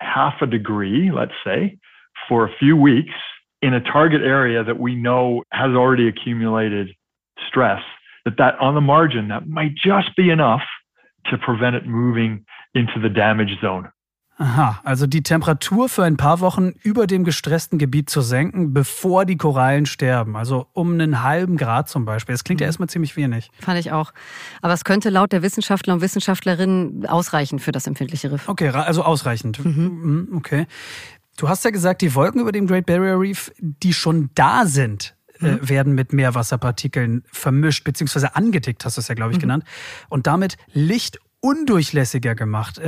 half 0.00 0.34
a 0.42 0.46
degree, 0.46 1.10
let's 1.12 1.32
say, 1.44 1.78
for 2.28 2.46
a 2.46 2.54
few 2.58 2.76
weeks 2.76 3.14
in 3.62 3.74
a 3.74 3.80
target 3.80 4.22
area 4.22 4.62
that 4.62 4.78
we 4.78 4.94
know 4.94 5.42
has 5.52 5.70
already 5.70 6.08
accumulated 6.08 6.90
stress, 7.48 7.82
that 8.24 8.36
that 8.38 8.58
on 8.58 8.74
the 8.74 8.80
margin, 8.80 9.28
that 9.28 9.48
might 9.48 9.74
just 9.74 10.14
be 10.16 10.30
enough 10.30 10.62
to 11.26 11.38
prevent 11.38 11.76
it 11.76 11.86
moving 11.86 12.44
into 12.74 13.00
the 13.00 13.08
damage 13.08 13.58
zone. 13.60 13.90
Aha, 14.36 14.80
also 14.82 15.06
die 15.06 15.22
Temperatur 15.22 15.88
für 15.88 16.02
ein 16.02 16.16
paar 16.16 16.40
Wochen 16.40 16.72
über 16.82 17.06
dem 17.06 17.22
gestressten 17.22 17.78
Gebiet 17.78 18.10
zu 18.10 18.20
senken, 18.20 18.74
bevor 18.74 19.26
die 19.26 19.36
Korallen 19.36 19.86
sterben. 19.86 20.36
Also 20.36 20.66
um 20.72 20.92
einen 20.92 21.22
halben 21.22 21.56
Grad 21.56 21.88
zum 21.88 22.04
Beispiel. 22.04 22.34
Das 22.34 22.42
klingt 22.42 22.60
ja 22.60 22.66
mhm. 22.66 22.70
erstmal 22.70 22.88
ziemlich 22.88 23.16
wenig. 23.16 23.52
Fand 23.60 23.78
ich 23.78 23.92
auch. 23.92 24.12
Aber 24.60 24.72
es 24.72 24.84
könnte 24.84 25.10
laut 25.10 25.30
der 25.30 25.42
Wissenschaftler 25.42 25.94
und 25.94 26.00
Wissenschaftlerinnen 26.00 27.06
ausreichen 27.06 27.60
für 27.60 27.70
das 27.70 27.86
empfindliche 27.86 28.32
Riff. 28.32 28.48
Okay, 28.48 28.70
also 28.70 29.04
ausreichend. 29.04 29.64
Mhm. 29.64 30.00
mhm. 30.02 30.36
Okay. 30.36 30.66
Du 31.36 31.48
hast 31.48 31.64
ja 31.64 31.70
gesagt, 31.70 32.02
die 32.02 32.14
Wolken 32.14 32.40
über 32.40 32.52
dem 32.52 32.66
Great 32.66 32.86
Barrier 32.86 33.18
Reef, 33.18 33.52
die 33.58 33.92
schon 33.92 34.30
da 34.34 34.66
sind, 34.66 35.16
äh, 35.40 35.52
mhm. 35.52 35.68
werden 35.68 35.94
mit 35.94 36.12
Meerwasserpartikeln 36.12 37.22
vermischt, 37.30 37.84
beziehungsweise 37.84 38.34
angedickt, 38.34 38.84
hast 38.84 38.96
du 38.96 39.00
es 39.00 39.08
ja, 39.08 39.14
glaube 39.14 39.32
ich, 39.32 39.38
mhm. 39.38 39.42
genannt. 39.42 39.64
Und 40.08 40.26
damit 40.26 40.56
Licht 40.72 41.18
undurchlässiger 41.40 42.34
gemacht. 42.34 42.80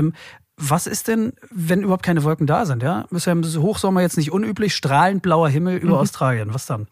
Was 0.56 0.86
ist 0.86 1.08
denn, 1.08 1.34
wenn 1.50 1.82
überhaupt 1.82 2.02
keine 2.02 2.24
Wolken 2.24 2.46
da 2.46 2.64
sind? 2.64 2.82
Ja, 2.82 3.04
ist 3.10 3.26
ja 3.26 3.32
im 3.32 3.44
Hochsommer 3.44 4.00
jetzt 4.00 4.16
nicht 4.16 4.32
unüblich, 4.32 4.74
strahlend 4.74 5.22
blauer 5.22 5.48
Himmel 5.48 5.76
über 5.76 5.94
mhm. 5.94 6.00
Australien. 6.00 6.54
Was 6.54 6.66
dann? 6.66 6.86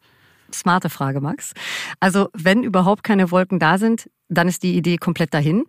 Smarte 0.53 0.91
Frage, 0.91 1.21
Max. 1.21 1.53
Also, 1.99 2.29
wenn 2.35 2.63
überhaupt 2.63 3.03
keine 3.03 3.31
Wolken 3.31 3.59
da 3.59 3.79
sind, 3.79 4.11
dann 4.29 4.49
ist 4.49 4.63
die 4.63 4.77
Idee 4.77 4.99
komplett 4.99 5.33
dahin. 5.33 5.65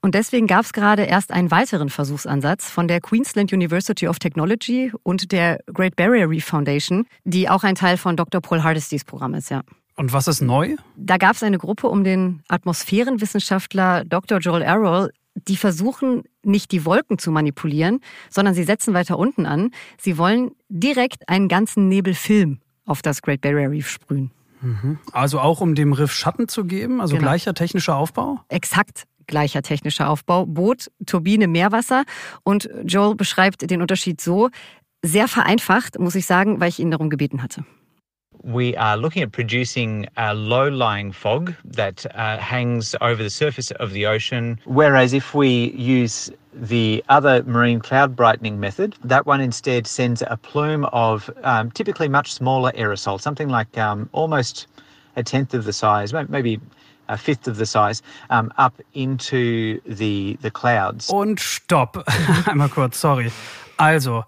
Und 0.00 0.14
deswegen 0.14 0.46
gab 0.46 0.64
es 0.64 0.72
gerade 0.72 1.04
erst 1.04 1.32
einen 1.32 1.50
weiteren 1.50 1.88
Versuchsansatz 1.88 2.68
von 2.68 2.88
der 2.88 3.00
Queensland 3.00 3.52
University 3.52 4.06
of 4.06 4.18
Technology 4.18 4.92
und 5.02 5.32
der 5.32 5.60
Great 5.72 5.96
Barrier 5.96 6.28
Reef 6.28 6.44
Foundation, 6.44 7.06
die 7.24 7.48
auch 7.48 7.64
ein 7.64 7.74
Teil 7.74 7.96
von 7.96 8.16
Dr. 8.16 8.42
Paul 8.42 8.62
Hardestys 8.62 9.04
Programm 9.04 9.34
ist, 9.34 9.50
ja. 9.50 9.62
Und 9.96 10.12
was 10.12 10.28
ist 10.28 10.42
neu? 10.42 10.76
Da 10.96 11.16
gab 11.16 11.36
es 11.36 11.42
eine 11.42 11.56
Gruppe 11.56 11.86
um 11.86 12.04
den 12.04 12.42
Atmosphärenwissenschaftler 12.48 14.04
Dr. 14.04 14.40
Joel 14.40 14.64
Arroll, 14.64 15.10
die 15.34 15.56
versuchen 15.56 16.22
nicht 16.42 16.72
die 16.72 16.84
Wolken 16.84 17.18
zu 17.18 17.30
manipulieren, 17.30 18.00
sondern 18.30 18.54
sie 18.54 18.64
setzen 18.64 18.94
weiter 18.94 19.18
unten 19.18 19.46
an. 19.46 19.70
Sie 19.98 20.18
wollen 20.18 20.52
direkt 20.68 21.28
einen 21.28 21.48
ganzen 21.48 21.88
Nebelfilm 21.88 22.60
auf 22.86 23.02
das 23.02 23.22
Great 23.22 23.40
Barrier 23.40 23.70
Reef 23.70 23.88
sprühen. 23.88 24.30
Mhm. 24.60 24.98
Also 25.12 25.40
auch 25.40 25.60
um 25.60 25.74
dem 25.74 25.92
Riff 25.92 26.12
Schatten 26.12 26.48
zu 26.48 26.64
geben, 26.64 27.00
also 27.00 27.16
genau. 27.16 27.28
gleicher 27.28 27.54
technischer 27.54 27.96
Aufbau? 27.96 28.40
Exakt 28.48 29.04
gleicher 29.26 29.62
technischer 29.62 30.10
Aufbau. 30.10 30.46
Boot, 30.46 30.90
Turbine, 31.06 31.48
Meerwasser. 31.48 32.04
Und 32.42 32.68
Joel 32.84 33.14
beschreibt 33.14 33.68
den 33.70 33.80
Unterschied 33.80 34.20
so, 34.20 34.50
sehr 35.02 35.28
vereinfacht, 35.28 35.98
muss 35.98 36.14
ich 36.14 36.26
sagen, 36.26 36.60
weil 36.60 36.70
ich 36.70 36.78
ihn 36.78 36.90
darum 36.90 37.10
gebeten 37.10 37.42
hatte. 37.42 37.64
We 38.44 38.76
are 38.76 38.96
looking 38.96 39.22
at 39.22 39.32
producing 39.32 40.06
a 40.16 40.34
low 40.34 40.68
lying 40.68 41.12
fog 41.12 41.54
that 41.64 42.04
uh, 42.14 42.36
hangs 42.38 42.94
over 43.00 43.22
the 43.22 43.30
surface 43.30 43.70
of 43.72 43.92
the 43.92 44.06
ocean. 44.06 44.60
Whereas 44.64 45.14
if 45.14 45.34
we 45.34 45.70
use 45.70 46.30
the 46.52 47.02
other 47.08 47.42
marine 47.44 47.80
cloud 47.80 48.14
brightening 48.14 48.60
method, 48.60 48.96
that 49.02 49.26
one 49.26 49.40
instead 49.40 49.86
sends 49.86 50.22
a 50.22 50.36
plume 50.36 50.84
of 50.86 51.30
um, 51.42 51.70
typically 51.70 52.08
much 52.08 52.32
smaller 52.32 52.70
aerosol, 52.72 53.20
something 53.20 53.48
like 53.48 53.76
um, 53.78 54.08
almost 54.12 54.66
a 55.16 55.22
tenth 55.22 55.54
of 55.54 55.64
the 55.64 55.72
size, 55.72 56.12
maybe 56.28 56.60
a 57.08 57.16
fifth 57.16 57.48
of 57.48 57.56
the 57.56 57.66
size, 57.66 58.02
um, 58.30 58.52
up 58.58 58.80
into 58.94 59.80
the, 59.86 60.36
the 60.42 60.50
clouds. 60.50 61.10
Und 61.10 61.38
stopp. 61.38 62.02
Einmal 62.46 62.68
kurz, 62.68 62.98
sorry. 62.98 63.30
Also, 63.78 64.24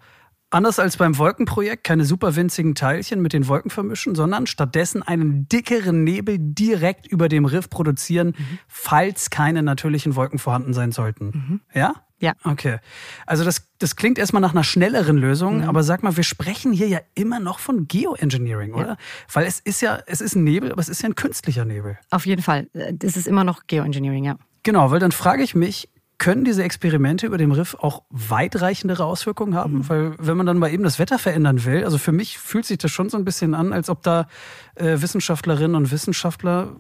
Anders 0.50 0.78
als 0.78 0.96
beim 0.96 1.18
Wolkenprojekt 1.18 1.82
keine 1.82 2.04
super 2.04 2.37
winzigen 2.37 2.76
Teilchen 2.76 3.20
mit 3.20 3.32
den 3.32 3.48
Wolken 3.48 3.70
vermischen, 3.70 4.14
sondern 4.14 4.46
stattdessen 4.46 5.02
einen 5.02 5.48
dickeren 5.48 6.04
Nebel 6.04 6.37
direkt 6.38 7.06
über 7.06 7.28
dem 7.28 7.46
Riff 7.46 7.68
produzieren, 7.68 8.28
mhm. 8.28 8.59
falls 8.68 9.30
keine 9.30 9.62
natürlichen 9.64 10.14
Wolken 10.14 10.38
vorhanden 10.38 10.72
sein 10.72 10.92
sollten. 10.92 11.26
Mhm. 11.26 11.61
Ja? 11.74 11.94
Ja. 12.18 12.32
Okay. 12.44 12.78
Also 13.26 13.44
das, 13.44 13.68
das 13.78 13.96
klingt 13.96 14.18
erstmal 14.18 14.40
nach 14.40 14.52
einer 14.52 14.64
schnelleren 14.64 15.18
Lösung, 15.18 15.59
mhm. 15.59 15.68
aber 15.68 15.82
sag 15.82 16.02
mal, 16.02 16.16
wir 16.16 16.24
sprechen 16.24 16.72
hier 16.72 16.88
ja 16.88 17.00
immer 17.14 17.40
noch 17.40 17.59
von 17.59 17.88
Geoengineering, 17.88 18.72
oder? 18.72 18.87
Ja. 18.87 18.96
Weil 19.32 19.46
es 19.46 19.61
ist 19.61 19.82
ja, 19.82 19.98
es 20.06 20.20
ist 20.20 20.35
ein 20.37 20.44
Nebel, 20.44 20.72
aber 20.72 20.80
es 20.80 20.88
ist 20.88 21.02
ja 21.02 21.09
ein 21.09 21.16
künstlicher 21.16 21.64
Nebel. 21.64 21.98
Auf 22.11 22.24
jeden 22.24 22.42
Fall. 22.42 22.68
Es 23.02 23.16
ist 23.16 23.26
immer 23.26 23.44
noch 23.44 23.66
Geoengineering, 23.66 24.24
ja. 24.24 24.37
Genau, 24.62 24.90
weil 24.90 25.00
dann 25.00 25.12
frage 25.12 25.42
ich 25.42 25.54
mich, 25.54 25.88
können 26.18 26.44
diese 26.44 26.62
Experimente 26.62 27.26
über 27.26 27.38
dem 27.38 27.52
Riff 27.52 27.74
auch 27.74 28.02
weitreichendere 28.11 29.05
Auswirkungen 29.05 29.55
haben? 29.55 29.79
Mhm. 29.79 29.88
Weil 29.88 30.14
wenn 30.18 30.37
man 30.37 30.46
dann 30.46 30.59
mal 30.59 30.72
eben 30.72 30.83
das 30.83 30.98
Wetter 30.98 31.19
verändern 31.19 31.64
will, 31.64 31.85
also 31.85 31.98
für 31.98 32.12
mich 32.12 32.38
fühlt 32.38 32.64
sich 32.64 32.79
das 32.79 32.90
schon 32.90 33.08
so 33.08 33.17
ein 33.17 33.25
bisschen 33.25 33.54
an, 33.54 33.73
als 33.73 33.88
ob 33.88 34.02
da 34.02 34.29
äh, 34.75 35.00
Wissenschaftlerinnen 35.00 35.75
und 35.75 35.90
Wissenschaftler, 35.90 36.77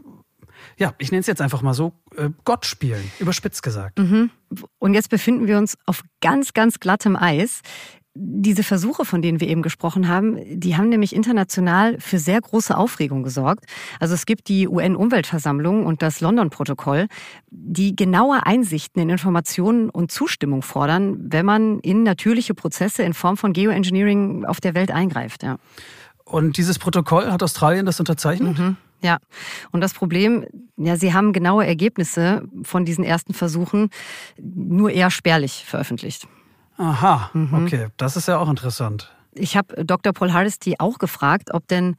ja, 0.78 0.94
ich 0.98 1.10
nenne 1.10 1.20
es 1.20 1.26
jetzt 1.26 1.42
einfach 1.42 1.62
mal 1.62 1.74
so, 1.74 1.92
äh, 2.16 2.30
Gott 2.44 2.66
spielen, 2.66 3.10
überspitzt 3.18 3.62
gesagt. 3.62 3.98
Mhm. 3.98 4.30
Und 4.78 4.94
jetzt 4.94 5.10
befinden 5.10 5.46
wir 5.46 5.58
uns 5.58 5.76
auf 5.86 6.02
ganz, 6.20 6.54
ganz 6.54 6.80
glattem 6.80 7.16
Eis 7.16 7.60
diese 8.18 8.62
Versuche, 8.62 9.04
von 9.04 9.20
denen 9.20 9.40
wir 9.40 9.48
eben 9.48 9.62
gesprochen 9.62 10.08
haben, 10.08 10.38
die 10.48 10.76
haben 10.76 10.88
nämlich 10.88 11.14
international 11.14 12.00
für 12.00 12.18
sehr 12.18 12.40
große 12.40 12.76
Aufregung 12.76 13.22
gesorgt. 13.22 13.66
Also 14.00 14.14
es 14.14 14.26
gibt 14.26 14.48
die 14.48 14.66
UN-Umweltversammlung 14.68 15.84
und 15.84 16.02
das 16.02 16.20
London-Protokoll, 16.20 17.08
die 17.50 17.94
genaue 17.94 18.46
Einsichten 18.46 19.02
in 19.02 19.10
Informationen 19.10 19.90
und 19.90 20.10
Zustimmung 20.10 20.62
fordern, 20.62 21.18
wenn 21.20 21.44
man 21.44 21.80
in 21.80 22.02
natürliche 22.02 22.54
Prozesse 22.54 23.02
in 23.02 23.12
Form 23.12 23.36
von 23.36 23.52
Geoengineering 23.52 24.44
auf 24.44 24.60
der 24.60 24.74
Welt 24.74 24.90
eingreift. 24.90 25.42
Ja. 25.42 25.56
Und 26.24 26.56
dieses 26.56 26.78
Protokoll 26.78 27.30
hat 27.30 27.42
Australien 27.42 27.86
das 27.86 28.00
unterzeichnet? 28.00 28.58
Mhm. 28.58 28.76
Ja, 29.02 29.18
und 29.72 29.82
das 29.82 29.92
Problem, 29.92 30.46
ja, 30.76 30.96
Sie 30.96 31.12
haben 31.12 31.32
genaue 31.32 31.66
Ergebnisse 31.66 32.48
von 32.62 32.84
diesen 32.84 33.04
ersten 33.04 33.34
Versuchen 33.34 33.90
nur 34.40 34.90
eher 34.90 35.10
spärlich 35.10 35.64
veröffentlicht. 35.66 36.26
Aha, 36.76 37.30
mhm. 37.32 37.54
okay, 37.54 37.88
das 37.96 38.16
ist 38.16 38.28
ja 38.28 38.38
auch 38.38 38.48
interessant. 38.48 39.14
Ich 39.32 39.56
habe 39.56 39.84
Dr. 39.84 40.12
Paul 40.12 40.32
Hardesty 40.32 40.76
auch 40.78 40.98
gefragt, 40.98 41.52
ob 41.52 41.68
denn 41.68 41.96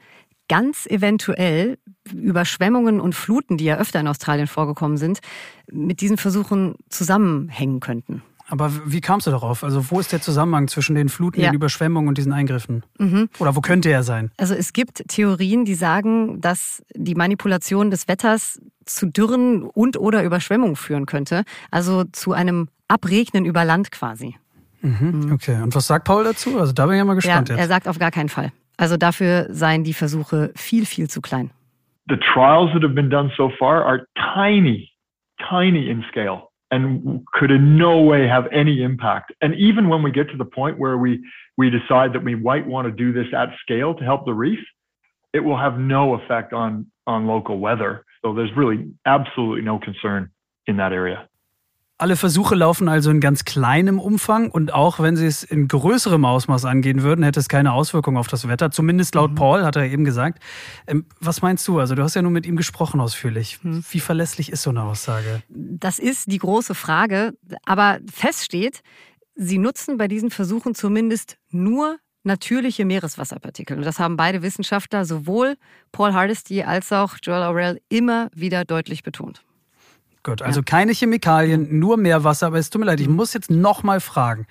ganz 0.50 0.86
eventuell 0.86 1.78
Überschwemmungen 2.12 3.00
und 3.00 3.14
Fluten, 3.14 3.58
die 3.58 3.66
ja 3.66 3.78
öfter 3.78 4.00
in 4.00 4.08
Australien 4.08 4.48
vorgekommen 4.48 4.98
sind, 4.98 5.20
mit 5.72 6.02
diesen 6.02 6.18
Versuchen 6.18 6.76
zusammenhängen 6.90 7.80
könnten. 7.80 8.24
Aber 8.50 8.72
wie 8.86 9.02
kamst 9.02 9.28
du 9.28 9.32
darauf? 9.32 9.64
Also 9.64 9.92
wo 9.92 10.00
ist 10.00 10.14
der 10.14 10.22
Zusammenhang 10.22 10.70
zwischen 10.70 10.96
den 10.96 11.10
Fluten, 11.10 11.42
ja. 11.42 11.50
den 11.50 11.56
Überschwemmungen 11.56 12.08
und 12.08 12.18
diesen 12.18 12.32
Eingriffen? 12.32 12.84
Mhm. 12.98 13.30
Oder 13.40 13.58
wo 13.58 13.62
könnte 13.62 13.90
er 13.90 14.04
sein? 14.04 14.32
Also 14.38 14.54
es 14.54 14.72
gibt 14.72 15.04
Theorien, 15.10 15.66
die 15.66 15.76
sagen, 15.76 16.40
dass 16.40 16.82
die 16.96 17.16
Manipulation 17.16 17.92
des 17.92 18.08
Wetters 18.08 18.62
zu 18.86 19.06
Dürren 19.06 19.64
und 19.64 19.98
oder 19.98 20.24
Überschwemmungen 20.24 20.78
führen 20.78 21.06
könnte. 21.06 21.44
Also 21.72 22.06
zu 22.06 22.32
einem 22.32 22.70
Abregnen 22.88 23.44
über 23.44 23.66
Land 23.66 23.92
quasi. 23.92 24.38
Mhm. 24.82 25.26
mhm. 25.26 25.32
Okay, 25.34 25.62
und 25.62 25.74
was 25.76 25.88
sagt 25.88 26.06
Paul 26.06 26.24
dazu? 26.24 26.60
Also 26.60 26.74
da 26.74 26.86
bin 26.86 26.96
ich 26.96 27.00
ja 27.00 27.06
mal 27.06 27.16
gespannt 27.16 27.50
ja, 27.50 27.56
jetzt. 27.56 27.64
Er 27.64 27.68
sagt 27.68 27.88
auf 27.88 28.00
gar 28.00 28.12
keinen 28.12 28.30
Fall. 28.30 28.52
Also 28.78 28.98
dafür 28.98 29.48
seien 29.50 29.84
die 29.84 29.94
Versuche 29.94 30.52
viel, 30.56 30.86
viel 30.86 31.10
zu 31.10 31.22
klein. 31.22 31.52
The 32.10 32.18
trials 32.18 32.72
that 32.74 32.84
have 32.84 32.94
been 32.94 33.10
done 33.10 33.32
so 33.36 33.52
far 33.58 33.84
are 33.84 34.06
tiny, 34.36 34.92
tiny 35.50 35.90
in 35.90 36.04
scale 36.10 36.50
and 36.72 37.26
could 37.34 37.52
in 37.52 37.78
no 37.78 38.02
way 38.02 38.28
have 38.28 38.48
any 38.52 38.82
impact. 38.84 39.34
And 39.42 39.56
even 39.56 39.90
when 39.90 40.04
we 40.04 40.12
get 40.12 40.30
to 40.32 40.38
the 40.38 40.46
point 40.46 40.78
where 40.78 40.98
we, 40.98 41.20
we 41.58 41.70
decide 41.70 42.14
that 42.14 42.24
we 42.24 42.36
might 42.36 42.66
want 42.66 42.88
to 42.88 42.92
do 42.92 43.12
this 43.12 43.34
at 43.34 43.50
scale 43.62 43.94
to 43.96 44.04
help 44.04 44.26
the 44.26 44.34
reef, 44.34 44.60
it 45.34 45.40
will 45.40 45.58
have 45.58 45.80
no 45.80 46.16
effect 46.16 46.54
on, 46.54 46.88
on 47.06 47.28
local 47.28 47.60
weather. 47.60 48.06
So 48.24 48.34
there's 48.34 48.52
really 48.56 48.92
absolutely 49.06 49.62
no 49.62 49.80
concern 49.80 50.30
in 50.66 50.78
that 50.78 50.92
area. 50.92 51.28
Alle 52.00 52.16
Versuche 52.16 52.54
laufen 52.54 52.90
also 52.90 53.10
in 53.10 53.20
ganz 53.20 53.44
kleinem 53.44 54.00
Umfang 54.00 54.52
und 54.52 54.72
auch 54.72 55.00
wenn 55.00 55.16
sie 55.16 55.26
es 55.26 55.44
in 55.44 55.68
größerem 55.68 56.24
Ausmaß 56.26 56.66
angehen 56.66 57.02
würden, 57.02 57.24
hätte 57.24 57.40
es 57.40 57.50
keine 57.50 57.74
Auswirkung 57.74 58.18
auf 58.18 58.28
das 58.28 58.48
Wetter. 58.48 58.70
Zumindest 58.70 59.16
laut 59.16 59.32
mhm. 59.32 59.36
Paul, 59.36 59.64
hat 59.64 59.78
er 59.78 59.86
eben 59.86 60.06
gesagt. 60.06 60.40
Ähm, 60.86 61.06
was 61.20 61.42
meinst 61.42 61.68
du? 61.68 61.80
Also 61.80 61.96
du 61.96 62.04
hast 62.04 62.14
ja 62.14 62.22
nur 62.22 62.30
mit 62.30 62.46
ihm 62.46 62.56
gesprochen 62.56 63.00
ausführlich. 63.00 63.58
Mhm. 63.64 63.84
Wie 63.90 64.00
verlässlich 64.00 64.52
ist 64.52 64.62
so 64.62 64.70
eine 64.70 64.84
Aussage? 64.84 65.42
Das 65.50 65.98
ist 65.98 66.32
die 66.32 66.38
große 66.38 66.76
Frage. 66.76 67.34
Aber 67.66 67.98
fest 68.14 68.46
steht, 68.46 68.84
sie 69.34 69.58
nutzen 69.58 69.98
bei 69.98 70.08
diesen 70.08 70.30
Versuchen 70.30 70.76
zumindest 70.76 71.38
nur 71.50 71.98
natürliche 72.24 72.86
Meereswasserpartikel. 72.86 73.76
Und 73.76 73.84
das 73.84 73.98
haben 73.98 74.18
beide 74.18 74.44
Wissenschaftler, 74.44 75.04
sowohl 75.04 75.56
Paul 75.92 76.14
Hardesty 76.14 76.62
als 76.62 76.92
auch 76.92 77.16
Joel 77.24 77.42
Aurel, 77.42 77.82
immer 77.90 78.30
wieder 78.36 78.66
deutlich 78.66 79.02
betont. 79.02 79.42
Gut, 80.28 80.42
also 80.42 80.60
ja. 80.60 80.64
keine 80.66 80.92
Chemikalien, 80.92 81.80
nur 81.80 81.96
Meerwasser. 81.96 82.48
Aber 82.48 82.58
es 82.58 82.70
tut 82.70 82.82
mir 82.82 82.86
leid, 82.86 83.00
ich 83.00 83.08
mhm. 83.08 83.16
muss 83.16 83.34
jetzt 83.34 83.50
nochmal 83.50 84.02
fragen. 84.02 84.46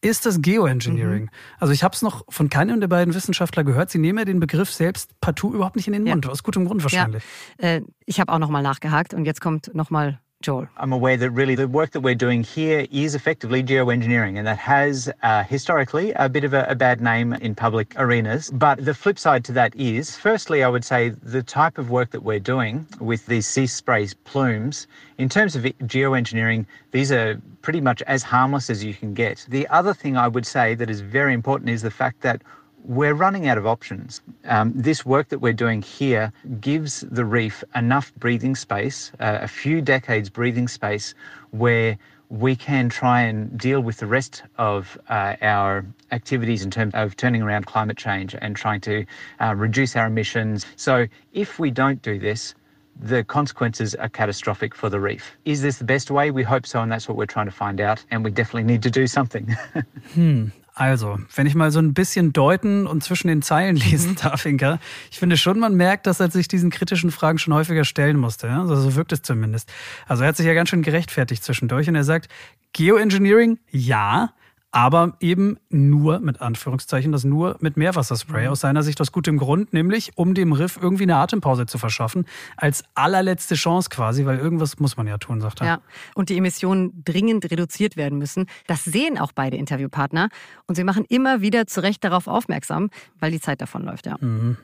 Ist 0.00 0.24
das 0.24 0.40
Geoengineering? 0.40 1.24
Mhm. 1.24 1.30
Also 1.58 1.74
ich 1.74 1.82
habe 1.82 1.94
es 1.94 2.00
noch 2.00 2.24
von 2.30 2.48
keinem 2.48 2.80
der 2.80 2.88
beiden 2.88 3.14
Wissenschaftler 3.14 3.62
gehört. 3.62 3.90
Sie 3.90 3.98
nehmen 3.98 4.18
ja 4.18 4.24
den 4.24 4.40
Begriff 4.40 4.72
selbst 4.72 5.10
partout 5.20 5.52
überhaupt 5.52 5.76
nicht 5.76 5.86
in 5.86 5.92
den 5.92 6.04
Mund. 6.04 6.24
Ja. 6.24 6.30
Aus 6.30 6.42
gutem 6.42 6.64
Grund 6.64 6.82
wahrscheinlich. 6.82 7.22
Ja. 7.60 7.68
Äh, 7.68 7.82
ich 8.06 8.20
habe 8.20 8.32
auch 8.32 8.38
nochmal 8.38 8.62
nachgehakt 8.62 9.12
und 9.12 9.26
jetzt 9.26 9.42
kommt 9.42 9.74
nochmal 9.74 10.18
Joel? 10.40 10.68
I'm 10.76 10.92
aware 10.92 11.16
that 11.16 11.30
really 11.30 11.56
the 11.56 11.66
work 11.66 11.90
that 11.90 12.00
we're 12.00 12.14
doing 12.14 12.44
here 12.44 12.86
is 12.92 13.16
effectively 13.16 13.60
geoengineering, 13.60 14.38
and 14.38 14.46
that 14.46 14.58
has 14.58 15.10
uh, 15.24 15.42
historically 15.42 16.12
a 16.12 16.28
bit 16.28 16.44
of 16.44 16.54
a, 16.54 16.64
a, 16.68 16.76
bad 16.76 17.00
name 17.00 17.32
in 17.32 17.56
public 17.56 17.92
arenas. 17.96 18.48
But 18.52 18.84
the 18.84 18.94
flip 18.94 19.18
side 19.18 19.44
to 19.46 19.52
that 19.54 19.74
is, 19.74 20.16
firstly, 20.16 20.62
I 20.62 20.68
would 20.68 20.84
say 20.84 21.08
the 21.08 21.42
type 21.42 21.76
of 21.76 21.90
work 21.90 22.12
that 22.12 22.22
we're 22.22 22.38
doing 22.38 22.86
with 23.00 23.26
these 23.26 23.48
sea 23.48 23.66
spray 23.66 24.06
plumes, 24.22 24.86
in 25.18 25.28
terms 25.28 25.56
of 25.56 25.64
geoengineering, 25.64 26.66
these 26.92 27.10
are 27.10 27.42
pretty 27.62 27.80
much 27.80 28.00
as 28.02 28.22
harmless 28.22 28.70
as 28.70 28.84
you 28.84 28.94
can 28.94 29.14
get. 29.14 29.44
The 29.48 29.66
other 29.66 29.92
thing 29.92 30.16
I 30.16 30.28
would 30.28 30.46
say 30.46 30.76
that 30.76 30.88
is 30.88 31.00
very 31.00 31.34
important 31.34 31.70
is 31.70 31.82
the 31.82 31.90
fact 31.90 32.20
that 32.20 32.42
we're 32.84 33.14
running 33.14 33.48
out 33.48 33.58
of 33.58 33.66
options. 33.66 34.20
Um, 34.44 34.72
this 34.74 35.04
work 35.04 35.28
that 35.28 35.40
we're 35.40 35.52
doing 35.52 35.82
here 35.82 36.32
gives 36.60 37.00
the 37.00 37.24
reef 37.24 37.62
enough 37.74 38.14
breathing 38.16 38.54
space, 38.54 39.12
uh, 39.20 39.38
a 39.42 39.48
few 39.48 39.80
decades 39.80 40.30
breathing 40.30 40.68
space, 40.68 41.14
where 41.50 41.98
we 42.30 42.54
can 42.54 42.88
try 42.88 43.22
and 43.22 43.58
deal 43.58 43.80
with 43.80 43.98
the 43.98 44.06
rest 44.06 44.42
of 44.58 44.98
uh, 45.08 45.36
our 45.40 45.84
activities 46.12 46.62
in 46.62 46.70
terms 46.70 46.92
of 46.94 47.16
turning 47.16 47.42
around 47.42 47.66
climate 47.66 47.96
change 47.96 48.34
and 48.40 48.54
trying 48.54 48.80
to 48.82 49.04
uh, 49.40 49.54
reduce 49.54 49.96
our 49.96 50.06
emissions. 50.06 50.66
So, 50.76 51.06
if 51.32 51.58
we 51.58 51.70
don't 51.70 52.02
do 52.02 52.18
this, 52.18 52.54
the 53.00 53.24
consequences 53.24 53.94
are 53.94 54.08
catastrophic 54.08 54.74
for 54.74 54.90
the 54.90 55.00
reef. 55.00 55.36
Is 55.44 55.62
this 55.62 55.78
the 55.78 55.84
best 55.84 56.10
way? 56.10 56.30
We 56.30 56.42
hope 56.42 56.66
so, 56.66 56.82
and 56.82 56.90
that's 56.90 57.08
what 57.08 57.16
we're 57.16 57.26
trying 57.26 57.46
to 57.46 57.52
find 57.52 57.80
out. 57.80 58.04
And 58.10 58.24
we 58.24 58.30
definitely 58.30 58.64
need 58.64 58.82
to 58.82 58.90
do 58.90 59.06
something. 59.06 59.56
hmm. 60.14 60.46
Also, 60.78 61.18
wenn 61.34 61.48
ich 61.48 61.56
mal 61.56 61.72
so 61.72 61.80
ein 61.80 61.92
bisschen 61.92 62.32
deuten 62.32 62.86
und 62.86 63.02
zwischen 63.02 63.26
den 63.26 63.42
Zeilen 63.42 63.74
lesen 63.76 64.14
darf, 64.14 64.46
Inka, 64.46 64.78
ich 65.10 65.18
finde 65.18 65.36
schon, 65.36 65.58
man 65.58 65.74
merkt, 65.74 66.06
dass 66.06 66.20
er 66.20 66.30
sich 66.30 66.46
diesen 66.46 66.70
kritischen 66.70 67.10
Fragen 67.10 67.38
schon 67.38 67.52
häufiger 67.52 67.84
stellen 67.84 68.16
musste. 68.16 68.48
Also 68.48 68.76
so 68.76 68.94
wirkt 68.94 69.10
es 69.10 69.22
zumindest. 69.22 69.72
Also 70.06 70.22
er 70.22 70.28
hat 70.28 70.36
sich 70.36 70.46
ja 70.46 70.54
ganz 70.54 70.68
schön 70.68 70.82
gerechtfertigt 70.82 71.42
zwischendurch 71.42 71.88
und 71.88 71.96
er 71.96 72.04
sagt, 72.04 72.28
Geoengineering, 72.74 73.58
ja, 73.70 74.30
aber 74.70 75.16
eben 75.20 75.58
nur, 75.70 76.20
mit 76.20 76.40
Anführungszeichen, 76.42 77.10
das 77.10 77.24
nur 77.24 77.56
mit 77.60 77.76
Meerwasserspray. 77.76 78.44
Mhm. 78.44 78.50
Aus 78.50 78.60
seiner 78.60 78.82
Sicht 78.82 79.00
aus 79.00 79.12
gutem 79.12 79.38
Grund, 79.38 79.72
nämlich 79.72 80.12
um 80.16 80.34
dem 80.34 80.52
Riff 80.52 80.78
irgendwie 80.80 81.04
eine 81.04 81.16
Atempause 81.16 81.66
zu 81.66 81.78
verschaffen. 81.78 82.26
Als 82.56 82.84
allerletzte 82.94 83.54
Chance 83.54 83.88
quasi, 83.88 84.26
weil 84.26 84.38
irgendwas 84.38 84.78
muss 84.78 84.96
man 84.96 85.06
ja 85.06 85.18
tun, 85.18 85.40
sagt 85.40 85.62
er. 85.62 85.66
Ja, 85.66 85.80
und 86.14 86.28
die 86.28 86.36
Emissionen 86.36 87.02
dringend 87.04 87.50
reduziert 87.50 87.96
werden 87.96 88.18
müssen. 88.18 88.46
Das 88.66 88.84
sehen 88.84 89.18
auch 89.18 89.32
beide 89.32 89.56
Interviewpartner. 89.56 90.28
Und 90.66 90.74
sie 90.74 90.84
machen 90.84 91.04
immer 91.08 91.40
wieder 91.40 91.66
zu 91.66 91.82
Recht 91.82 92.04
darauf 92.04 92.26
aufmerksam, 92.26 92.90
weil 93.18 93.30
die 93.30 93.40
Zeit 93.40 93.62
davon 93.62 93.84
läuft, 93.84 94.06
ja. 94.06 94.16
Mhm. 94.20 94.58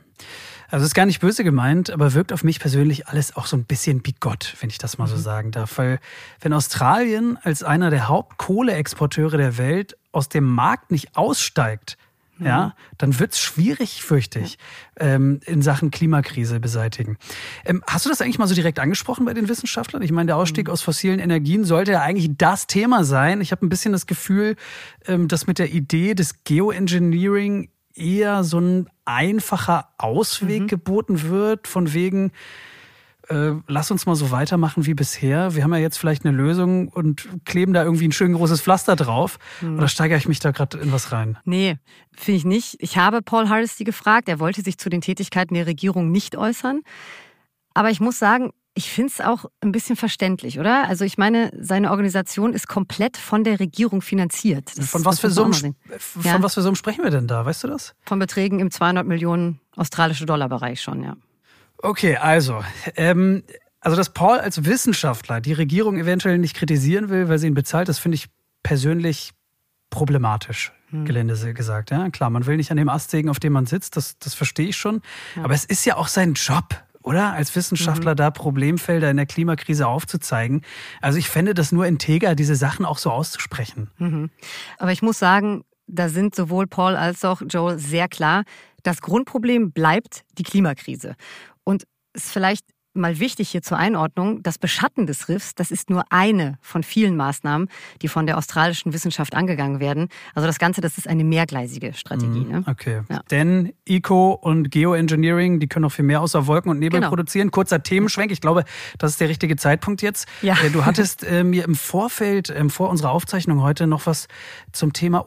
Also 0.71 0.87
ist 0.87 0.95
gar 0.95 1.07
nicht 1.07 1.21
böse 1.21 1.45
gemeint, 1.45 1.91
aber 1.91 2.15
wirkt 2.15 2.33
auf 2.33 2.45
mich 2.45 2.61
persönlich 2.61 3.09
alles 3.09 3.37
auch 3.37 3.47
so 3.47 3.57
ein 3.57 3.65
bisschen 3.65 4.01
bigott, 4.01 4.57
wenn 4.61 4.71
ich 4.71 4.79
das 4.79 4.99
mal 4.99 5.07
so 5.07 5.17
mhm. 5.17 5.21
sagen 5.21 5.51
darf. 5.51 5.79
Weil 5.79 5.99
wenn 6.41 6.53
Australien 6.53 7.39
als 7.43 7.62
einer 7.62 7.91
der 7.91 8.09
Hauptkohleexporteure 8.09 9.37
der 9.37 9.59
Welt 9.59 9.97
aus 10.12 10.29
dem 10.29 10.45
Markt 10.45 10.91
nicht 10.91 11.17
aussteigt, 11.17 11.97
mhm. 12.39 12.47
ja, 12.47 12.75
dann 12.99 13.19
wird's 13.19 13.39
schwierig, 13.41 14.03
fürchte 14.03 14.39
ich, 14.39 14.59
ähm, 14.99 15.41
in 15.45 15.62
Sachen 15.62 15.91
Klimakrise 15.91 16.61
beseitigen. 16.61 17.19
Ähm, 17.65 17.83
hast 17.87 18.07
du 18.07 18.11
das 18.11 18.21
eigentlich 18.21 18.39
mal 18.39 18.49
so 18.49 18.55
direkt 18.55 18.79
angesprochen 18.79 19.25
bei 19.25 19.35
den 19.35 19.49
Wissenschaftlern? 19.49 20.03
Ich 20.03 20.12
meine, 20.12 20.27
der 20.27 20.37
Ausstieg 20.37 20.69
mhm. 20.69 20.73
aus 20.73 20.83
fossilen 20.83 21.21
Energien 21.21 21.65
sollte 21.65 21.93
ja 21.93 22.03
eigentlich 22.03 22.31
das 22.37 22.67
Thema 22.67 23.05
sein. 23.05 23.41
Ich 23.41 23.53
habe 23.53 23.65
ein 23.65 23.69
bisschen 23.69 23.93
das 23.93 24.07
Gefühl, 24.07 24.57
ähm, 25.07 25.29
dass 25.29 25.47
mit 25.47 25.59
der 25.59 25.73
Idee 25.73 26.15
des 26.15 26.45
Geoengineering 26.45 27.69
eher 27.95 28.45
so 28.45 28.59
ein 28.59 28.88
einfacher 29.05 29.88
Ausweg 29.99 30.62
mhm. 30.62 30.66
geboten 30.68 31.22
wird, 31.22 31.68
von 31.68 31.92
wegen, 31.92 32.32
äh, 33.28 33.53
lass 33.66 33.90
uns 33.90 34.07
mal 34.07 34.14
so 34.14 34.30
weitermachen 34.30 34.86
wie 34.86 34.95
bisher. 34.95 35.55
Wir 35.55 35.62
haben 35.62 35.72
ja 35.72 35.80
jetzt 35.80 35.99
vielleicht 35.99 36.24
eine 36.24 36.36
Lösung 36.36 36.88
und 36.88 37.28
kleben 37.45 37.72
da 37.72 37.84
irgendwie 37.84 38.09
ein 38.09 38.12
schön 38.12 38.32
großes 38.34 38.61
Pflaster 38.61 38.97
drauf. 38.97 39.38
Mhm. 39.61 39.78
Oder 39.78 39.88
steigere 39.88 40.18
ich 40.18 40.28
mich 40.28 40.40
da 40.40 40.51
gerade 40.51 40.78
in 40.78 40.92
was 40.92 41.12
rein? 41.12 41.38
Nee, 41.45 41.76
finde 42.12 42.38
ich 42.38 42.45
nicht. 42.45 42.76
Ich 42.80 42.97
habe 42.97 43.22
Paul 43.22 43.49
Hardesty 43.49 43.84
gefragt. 43.84 44.28
Er 44.28 44.40
wollte 44.40 44.62
sich 44.62 44.78
zu 44.78 44.88
den 44.88 45.01
Tätigkeiten 45.01 45.55
der 45.55 45.66
Regierung 45.66 46.11
nicht 46.11 46.36
äußern. 46.36 46.82
Aber 47.74 47.90
ich 47.90 48.01
muss 48.01 48.18
sagen, 48.18 48.53
ich 48.75 48.91
finde 48.91 49.12
es 49.12 49.20
auch 49.20 49.45
ein 49.61 49.70
bisschen 49.70 49.95
verständlich, 49.95 50.59
oder? 50.59 50.89
Also 50.89 51.05
ich 51.05 51.16
meine, 51.16 51.53
seine 51.59 51.91
Organisation 51.93 52.53
ist 52.53 52.66
komplett 52.66 53.16
von 53.16 53.45
der 53.45 53.61
Regierung 53.61 54.03
finanziert. 54.03 54.72
Das, 54.77 54.91
von 54.91 55.05
was, 55.05 55.20
für 55.20 55.31
Summen, 55.31 55.77
von 55.99 56.22
ja? 56.22 56.43
was 56.43 56.55
für 56.55 56.62
Summen 56.62 56.75
sprechen 56.75 57.05
wir 57.05 57.11
denn 57.11 57.29
da? 57.29 57.47
Weißt 57.47 57.62
du 57.62 57.68
das? 57.68 57.95
Von 58.05 58.18
Beträgen 58.18 58.59
im 58.59 58.72
200 58.72 59.07
Millionen 59.07 59.61
australische 59.77 60.27
Dollar 60.27 60.49
Bereich 60.49 60.83
schon, 60.83 61.05
ja. 61.05 61.16
Okay, 61.79 62.16
also, 62.16 62.64
ähm, 62.97 63.45
also 63.81 63.97
dass 63.97 64.11
Paul 64.11 64.39
als 64.39 64.64
Wissenschaftler 64.64 65.41
die 65.41 65.53
Regierung 65.53 65.97
eventuell 65.97 66.39
nicht 66.39 66.57
kritisieren 66.57 67.11
will, 67.11 67.29
weil 67.29 67.39
sie 67.39 67.47
ihn 67.47 67.55
bezahlt, 67.55 67.89
das 67.89 67.99
finde 67.99 68.16
ich 68.16 68.27
persönlich 68.62 69.33
problematisch, 69.91 70.72
hm. 70.89 71.05
Gelände 71.05 71.55
gesagt. 71.55 71.93
Ja, 71.93 72.09
klar, 72.11 72.31
man 72.31 72.47
will 72.47 72.57
nicht 72.57 72.72
an 72.72 72.77
dem 72.77 72.89
Ast 72.89 73.11
sägen, 73.11 73.29
auf 73.29 73.39
dem 73.39 73.53
man 73.53 73.66
sitzt, 73.66 73.97
das, 73.97 74.18
das 74.18 74.35
verstehe 74.35 74.68
ich 74.68 74.77
schon. 74.77 75.03
Ja. 75.37 75.45
Aber 75.45 75.55
es 75.55 75.64
ist 75.64 75.85
ja 75.85 75.97
auch 75.97 76.09
sein 76.09 76.35
Job 76.35 76.83
oder? 77.05 77.33
Als 77.33 77.55
Wissenschaftler 77.55 78.13
mhm. 78.13 78.17
da 78.17 78.31
Problemfelder 78.31 79.11
in 79.11 79.17
der 79.17 79.27
Klimakrise 79.27 79.87
aufzuzeigen. 79.87 80.63
Also 81.01 81.19
ich 81.19 81.29
fände 81.29 81.55
das 81.55 81.71
nur 81.71 81.87
integer, 81.87 82.35
diese 82.35 82.57
Sachen 82.57 82.85
auch 82.85 82.99
so 82.99 83.11
auszusprechen. 83.11 83.91
Mhm. 83.99 84.31
Aber 84.79 84.91
ich 84.91 85.03
muss 85.03 85.19
sagen, 85.19 85.65
da 85.87 86.09
sind 86.09 86.35
sowohl 86.35 86.67
Paul 86.67 86.97
als 86.97 87.25
auch 87.25 87.43
Joel 87.49 87.79
sehr 87.79 88.09
klar, 88.09 88.45
das 88.83 89.03
Grundproblem 89.03 89.73
bleibt 89.73 90.25
die 90.39 90.43
Klimakrise. 90.43 91.15
Und 91.63 91.85
es 92.15 92.27
ist 92.27 92.33
vielleicht 92.33 92.65
mal 92.95 93.18
wichtig 93.20 93.49
hier 93.51 93.62
zur 93.62 93.76
Einordnung, 93.78 94.42
das 94.42 94.59
Beschatten 94.59 95.07
des 95.07 95.28
Riffs, 95.28 95.55
das 95.55 95.70
ist 95.70 95.90
nur 95.90 96.05
eine 96.11 96.59
von 96.61 96.82
vielen 96.82 97.16
Maßnahmen, 97.16 97.68
die 98.03 98.09
von 98.09 98.26
der 98.26 98.38
australischen 98.38 98.92
Wissenschaft 98.92 99.34
angegangen 99.34 99.80
werden. 99.80 100.09
Also 100.34 100.47
das 100.47 100.59
Ganze, 100.59 100.80
das 100.80 100.97
ist 100.99 101.09
eine 101.09 101.24
mehrgleisige 101.24 101.92
Strategie. 101.95 102.40
Mhm, 102.40 102.51
Ne? 102.51 102.64
Okay. 102.66 103.01
Ja. 103.09 103.20
Denn 103.30 103.72
Eco 103.86 104.32
und 104.32 104.70
Geoengineering, 104.70 105.61
die 105.61 105.66
können 105.66 105.82
noch 105.84 105.92
viel 105.92 106.05
mehr 106.05 106.20
außer 106.20 106.47
Wolken 106.47 106.70
und 106.70 106.78
Nebel 106.78 107.01
Genau. 107.01 107.09
produzieren. 107.09 107.51
Kurzer 107.51 107.82
Themenschwenk. 107.82 108.30
Ich 108.30 108.40
glaube, 108.40 108.64
das 108.99 109.12
ist 109.12 109.20
der 109.20 109.28
richtige 109.28 109.57
Zeitpunkt 109.57 110.03
jetzt. 110.03 110.28
Ja. 110.42 110.55
Äh, 110.62 110.70
Du 110.70 110.84
hattest 110.84 111.24
äh, 111.24 111.42
mir 111.45 111.64
im 111.64 111.74
Vorfeld, 111.74 112.51
ähm, 112.55 112.70
vor 112.70 112.90
unserer 112.90 113.11
Aufzeichnung 113.12 113.62
heute, 113.62 113.86
noch 113.86 114.07
was 114.07 114.28
zum 114.72 114.92
Thema 114.92 115.18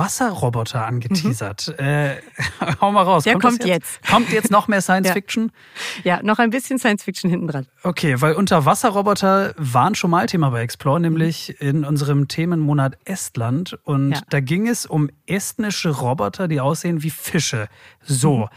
Unterwasserroboter 0.00 0.84
angeteasert. 0.86 1.78
Äh, 1.78 2.16
hau 2.80 2.92
mal 2.92 3.02
raus. 3.02 3.24
Der 3.24 3.34
das 3.34 3.42
kommt 3.42 3.64
jetzt. 3.64 4.06
Kommt 4.06 4.30
jetzt 4.32 4.50
noch 4.50 4.68
mehr 4.68 4.80
Science 4.82 5.08
Ja. 5.08 5.14
Fiction? 5.14 5.50
Ja, 6.04 6.20
noch 6.22 6.38
ein 6.38 6.50
bisschen 6.50 6.78
Science 6.78 7.02
Fiction 7.04 7.15
hinten 7.20 7.46
dran. 7.46 7.66
Okay, 7.82 8.20
weil 8.20 8.34
Unterwasserroboter 8.34 9.54
waren 9.56 9.94
schon 9.94 10.10
mal 10.10 10.26
Thema 10.26 10.50
bei 10.50 10.60
Explore, 10.62 11.00
nämlich 11.00 11.60
in 11.60 11.84
unserem 11.84 12.28
Themenmonat 12.28 12.98
Estland. 13.04 13.78
Und 13.84 14.12
Ja. 14.12 14.20
da 14.30 14.40
ging 14.40 14.68
es 14.68 14.86
um 14.86 15.08
estnische 15.26 15.90
Roboter, 15.90 16.48
die 16.48 16.60
aussehen 16.60 17.02
wie 17.02 17.10
Fische. 17.10 17.68
So. 18.02 18.48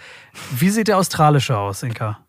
Wie 0.51 0.69
sieht 0.69 0.87
der 0.87 0.97
australische 0.97 1.57
aus, 1.57 1.83
Inka? 1.83 2.19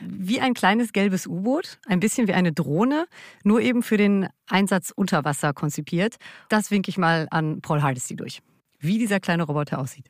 Wie 0.00 0.40
ein 0.40 0.54
kleines 0.54 0.92
gelbes 0.92 1.26
U-Boot, 1.26 1.78
ein 1.86 2.00
bisschen 2.00 2.26
wie 2.26 2.32
eine 2.32 2.52
Drohne, 2.52 3.06
nur 3.44 3.60
eben 3.60 3.82
für 3.82 3.98
den 3.98 4.28
Einsatz 4.48 4.92
unter 4.94 5.24
Wasser 5.24 5.52
konzipiert. 5.52 6.16
Das 6.48 6.70
winke 6.70 6.88
ich 6.88 6.96
mal 6.96 7.28
an 7.30 7.60
Paul 7.60 7.82
Hardesty 7.82 8.16
durch. 8.16 8.40
Wie 8.78 8.96
dieser 8.98 9.20
kleine 9.20 9.42
Roboter 9.42 9.78
aussieht. 9.78 10.06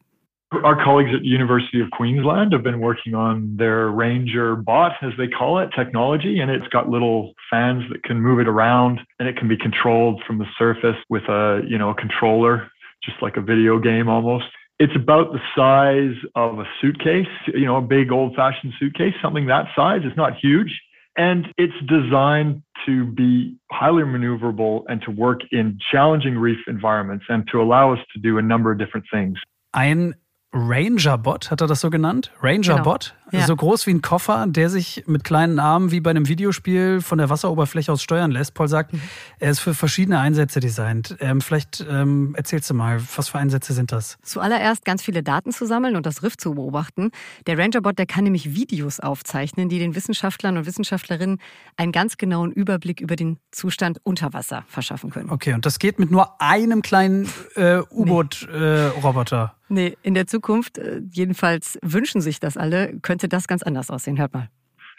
Our 0.53 0.82
colleagues 0.82 1.11
at 1.14 1.20
the 1.20 1.28
University 1.28 1.80
of 1.80 1.92
Queensland 1.92 2.53
have 2.53 2.64
been 2.64 2.80
working 2.80 3.14
on 3.14 3.57
their 3.57 3.88
Ranger 3.88 4.57
bot, 4.57 4.92
as 5.01 5.12
they 5.16 5.28
call 5.28 5.61
it, 5.61 5.70
technology, 5.76 6.40
and 6.40 6.51
it's 6.51 6.66
got 6.68 6.88
little 6.88 7.34
fans 7.48 7.84
that 7.92 8.03
can 8.03 8.20
move 8.20 8.40
it 8.40 8.48
around, 8.48 9.01
and 9.20 9.28
it 9.28 9.36
can 9.36 9.46
be 9.46 9.57
controlled 9.57 10.20
from 10.26 10.38
the 10.38 10.46
surface 10.59 10.96
with 11.09 11.22
a 11.28 11.62
you 11.68 11.78
know 11.78 11.90
a 11.90 11.94
controller, 11.94 12.68
just 13.05 13.22
like 13.22 13.36
a 13.36 13.40
video 13.40 13.78
game 13.78 14.09
almost. 14.09 14.46
It's 14.80 14.94
about 14.96 15.32
the 15.32 15.38
size 15.55 16.16
of 16.34 16.59
a 16.59 16.64
suitcase, 16.80 17.28
you 17.46 17.66
know, 17.66 17.76
a 17.76 17.82
big 17.82 18.11
old-fashioned 18.11 18.72
suitcase, 18.80 19.14
something 19.22 19.46
that 19.46 19.66
size. 19.76 20.01
It's 20.05 20.16
not 20.16 20.32
huge, 20.36 20.80
and 21.16 21.46
it's 21.59 21.74
designed 21.86 22.62
to 22.86 23.05
be 23.05 23.57
highly 23.70 24.03
maneuverable 24.03 24.82
and 24.88 25.01
to 25.03 25.12
work 25.12 25.42
in 25.53 25.78
challenging 25.92 26.36
reef 26.36 26.59
environments 26.66 27.26
and 27.28 27.46
to 27.53 27.62
allow 27.62 27.92
us 27.92 28.01
to 28.14 28.20
do 28.20 28.38
a 28.38 28.42
number 28.42 28.72
of 28.72 28.78
different 28.78 29.07
things. 29.12 29.38
Ein 29.74 30.14
Ranger-Bot, 30.53 31.51
hat 31.53 31.61
er 31.61 31.68
das 31.68 31.80
so 31.80 31.90
genannt? 31.90 32.32
Ranger-Bot? 32.42 33.14
Genau. 33.30 33.40
Ja. 33.40 33.46
So 33.46 33.55
groß 33.55 33.86
wie 33.86 33.92
ein 33.92 34.03
Koffer, 34.03 34.46
der 34.48 34.68
sich 34.68 35.05
mit 35.07 35.22
kleinen 35.22 35.61
Armen 35.61 35.92
wie 35.92 36.01
bei 36.01 36.11
einem 36.11 36.26
Videospiel 36.26 37.01
von 37.01 37.18
der 37.18 37.30
Wasseroberfläche 37.30 37.92
aus 37.92 38.03
steuern 38.03 38.32
lässt. 38.32 38.55
Paul 38.55 38.66
sagt, 38.66 38.92
Mhm. 38.92 39.01
er 39.38 39.53
ist 39.53 39.61
für 39.61 39.72
verschiedene 39.74 40.18
Einsätze 40.18 40.59
designt. 40.59 41.16
Ähm, 41.20 41.40
vielleicht 41.40 41.86
ähm, 41.88 42.34
erzählst 42.36 42.68
du 42.68 42.74
mal, 42.74 43.01
was 43.14 43.28
für 43.28 43.38
Einsätze 43.38 43.72
sind 43.72 43.92
das? 43.92 44.18
Zuallererst 44.22 44.84
ganz 44.84 45.03
viele 45.03 45.22
Daten 45.22 45.53
zu 45.53 45.66
sammeln 45.66 45.94
und 45.94 46.05
das 46.07 46.24
Riff 46.24 46.36
zu 46.36 46.55
beobachten. 46.55 47.12
Der 47.46 47.57
Rangerbot, 47.57 47.96
der 48.01 48.07
kann 48.07 48.24
nämlich 48.24 48.53
Videos 48.53 48.98
aufzeichnen, 48.98 49.68
die 49.68 49.78
den 49.78 49.94
Wissenschaftlern 49.94 50.57
und 50.57 50.66
Wissenschaftlerinnen 50.66 51.38
einen 51.76 51.92
ganz 51.92 52.16
genauen 52.16 52.51
Überblick 52.51 53.01
über 53.01 53.14
den 53.14 53.38
Zustand 53.53 54.01
unter 54.03 54.32
Wasser 54.32 54.64
verschaffen 54.66 55.11
können. 55.11 55.30
Okay, 55.30 55.55
und 55.55 55.64
das 55.64 55.78
geht 55.78 56.01
mit 56.01 56.11
nur 56.11 56.40
einem 56.42 56.82
kleinen 56.82 57.28
äh, 57.55 57.78
U-Boot-Roboter. 57.92 59.55
Nee, 59.55 59.59
in 59.76 60.14
der 60.14 60.26
Zukunft, 60.26 60.78
äh, 60.78 61.00
jedenfalls 61.10 61.78
wünschen 61.82 62.20
sich 62.20 62.40
das 62.40 62.56
alle, 62.56 62.98
könnte 63.02 63.28
das 63.28 63.46
ganz 63.48 63.62
anders 63.62 63.90
aussehen. 63.90 64.18
Hört 64.18 64.34
mal. 64.34 64.48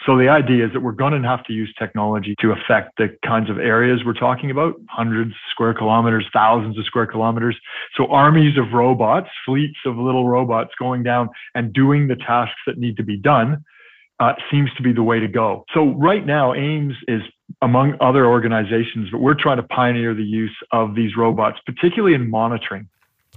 So 0.05 0.17
the 0.17 0.29
idea 0.29 0.65
is 0.65 0.73
that 0.73 0.81
we're 0.81 0.93
going 0.93 1.13
to 1.13 1.27
have 1.27 1.43
to 1.43 1.53
use 1.53 1.71
technology 1.77 2.35
to 2.39 2.53
affect 2.53 2.97
the 2.97 3.09
kinds 3.23 3.51
of 3.51 3.59
areas 3.59 4.03
we're 4.03 4.13
talking 4.13 4.49
about, 4.49 4.73
hundreds 4.89 5.29
of 5.29 5.37
square 5.51 5.75
kilometers, 5.75 6.25
thousands 6.33 6.77
of 6.79 6.85
square 6.85 7.05
kilometers. 7.05 7.55
So 7.95 8.07
armies 8.07 8.57
of 8.57 8.73
robots, 8.73 9.29
fleets 9.45 9.77
of 9.85 9.97
little 9.97 10.27
robots 10.27 10.71
going 10.79 11.03
down 11.03 11.29
and 11.53 11.71
doing 11.71 12.07
the 12.07 12.15
tasks 12.15 12.59
that 12.65 12.79
need 12.79 12.97
to 12.97 13.03
be 13.03 13.15
done 13.15 13.63
uh, 14.19 14.33
seems 14.49 14.73
to 14.77 14.81
be 14.81 14.91
the 14.91 15.03
way 15.03 15.19
to 15.19 15.27
go. 15.27 15.65
So 15.73 15.93
right 15.95 16.25
now, 16.25 16.53
Ames 16.55 16.95
is 17.07 17.21
among 17.61 17.95
other 18.01 18.25
organizations, 18.25 19.09
but 19.11 19.21
we're 19.21 19.35
trying 19.35 19.57
to 19.57 19.63
pioneer 19.63 20.15
the 20.15 20.23
use 20.23 20.55
of 20.71 20.95
these 20.95 21.15
robots, 21.15 21.59
particularly 21.65 22.15
in 22.15 22.29
monitoring. 22.29 22.87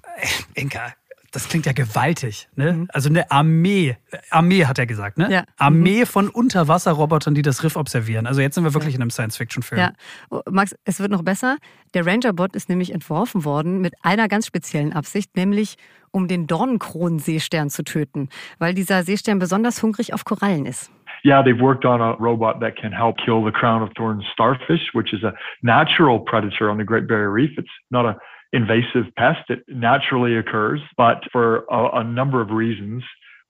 Inka, 0.56 0.94
das 1.34 1.48
klingt 1.48 1.66
ja 1.66 1.72
gewaltig, 1.72 2.48
ne? 2.54 2.86
Also 2.92 3.08
eine 3.08 3.30
Armee, 3.30 3.96
Armee 4.30 4.66
hat 4.66 4.78
er 4.78 4.86
gesagt, 4.86 5.18
ne? 5.18 5.26
Mhm. 5.26 5.32
Ja. 5.32 5.44
Armee 5.58 6.06
von 6.06 6.28
Unterwasserrobotern, 6.28 7.34
die 7.34 7.42
das 7.42 7.64
Riff 7.64 7.76
observieren. 7.76 8.26
Also 8.26 8.40
jetzt 8.40 8.54
sind 8.54 8.64
wir 8.64 8.72
wirklich 8.72 8.94
in 8.94 9.02
einem 9.02 9.10
Science-Fiction-Film. 9.10 9.80
Ja, 9.80 9.92
Oh, 10.30 10.40
Max, 10.50 10.74
es 10.84 11.00
wird 11.00 11.10
noch 11.10 11.22
besser. 11.22 11.56
Der 11.92 12.06
Rangerbot 12.06 12.54
ist 12.54 12.68
nämlich 12.68 12.92
entworfen 12.92 13.44
worden 13.44 13.80
mit 13.80 13.94
einer 14.02 14.28
ganz 14.28 14.46
speziellen 14.46 14.92
Absicht, 14.92 15.36
nämlich 15.36 15.76
um 16.12 16.28
den 16.28 16.46
Dornenkronenseestern 16.46 17.68
zu 17.68 17.82
töten, 17.82 18.28
weil 18.58 18.72
dieser 18.74 19.02
Seestern 19.02 19.40
besonders 19.40 19.82
hungrig 19.82 20.14
auf 20.14 20.24
Korallen 20.24 20.66
ist. 20.66 20.90
Yeah, 21.24 21.42
they've 21.42 21.60
worked 21.60 21.84
on 21.84 22.00
a 22.00 22.12
robot 22.20 22.60
that 22.60 22.76
can 22.76 22.92
help 22.92 23.16
kill 23.16 23.42
the 23.44 23.50
crown 23.50 23.82
of 23.82 23.90
thorns 23.96 24.24
starfish, 24.32 24.92
which 24.92 25.12
is 25.12 25.24
a 25.24 25.32
natural 25.62 26.20
predator 26.20 26.70
on 26.70 26.78
the 26.78 26.84
Great 26.84 27.08
Barrier 27.08 27.32
Reef. 27.32 27.56
It's 27.56 27.70
not 27.90 28.04
a 28.04 28.16
invasive 28.54 29.06
pest. 29.16 29.50
It 29.50 29.60
naturally 29.68 30.36
occurs, 30.38 30.80
but 30.96 31.18
for 31.32 31.64
a, 31.70 32.00
a 32.00 32.04
number 32.04 32.40
of 32.40 32.48
reasons, 32.50 33.02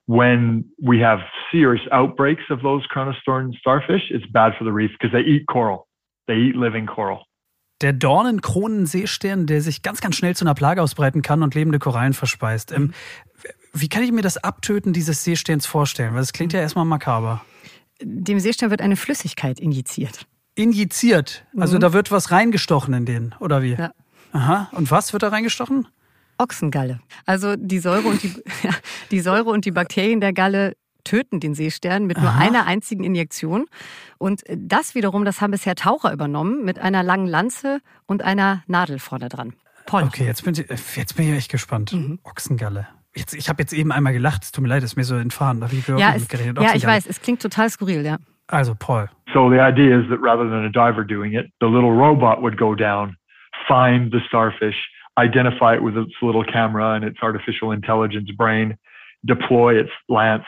when 0.07 0.65
we 0.81 0.99
have 1.03 1.19
serious 1.51 1.81
outbreaks 1.91 2.43
of 2.49 2.61
those 2.61 2.83
thorns 3.25 3.55
starfish, 3.59 4.03
it's 4.11 4.25
bad 4.31 4.53
for 4.57 4.65
the 4.65 4.71
reef 4.71 4.91
because 4.99 5.11
they 5.11 5.23
eat 5.23 5.45
coral. 5.47 5.87
They 6.27 6.37
eat 6.37 6.55
living 6.55 6.85
coral. 6.87 7.23
Der 7.81 7.91
Dornenkronenseestern, 7.93 9.47
der 9.47 9.61
sich 9.61 9.81
ganz, 9.81 9.99
ganz 10.01 10.15
schnell 10.15 10.35
zu 10.35 10.45
einer 10.45 10.53
Plage 10.53 10.81
ausbreiten 10.81 11.21
kann 11.21 11.43
und 11.43 11.55
lebende 11.55 11.79
Korallen 11.79 12.13
verspeist. 12.13 12.71
Ähm, 12.71 12.93
wie 13.73 13.89
kann 13.89 14.03
ich 14.03 14.11
mir 14.11 14.21
das 14.21 14.37
Abtöten 14.37 14.93
dieses 14.93 15.23
Seesterns 15.23 15.65
vorstellen? 15.65 16.13
Weil 16.13 16.21
das 16.21 16.33
klingt 16.33 16.53
ja 16.53 16.61
erstmal 16.61 16.85
makaber. 16.85 17.41
Dem 18.01 18.39
Seestern 18.39 18.69
wird 18.71 18.81
eine 18.81 18.95
Flüssigkeit 18.95 19.59
injiziert. 19.59 20.25
Injiziert. 20.55 21.45
Also 21.57 21.75
Mhm. 21.75 21.81
da 21.81 21.93
wird 21.93 22.11
was 22.11 22.31
reingestochen 22.31 22.93
in 22.93 23.05
den, 23.05 23.35
oder 23.39 23.61
wie? 23.61 23.73
Ja. 23.73 23.91
Aha. 24.35 24.69
Und 24.73 24.91
was 24.91 25.13
wird 25.13 25.23
da 25.23 25.29
reingestochen? 25.29 25.87
Ochsengalle. 26.37 26.99
Also 27.25 27.55
die 27.55 27.79
Säure 27.79 28.07
und 28.07 28.21
die, 28.21 28.33
die 29.11 29.19
Säure 29.21 29.49
und 29.49 29.65
die 29.65 29.71
Bakterien 29.71 30.19
der 30.19 30.33
Galle 30.33 30.75
töten 31.03 31.39
den 31.39 31.53
Seestern 31.53 32.05
mit 32.07 32.17
nur 32.19 32.29
Aha. 32.29 32.39
einer 32.39 32.65
einzigen 32.65 33.03
Injektion. 33.03 33.65
Und 34.17 34.41
das 34.49 34.95
wiederum, 34.95 35.23
das 35.23 35.39
haben 35.39 35.51
bisher 35.51 35.75
Taucher 35.75 36.11
übernommen 36.11 36.65
mit 36.65 36.79
einer 36.79 37.03
langen 37.03 37.27
Lanze 37.27 37.79
und 38.07 38.23
einer 38.23 38.63
Nadel 38.67 38.99
vorne 38.99 39.29
dran. 39.29 39.53
Paul. 39.85 40.03
Okay, 40.03 40.25
jetzt 40.25 40.43
bin 40.43 40.53
ich, 40.55 40.65
jetzt 40.95 41.15
bin 41.15 41.29
ich 41.29 41.35
echt 41.37 41.51
gespannt. 41.51 41.93
Mhm. 41.93 42.19
Ochsengalle. 42.23 42.87
Jetzt, 43.15 43.33
ich 43.35 43.47
habe 43.49 43.61
jetzt 43.61 43.71
eben 43.71 43.91
einmal 43.91 44.13
gelacht. 44.13 44.43
Es 44.43 44.51
tut 44.51 44.63
mir 44.63 44.67
leid, 44.67 44.83
es 44.83 44.91
ist 44.91 44.95
mir 44.97 45.03
so 45.05 45.15
entfahren. 45.15 45.61
Da 45.61 45.67
habe 45.67 45.75
ich 45.77 45.87
Ja, 45.87 46.13
es, 46.15 46.21
mitgerechnet. 46.21 46.59
ja, 46.59 46.73
ich 46.75 46.85
weiß, 46.85 47.05
es 47.05 47.21
klingt 47.21 47.41
total 47.41 47.69
skurril, 47.69 48.03
ja. 48.05 48.17
Also, 48.47 48.75
Paul. 48.77 49.09
So 49.33 49.49
the 49.49 49.57
idea 49.59 49.99
is 49.99 50.09
that 50.09 50.19
rather 50.21 50.43
than 50.49 50.65
a 50.65 50.69
diver 50.69 51.05
doing 51.05 51.33
it, 51.33 51.45
the 51.61 51.67
little 51.67 51.91
robot 51.91 52.41
would 52.41 52.57
go 52.57 52.75
down, 52.75 53.15
find 53.67 54.11
the 54.11 54.19
starfish, 54.27 54.75
identify 55.17 55.75
it 55.75 55.83
with 55.83 55.97
its 55.97 56.13
little 56.21 56.43
camera 56.43 56.93
and 56.93 57.03
its 57.03 57.17
artificial 57.21 57.71
intelligence 57.71 58.29
brain, 58.31 58.77
deploy 59.25 59.75
its 59.75 59.91
lance 60.09 60.45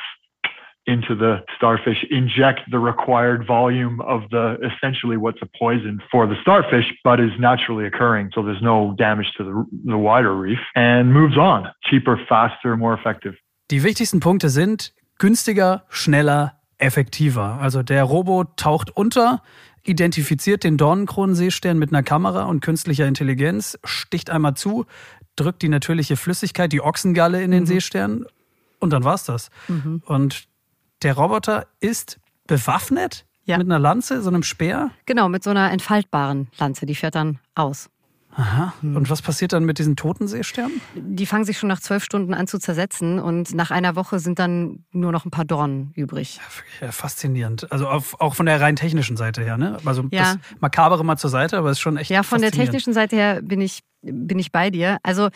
into 0.87 1.15
the 1.15 1.43
starfish, 1.55 2.05
inject 2.09 2.61
the 2.71 2.79
required 2.79 3.45
volume 3.45 3.99
of 4.01 4.21
the 4.31 4.57
essentially 4.63 5.17
what's 5.17 5.41
a 5.41 5.49
poison 5.59 6.01
for 6.09 6.25
the 6.25 6.35
starfish, 6.41 6.85
but 7.03 7.19
is 7.19 7.31
naturally 7.37 7.85
occurring. 7.85 8.31
So 8.33 8.41
there's 8.41 8.61
no 8.61 8.95
damage 8.97 9.27
to 9.37 9.43
the, 9.43 9.65
the 9.85 9.97
wider 9.97 10.33
reef 10.33 10.59
and 10.75 11.13
moves 11.13 11.37
on. 11.37 11.67
Cheaper, 11.83 12.17
faster, 12.29 12.77
more 12.77 12.93
effective. 12.93 13.35
Die 13.69 13.83
wichtigsten 13.83 14.21
Punkte 14.21 14.47
sind 14.49 14.93
günstiger, 15.19 15.83
schneller, 15.89 16.53
effektiver. 16.79 17.59
Also 17.61 17.83
der 17.83 18.03
Robo 18.05 18.45
taucht 18.55 18.89
unter, 18.95 19.41
identifiziert 19.87 20.63
den 20.63 20.77
Dornenkronenseestern 20.77 21.77
mit 21.77 21.91
einer 21.91 22.03
Kamera 22.03 22.43
und 22.43 22.61
künstlicher 22.61 23.07
Intelligenz, 23.07 23.77
sticht 23.83 24.29
einmal 24.29 24.55
zu, 24.55 24.85
drückt 25.35 25.61
die 25.61 25.69
natürliche 25.69 26.17
Flüssigkeit, 26.17 26.71
die 26.73 26.81
Ochsengalle 26.81 27.41
in 27.41 27.51
den 27.51 27.63
Mhm. 27.63 27.67
Seestern 27.67 28.25
und 28.79 28.91
dann 28.91 29.03
war's 29.03 29.23
das. 29.25 29.49
Und 30.05 30.47
der 31.03 31.13
Roboter 31.15 31.67
ist 31.79 32.19
bewaffnet 32.47 33.25
Ja. 33.45 33.57
mit 33.57 33.67
einer 33.67 33.79
Lanze, 33.79 34.21
so 34.21 34.29
einem 34.29 34.43
Speer. 34.43 34.91
Genau, 35.05 35.29
mit 35.29 35.43
so 35.43 35.49
einer 35.51 35.71
entfaltbaren 35.71 36.47
Lanze, 36.59 36.85
die 36.85 36.95
fährt 36.95 37.15
dann 37.15 37.39
aus. 37.55 37.89
Aha. 38.39 38.73
Und 38.83 39.09
was 39.09 39.23
passiert 39.23 39.51
dann 39.51 39.65
mit 39.65 39.79
diesen 39.79 39.95
toten 39.95 40.27
Seesternen? 40.27 40.79
Die 40.93 41.25
fangen 41.25 41.43
sich 41.43 41.57
schon 41.57 41.69
nach 41.69 41.79
zwölf 41.79 42.03
Stunden 42.03 42.35
an 42.35 42.45
zu 42.45 42.59
zersetzen 42.59 43.17
und 43.19 43.55
nach 43.55 43.71
einer 43.71 43.95
Woche 43.95 44.19
sind 44.19 44.37
dann 44.37 44.85
nur 44.91 45.11
noch 45.11 45.25
ein 45.25 45.31
paar 45.31 45.43
Dornen 45.43 45.91
übrig. 45.95 46.39
Ja, 46.79 46.91
faszinierend. 46.91 47.71
Also 47.71 47.87
auf, 47.87 48.21
auch 48.21 48.35
von 48.35 48.45
der 48.45 48.61
rein 48.61 48.75
technischen 48.75 49.17
Seite 49.17 49.41
her, 49.43 49.57
ne? 49.57 49.79
Also 49.85 50.03
Ja. 50.11 50.35
das 50.35 50.37
Makabere 50.59 51.03
mal 51.03 51.17
zur 51.17 51.31
Seite, 51.31 51.57
aber 51.57 51.71
es 51.71 51.77
ist 51.77 51.81
schon 51.81 51.97
echt 51.97 52.11
Ja, 52.11 52.21
von 52.21 52.39
der 52.41 52.51
technischen 52.51 52.93
Seite 52.93 53.15
her 53.15 53.41
bin 53.41 53.59
ich, 53.59 53.79
bin 54.03 54.37
ich 54.37 54.51
bei 54.51 54.69
dir. 54.69 54.97
Also 55.01 55.29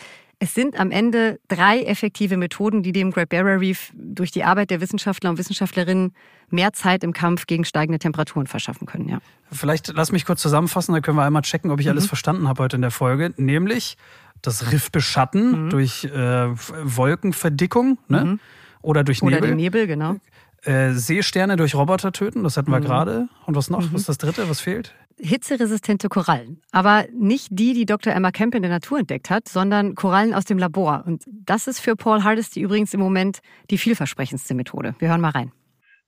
Es 0.44 0.56
sind 0.56 0.80
am 0.80 0.90
Ende 0.90 1.40
drei 1.50 1.84
effektive 1.84 2.36
Methoden, 2.36 2.82
die 2.82 2.94
dem 2.94 3.12
Great 3.12 3.30
Barrier 3.30 3.62
Reef 3.62 3.92
durch 3.94 4.32
die 4.32 4.44
Arbeit 4.44 4.72
der 4.72 4.82
Wissenschaftler 4.82 5.30
und 5.30 5.38
Wissenschaftlerinnen 5.38 6.16
mehr 6.50 6.74
Zeit 6.74 7.04
im 7.04 7.14
Kampf 7.14 7.46
gegen 7.46 7.64
steigende 7.64 8.00
Temperaturen 8.00 8.48
verschaffen 8.48 8.88
können. 8.88 9.08
Ja. 9.08 9.20
Vielleicht 9.52 9.94
lass 9.94 10.12
mich 10.12 10.26
kurz 10.26 10.42
zusammenfassen, 10.42 10.94
dann 10.94 11.04
können 11.04 11.16
wir 11.16 11.26
einmal 11.26 11.44
checken, 11.44 11.70
ob 11.70 11.80
ich 11.80 11.86
mhm. 11.86 11.92
alles 11.92 12.08
verstanden 12.08 12.48
habe 12.48 12.64
heute 12.64 12.78
in 12.78 12.82
der 12.82 12.90
Folge. 12.90 13.36
Nämlich 13.38 13.98
das 14.42 14.72
Riff 14.72 14.92
beschatten 14.92 15.66
mhm. 15.66 15.70
durch 15.70 16.06
äh, 16.06 16.10
Wolkenverdickung 16.10 18.00
ne? 18.08 18.26
Mhm. 18.26 18.40
oder 18.82 19.04
durch 19.04 19.22
Nebel. 19.22 19.38
Oder 19.38 19.48
den 19.48 19.58
Nebel, 19.58 19.86
genau. 19.86 20.16
Äh, 20.64 20.94
Seesterne 20.94 21.56
durch 21.56 21.76
Roboter 21.76 22.12
töten, 22.12 22.44
das 22.44 22.58
hatten 22.58 22.72
wir 22.72 22.80
mhm. 22.80 22.86
gerade. 22.86 23.30
Und 23.46 23.56
was 23.56 23.70
noch? 23.70 23.82
Mhm. 23.82 23.94
Was 23.94 24.02
ist 24.02 24.10
das 24.10 24.18
dritte? 24.18 24.50
Was 24.50 24.60
fehlt? 24.60 24.96
Hitzeresistente 25.22 26.10
Korallen. 26.10 26.62
Aber 26.72 27.06
nicht 27.14 27.48
die, 27.52 27.74
die 27.74 27.86
Dr. 27.86 28.14
Emma 28.14 28.32
Kemp 28.32 28.56
in 28.56 28.62
der 28.62 28.72
Natur 28.72 29.00
entdeckt 29.00 29.30
hat, 29.30 29.48
sondern 29.48 29.96
Korallen 29.96 30.34
aus 30.34 30.46
dem 30.46 30.58
Labor. 30.58 31.04
Und 31.06 31.24
das 31.28 31.68
ist 31.68 31.80
für 31.80 31.96
Paul 31.96 32.24
Hardesty 32.24 32.62
übrigens 32.62 32.94
im 32.94 33.00
Moment 33.00 33.40
die 33.70 33.78
vielversprechendste 33.78 34.54
Methode. 34.54 34.96
Wir 35.00 35.10
hören 35.10 35.22
mal 35.22 35.30
rein. 35.30 35.52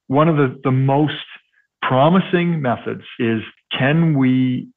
One 0.08 0.30
of 0.30 0.38
the, 0.38 0.60
the 0.64 0.72
most 0.72 1.26
promising 1.82 2.60
methods 2.60 3.04
is 3.20 3.42
can 3.72 4.16
we 4.16 4.68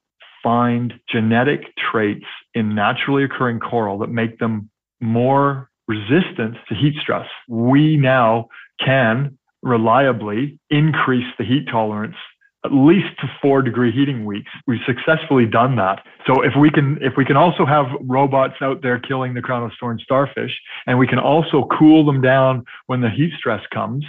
find 0.41 0.93
genetic 1.11 1.61
traits 1.91 2.25
in 2.53 2.73
naturally 2.73 3.23
occurring 3.23 3.59
coral 3.59 3.99
that 3.99 4.09
make 4.09 4.37
them 4.39 4.69
more 5.01 5.69
resistant 5.87 6.55
to 6.69 6.75
heat 6.75 6.95
stress? 7.01 7.27
We 7.47 7.97
now 7.97 8.47
can 8.79 9.37
reliably 9.61 10.59
increase 10.69 11.27
the 11.37 11.43
heat 11.43 11.67
tolerance 11.69 12.15
at 12.67 12.73
least 12.73 13.17
to 13.21 13.27
four 13.41 13.61
degree 13.61 13.91
heating 13.91 14.25
weeks. 14.25 14.51
We've 14.67 14.81
successfully 14.85 15.45
done 15.45 15.77
that. 15.77 16.03
So 16.25 16.43
if 16.43 16.51
we 16.59 16.69
can, 16.69 16.97
if 17.01 17.13
we 17.15 17.23
can 17.23 17.37
also 17.37 17.65
have 17.65 17.85
robots 18.01 18.55
out 18.61 18.81
there 18.81 18.99
killing 18.99 19.33
the 19.33 19.41
crown 19.41 19.63
of 19.63 19.71
thorns 19.79 20.03
starfish, 20.03 20.51
and 20.85 20.99
we 20.99 21.07
can 21.07 21.19
also 21.19 21.67
cool 21.79 22.05
them 22.05 22.21
down 22.21 22.65
when 22.87 22.99
the 22.99 23.09
heat 23.09 23.31
stress 23.37 23.61
comes, 23.73 24.03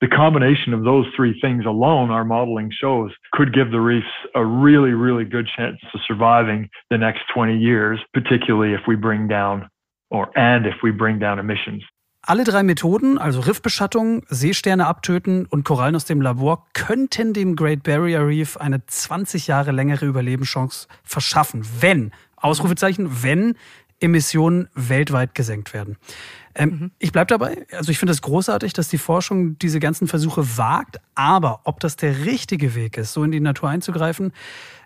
the 0.00 0.08
combination 0.08 0.74
of 0.74 0.82
those 0.82 1.06
three 1.14 1.38
things 1.40 1.66
alone, 1.66 2.10
our 2.10 2.24
modeling 2.24 2.72
shows, 2.72 3.12
could 3.32 3.54
give 3.54 3.70
the 3.70 3.80
reefs 3.80 4.06
a 4.34 4.44
really, 4.44 4.90
really 4.90 5.24
good 5.24 5.46
chance 5.56 5.76
of 5.94 6.00
surviving 6.08 6.68
the 6.90 6.98
next 6.98 7.20
20 7.32 7.56
years, 7.56 8.00
particularly 8.12 8.74
if 8.74 8.80
we 8.88 8.96
bring 8.96 9.28
down 9.28 9.68
or 10.10 10.36
and 10.36 10.66
if 10.66 10.74
we 10.82 10.90
bring 10.90 11.18
down 11.18 11.38
emissions. 11.38 11.84
Alle 12.30 12.44
drei 12.44 12.62
Methoden, 12.62 13.18
also 13.18 13.40
Riffbeschattung, 13.40 14.22
Seesterne 14.28 14.86
abtöten 14.86 15.46
und 15.46 15.64
Korallen 15.64 15.96
aus 15.96 16.04
dem 16.04 16.20
Labor, 16.20 16.64
könnten 16.74 17.32
dem 17.32 17.56
Great 17.56 17.82
Barrier 17.82 18.24
Reef 18.24 18.56
eine 18.56 18.86
20 18.86 19.48
Jahre 19.48 19.72
längere 19.72 20.06
Überlebenschance 20.06 20.86
verschaffen, 21.02 21.66
wenn, 21.80 22.12
Ausrufezeichen, 22.36 23.24
wenn 23.24 23.56
Emissionen 23.98 24.68
weltweit 24.76 25.34
gesenkt 25.34 25.74
werden. 25.74 25.96
Ähm, 26.54 26.68
mhm. 26.68 26.90
Ich 27.00 27.10
bleibe 27.10 27.26
dabei. 27.26 27.66
Also 27.72 27.90
ich 27.90 27.98
finde 27.98 28.12
es 28.12 28.22
großartig, 28.22 28.74
dass 28.74 28.86
die 28.86 28.98
Forschung 28.98 29.58
diese 29.58 29.80
ganzen 29.80 30.06
Versuche 30.06 30.56
wagt. 30.56 31.00
Aber 31.16 31.62
ob 31.64 31.80
das 31.80 31.96
der 31.96 32.26
richtige 32.26 32.76
Weg 32.76 32.96
ist, 32.96 33.12
so 33.12 33.24
in 33.24 33.32
die 33.32 33.40
Natur 33.40 33.70
einzugreifen, 33.70 34.32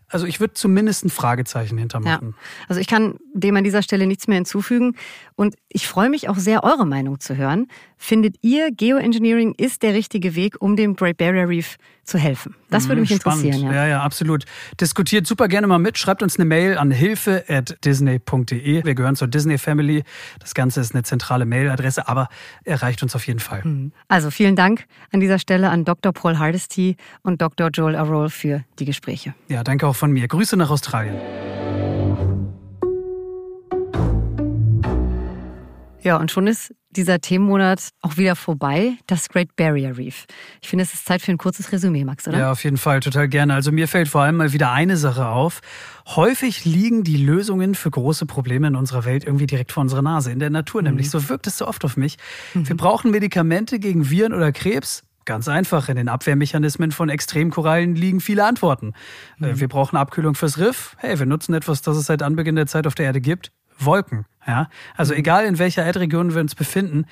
also 0.09 0.27
ich 0.27 0.41
würde 0.41 0.55
zumindest 0.55 1.05
ein 1.05 1.11
Fragezeichen 1.11 1.79
hintermachen. 1.79 2.29
Ja. 2.29 2.67
Also 2.69 2.81
ich 2.81 2.87
kann 2.87 3.17
dem 3.35 3.57
an 3.57 3.65
dieser 3.65 3.83
Stelle 3.83 4.07
nichts 4.07 4.29
mehr 4.29 4.37
hinzufügen. 4.37 4.97
Und 5.35 5.57
ich 5.69 5.89
freue 5.89 6.09
mich 6.09 6.29
auch 6.29 6.37
sehr, 6.37 6.63
eure 6.63 6.87
Meinung 6.87 7.21
zu 7.21 7.37
hören. 7.37 7.67
Findet 7.97 8.37
ihr, 8.43 8.71
Geoengineering 8.71 9.55
ist 9.57 9.83
der 9.83 9.95
richtige 9.95 10.35
Weg, 10.35 10.61
um 10.61 10.77
dem 10.77 10.95
Great 10.95 11.17
Barrier 11.17 11.49
Reef 11.49 11.77
zu 12.05 12.19
helfen? 12.19 12.55
Das 12.71 12.89
würde 12.89 13.01
mich 13.01 13.11
hm, 13.11 13.21
Spannend. 13.21 13.45
interessieren. 13.45 13.73
Ja. 13.73 13.83
ja, 13.83 13.89
ja, 13.89 14.03
absolut. 14.03 14.45
Diskutiert 14.81 15.27
super 15.27 15.49
gerne 15.49 15.67
mal 15.67 15.79
mit. 15.79 15.97
Schreibt 15.97 16.23
uns 16.23 16.37
eine 16.37 16.45
Mail 16.45 16.77
an 16.77 16.91
hilfe.disney.de. 16.91 18.85
Wir 18.85 18.95
gehören 18.95 19.17
zur 19.17 19.29
Disney 19.29 19.59
Family. 19.59 20.05
Das 20.39 20.55
Ganze 20.55 20.81
ist 20.81 20.95
eine 20.95 21.03
zentrale 21.03 21.47
Mailadresse, 21.47 22.07
aber 22.07 22.29
erreicht 22.65 23.03
uns 23.03 23.17
auf 23.17 23.27
jeden 23.27 23.41
Fall. 23.41 23.65
Hm. 23.65 23.93
Also 24.09 24.31
vielen 24.31 24.55
Dank 24.55 24.87
an 25.13 25.21
dieser 25.21 25.39
Stelle 25.39 25.71
an 25.71 25.85
Dr. 25.85 26.13
Paul 26.13 26.39
Hardesty 26.39 26.97
und 27.23 27.41
Dr. 27.41 27.71
Joel 27.71 27.97
Arroll 27.97 28.29
für 28.29 28.65
die 28.79 28.85
Gespräche. 28.85 29.35
Ja, 29.49 29.65
danke 29.65 29.87
auch 29.87 29.94
von 29.95 30.13
mir. 30.13 30.29
Grüße 30.29 30.57
nach 30.57 30.71
Australien. 30.71 31.17
Ja, 36.05 36.19
und 36.19 36.31
schon 36.31 36.47
ist 36.47 36.75
dieser 36.91 37.19
Themenmonat 37.19 37.89
auch 38.03 38.19
wieder 38.19 38.37
vorbei, 38.37 38.93
das 39.07 39.31
Great 39.31 39.57
Barrier 39.57 39.97
Reef. 39.97 40.27
Ich 40.61 40.69
finde, 40.69 40.85
es 40.85 40.93
ist 40.93 41.07
Zeit 41.07 41.23
für 41.23 41.33
ein 41.33 41.39
kurzes 41.39 41.73
Resümee, 41.73 42.05
Max, 42.05 42.29
oder? 42.29 42.39
Ja, 42.39 42.53
auf 42.53 42.63
jeden 42.63 42.77
Fall, 42.77 43.01
total 43.01 43.27
gerne. 43.27 43.55
Also 43.55 43.73
mir 43.73 43.89
fällt 43.89 44.09
vor 44.09 44.21
allem 44.21 44.37
mal 44.37 44.53
wieder 44.53 44.71
eine 44.71 44.99
Sache 44.99 45.27
auf. 45.27 45.61
Häufig 46.07 46.67
liegen 46.67 47.05
die 47.05 47.17
Lösungen 47.17 47.75
für 47.75 47.91
große 47.91 48.27
Probleme 48.27 48.67
in 48.69 48.77
unserer 48.77 49.07
Welt 49.07 49.25
irgendwie 49.25 49.47
direkt 49.47 49.73
vor 49.73 49.81
unserer 49.81 50.03
Nase, 50.03 50.31
in 50.31 50.39
der 50.39 50.51
Natur 50.51 50.83
mhm. 50.83 50.89
nämlich. 50.89 51.11
So 51.11 51.31
wirkt 51.31 51.47
es 51.47 51.57
so 51.57 51.67
oft 51.67 51.85
auf 51.87 51.97
mich. 51.97 52.17
Mhm. 52.53 52.69
Wir 52.69 52.77
brauchen 52.77 53.11
Medikamente 53.11 53.79
gegen 53.79 54.11
Viren 54.11 54.35
oder 54.35 54.53
Krebs. 54.53 55.05
Ganz 55.25 55.49
einfach, 55.49 55.89
in 55.89 55.97
den 55.97 56.09
Abwehrmechanismen 56.09 56.93
von 56.93 57.09
Extremkorallen 57.09 57.95
liegen 57.95 58.21
viele 58.21 58.45
Antworten. 58.45 58.93
Äh, 59.41 59.53
mhm. 59.53 59.61
Wir 59.61 59.69
brauchen 59.69 59.97
Abkühlung 59.97 60.35
fürs 60.35 60.59
Riff. 60.59 60.97
Hey, 60.99 61.19
wir 61.19 61.27
nutzen 61.27 61.55
etwas, 61.55 61.83
das 61.83 61.97
es 61.97 62.07
seit 62.07 62.23
Anbeginn 62.23 62.57
der 62.57 62.67
Zeit 62.67 62.87
auf 62.87 62.95
der 62.95 63.07
Erde 63.07 63.21
gibt. 63.21 63.51
Wolken. 63.79 64.27
Ja? 64.47 64.69
Also 64.97 65.13
mhm. 65.13 65.21
egal 65.21 65.45
in 65.47 65.59
welcher 65.59 65.85
Erdregion 65.85 66.35
wir 66.35 66.41
uns 66.41 66.55
befinden, 66.55 67.07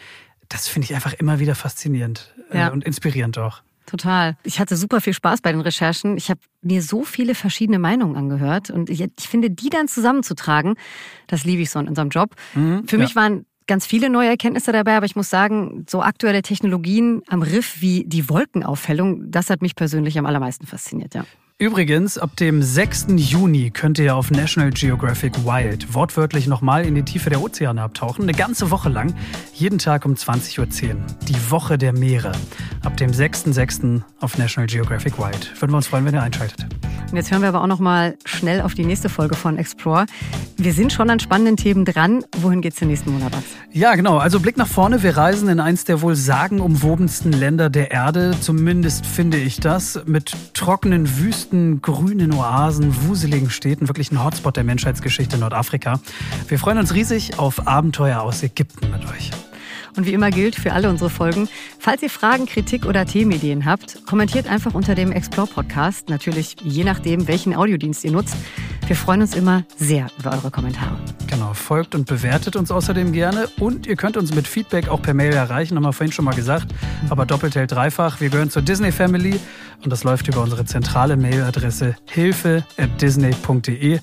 das 0.49 0.69
finde 0.69 0.85
ich 0.87 0.95
einfach 0.95 1.15
immer 1.15 1.39
wieder 1.39 1.55
faszinierend 1.55 2.35
äh, 2.51 2.59
ja. 2.59 2.69
und 2.69 2.85
inspirierend 2.85 3.39
auch. 3.39 3.63
Total. 3.87 4.37
Ich 4.45 4.61
hatte 4.61 4.77
super 4.77 5.01
viel 5.01 5.13
Spaß 5.13 5.41
bei 5.41 5.51
den 5.51 5.61
Recherchen. 5.61 6.17
Ich 6.17 6.31
habe 6.31 6.41
mir 6.61 6.83
so 6.83 7.05
viele 7.05 7.35
verschiedene 7.35 7.79
Meinungen 7.79 8.17
angehört 8.17 8.71
und 8.71 8.89
ich, 8.89 9.01
ich, 9.01 9.29
finde, 9.29 9.51
die 9.51 9.71
dann 9.71 9.89
zusammenzutragen, 9.89 10.77
das 11.27 11.45
liebe 11.45 11.63
ich 11.63 11.71
so 11.71 11.79
in 11.81 11.89
unserem 11.89 12.09
Job. 12.09 12.35
Mhm, 12.55 12.87
Für 12.87 12.97
mich 12.97 13.17
waren 13.17 13.45
ganz 13.67 13.87
viele 13.87 14.11
neue 14.11 14.29
Erkenntnisse 14.29 14.73
dabei, 14.73 14.97
aber 14.97 15.07
ich 15.07 15.17
muss 15.17 15.31
sagen, 15.31 15.85
so 15.89 16.03
aktuelle 16.03 16.43
Technologien 16.43 17.23
am 17.29 17.43
Riff 17.43 17.81
wie 17.81 18.05
die 18.05 18.29
Wolkenaufhellung, 18.29 19.31
das 19.31 19.51
hat 19.51 19.63
mich 19.63 19.75
persönlich 19.75 20.19
am 20.19 20.27
allermeisten 20.27 20.67
fasziniert, 20.67 21.15
ja. 21.15 21.25
Übrigens, 21.63 22.19
ab 22.19 22.35
dem 22.39 22.61
6. 22.61 23.07
Juni 23.15 23.71
könnt 23.71 23.97
ihr 24.01 24.17
auf 24.17 24.33
National 24.33 24.73
Geographic 24.73 25.45
Wild 25.45 25.95
wortwörtlich 25.95 26.49
nochmal 26.49 26.85
in 26.85 26.97
die 26.97 27.05
Tiefe 27.05 27.31
der 27.31 27.41
Ozeane 27.41 27.81
abtauchen. 27.83 28.23
Eine 28.23 28.33
ganze 28.33 28.73
Woche 28.73 28.89
lang, 28.89 29.15
jeden 29.55 29.79
Tag 29.79 30.05
um 30.05 30.15
20.10 30.15 30.59
Uhr. 30.59 30.97
Die 31.29 31.51
Woche 31.53 31.79
der 31.79 31.93
Meere. 31.93 32.33
Ab 32.85 32.97
dem 32.97 33.13
6.6. 33.13 34.03
auf 34.19 34.39
National 34.39 34.67
Geographic 34.67 35.17
Wild. 35.21 35.53
Würden 35.61 35.71
wir 35.71 35.77
uns 35.77 35.87
freuen, 35.87 36.05
wenn 36.05 36.17
ihr 36.17 36.23
einschaltet. 36.23 36.67
Und 37.13 37.19
jetzt 37.19 37.31
hören 37.31 37.43
wir 37.43 37.51
aber 37.51 37.61
auch 37.61 37.67
nochmal 37.67 38.17
schnell 38.25 38.63
auf 38.63 38.73
die 38.73 38.87
nächste 38.87 39.11
Folge 39.11 39.37
von 39.37 39.59
Explore. 39.59 40.07
Wir 40.57 40.73
sind 40.73 40.95
schon 40.95 41.11
an 41.11 41.21
spannenden 41.21 41.59
Themen 41.59 41.85
dran. 41.85 42.25
Wohin 42.39 42.63
geht's 42.63 42.79
den 42.79 42.89
nächsten 42.89 43.13
Monat? 43.13 43.35
Ja, 43.71 43.95
genau. 43.97 44.17
Also 44.17 44.41
Blick 44.41 44.57
nach 44.57 44.67
vorne. 44.67 45.03
Wir 45.03 45.15
reisen 45.15 45.51
in 45.51 45.61
eins 45.61 45.85
der 45.85 46.01
wohl 46.01 46.15
sagenumwobensten 46.15 47.31
Länder 47.33 47.69
der 47.69 47.91
Erde. 47.91 48.35
Zumindest 48.41 49.05
finde 49.05 49.37
ich 49.37 49.61
das. 49.61 50.01
Mit 50.07 50.35
trockenen 50.55 51.19
Wüsten, 51.19 51.52
grünen 51.53 52.33
Oasen, 52.33 53.07
wuseligen 53.07 53.51
Städten. 53.51 53.89
Wirklich 53.89 54.11
ein 54.11 54.25
Hotspot 54.25 54.57
der 54.57 54.65
Menschheitsgeschichte 54.65 55.39
Nordafrika. 55.39 56.01
Wir 56.49 56.59
freuen 56.59 56.79
uns 56.79 56.95
riesig 56.95 57.39
auf 57.39 57.67
Abenteuer 57.67 58.21
aus 58.21 58.43
Ägypten 58.43 58.91
mit 58.91 59.05
euch. 59.11 59.31
Und 59.97 60.07
wie 60.07 60.13
immer 60.13 60.31
gilt 60.31 60.57
für 60.57 60.73
alle 60.73 60.89
unsere 60.89 61.11
Folgen, 61.11 61.49
falls 61.79 62.03
ihr 62.03 62.11
Fragen, 62.11 62.47
Kritik 62.47 62.87
oder 62.87 63.05
Themenideen 63.05 63.65
habt, 63.65 64.07
kommentiert 64.07 64.47
einfach 64.47 64.75
unter 64.75 64.95
dem 64.95 65.13
Explore 65.13 65.49
Podcast. 65.49 66.09
Natürlich 66.09 66.57
je 66.63 66.85
nachdem, 66.85 67.29
welchen 67.29 67.55
Audiodienst 67.55 68.05
ihr 68.05 68.13
nutzt. 68.13 68.37
Wir 68.87 68.97
freuen 68.97 69.21
uns 69.23 69.35
immer 69.35 69.65
sehr 69.77 70.09
über 70.19 70.33
eure 70.33 70.51
Kommentare. 70.51 70.97
Genau, 71.29 71.55
folgt 71.55 71.95
und 71.95 72.07
bewertet 72.07 72.57
uns 72.57 72.71
außerdem 72.71 73.13
gerne. 73.13 73.49
Und 73.59 73.87
ihr 73.87 73.97
könnt 73.97 74.17
uns 74.17 74.35
mit 74.35 74.47
Feedback 74.47 74.89
auch 74.89 75.01
per 75.01 75.15
Mail 75.15 75.33
erreichen, 75.33 75.77
haben 75.77 75.85
wir 75.85 75.93
vorhin 75.93 76.13
schon 76.13 76.25
mal 76.25 76.35
gesagt. 76.35 76.75
Aber 77.09 77.25
doppelt 77.25 77.55
hält 77.55 77.73
dreifach. 77.73 78.21
Wir 78.21 78.31
gehören 78.31 78.51
zur 78.51 78.63
Disney 78.63 78.93
Family 78.93 79.39
und 79.85 79.91
das 79.91 80.05
läuft 80.05 80.29
über 80.29 80.43
unsere 80.43 80.65
zentrale 80.65 81.17
Mailadresse 81.17 81.97
hilfe 82.07 82.65
at 82.77 83.01
disney.de. 83.01 84.01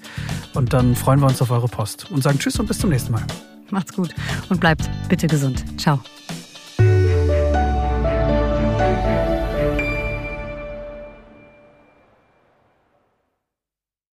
Und 0.54 0.74
dann 0.74 0.96
freuen 0.96 1.20
wir 1.20 1.28
uns 1.28 1.42
auf 1.42 1.52
eure 1.52 1.68
Post 1.68 2.10
und 2.12 2.24
sagen 2.24 2.40
Tschüss 2.40 2.60
und 2.60 2.68
bis 2.68 2.80
zum 2.80 2.90
nächsten 2.90 3.12
Mal. 3.12 3.24
Macht's 3.72 3.94
gut 3.94 4.14
und 4.50 4.60
bleibt 4.60 4.90
bitte 5.10 5.28
gesund. 5.28 5.64
Ciao. 5.80 6.00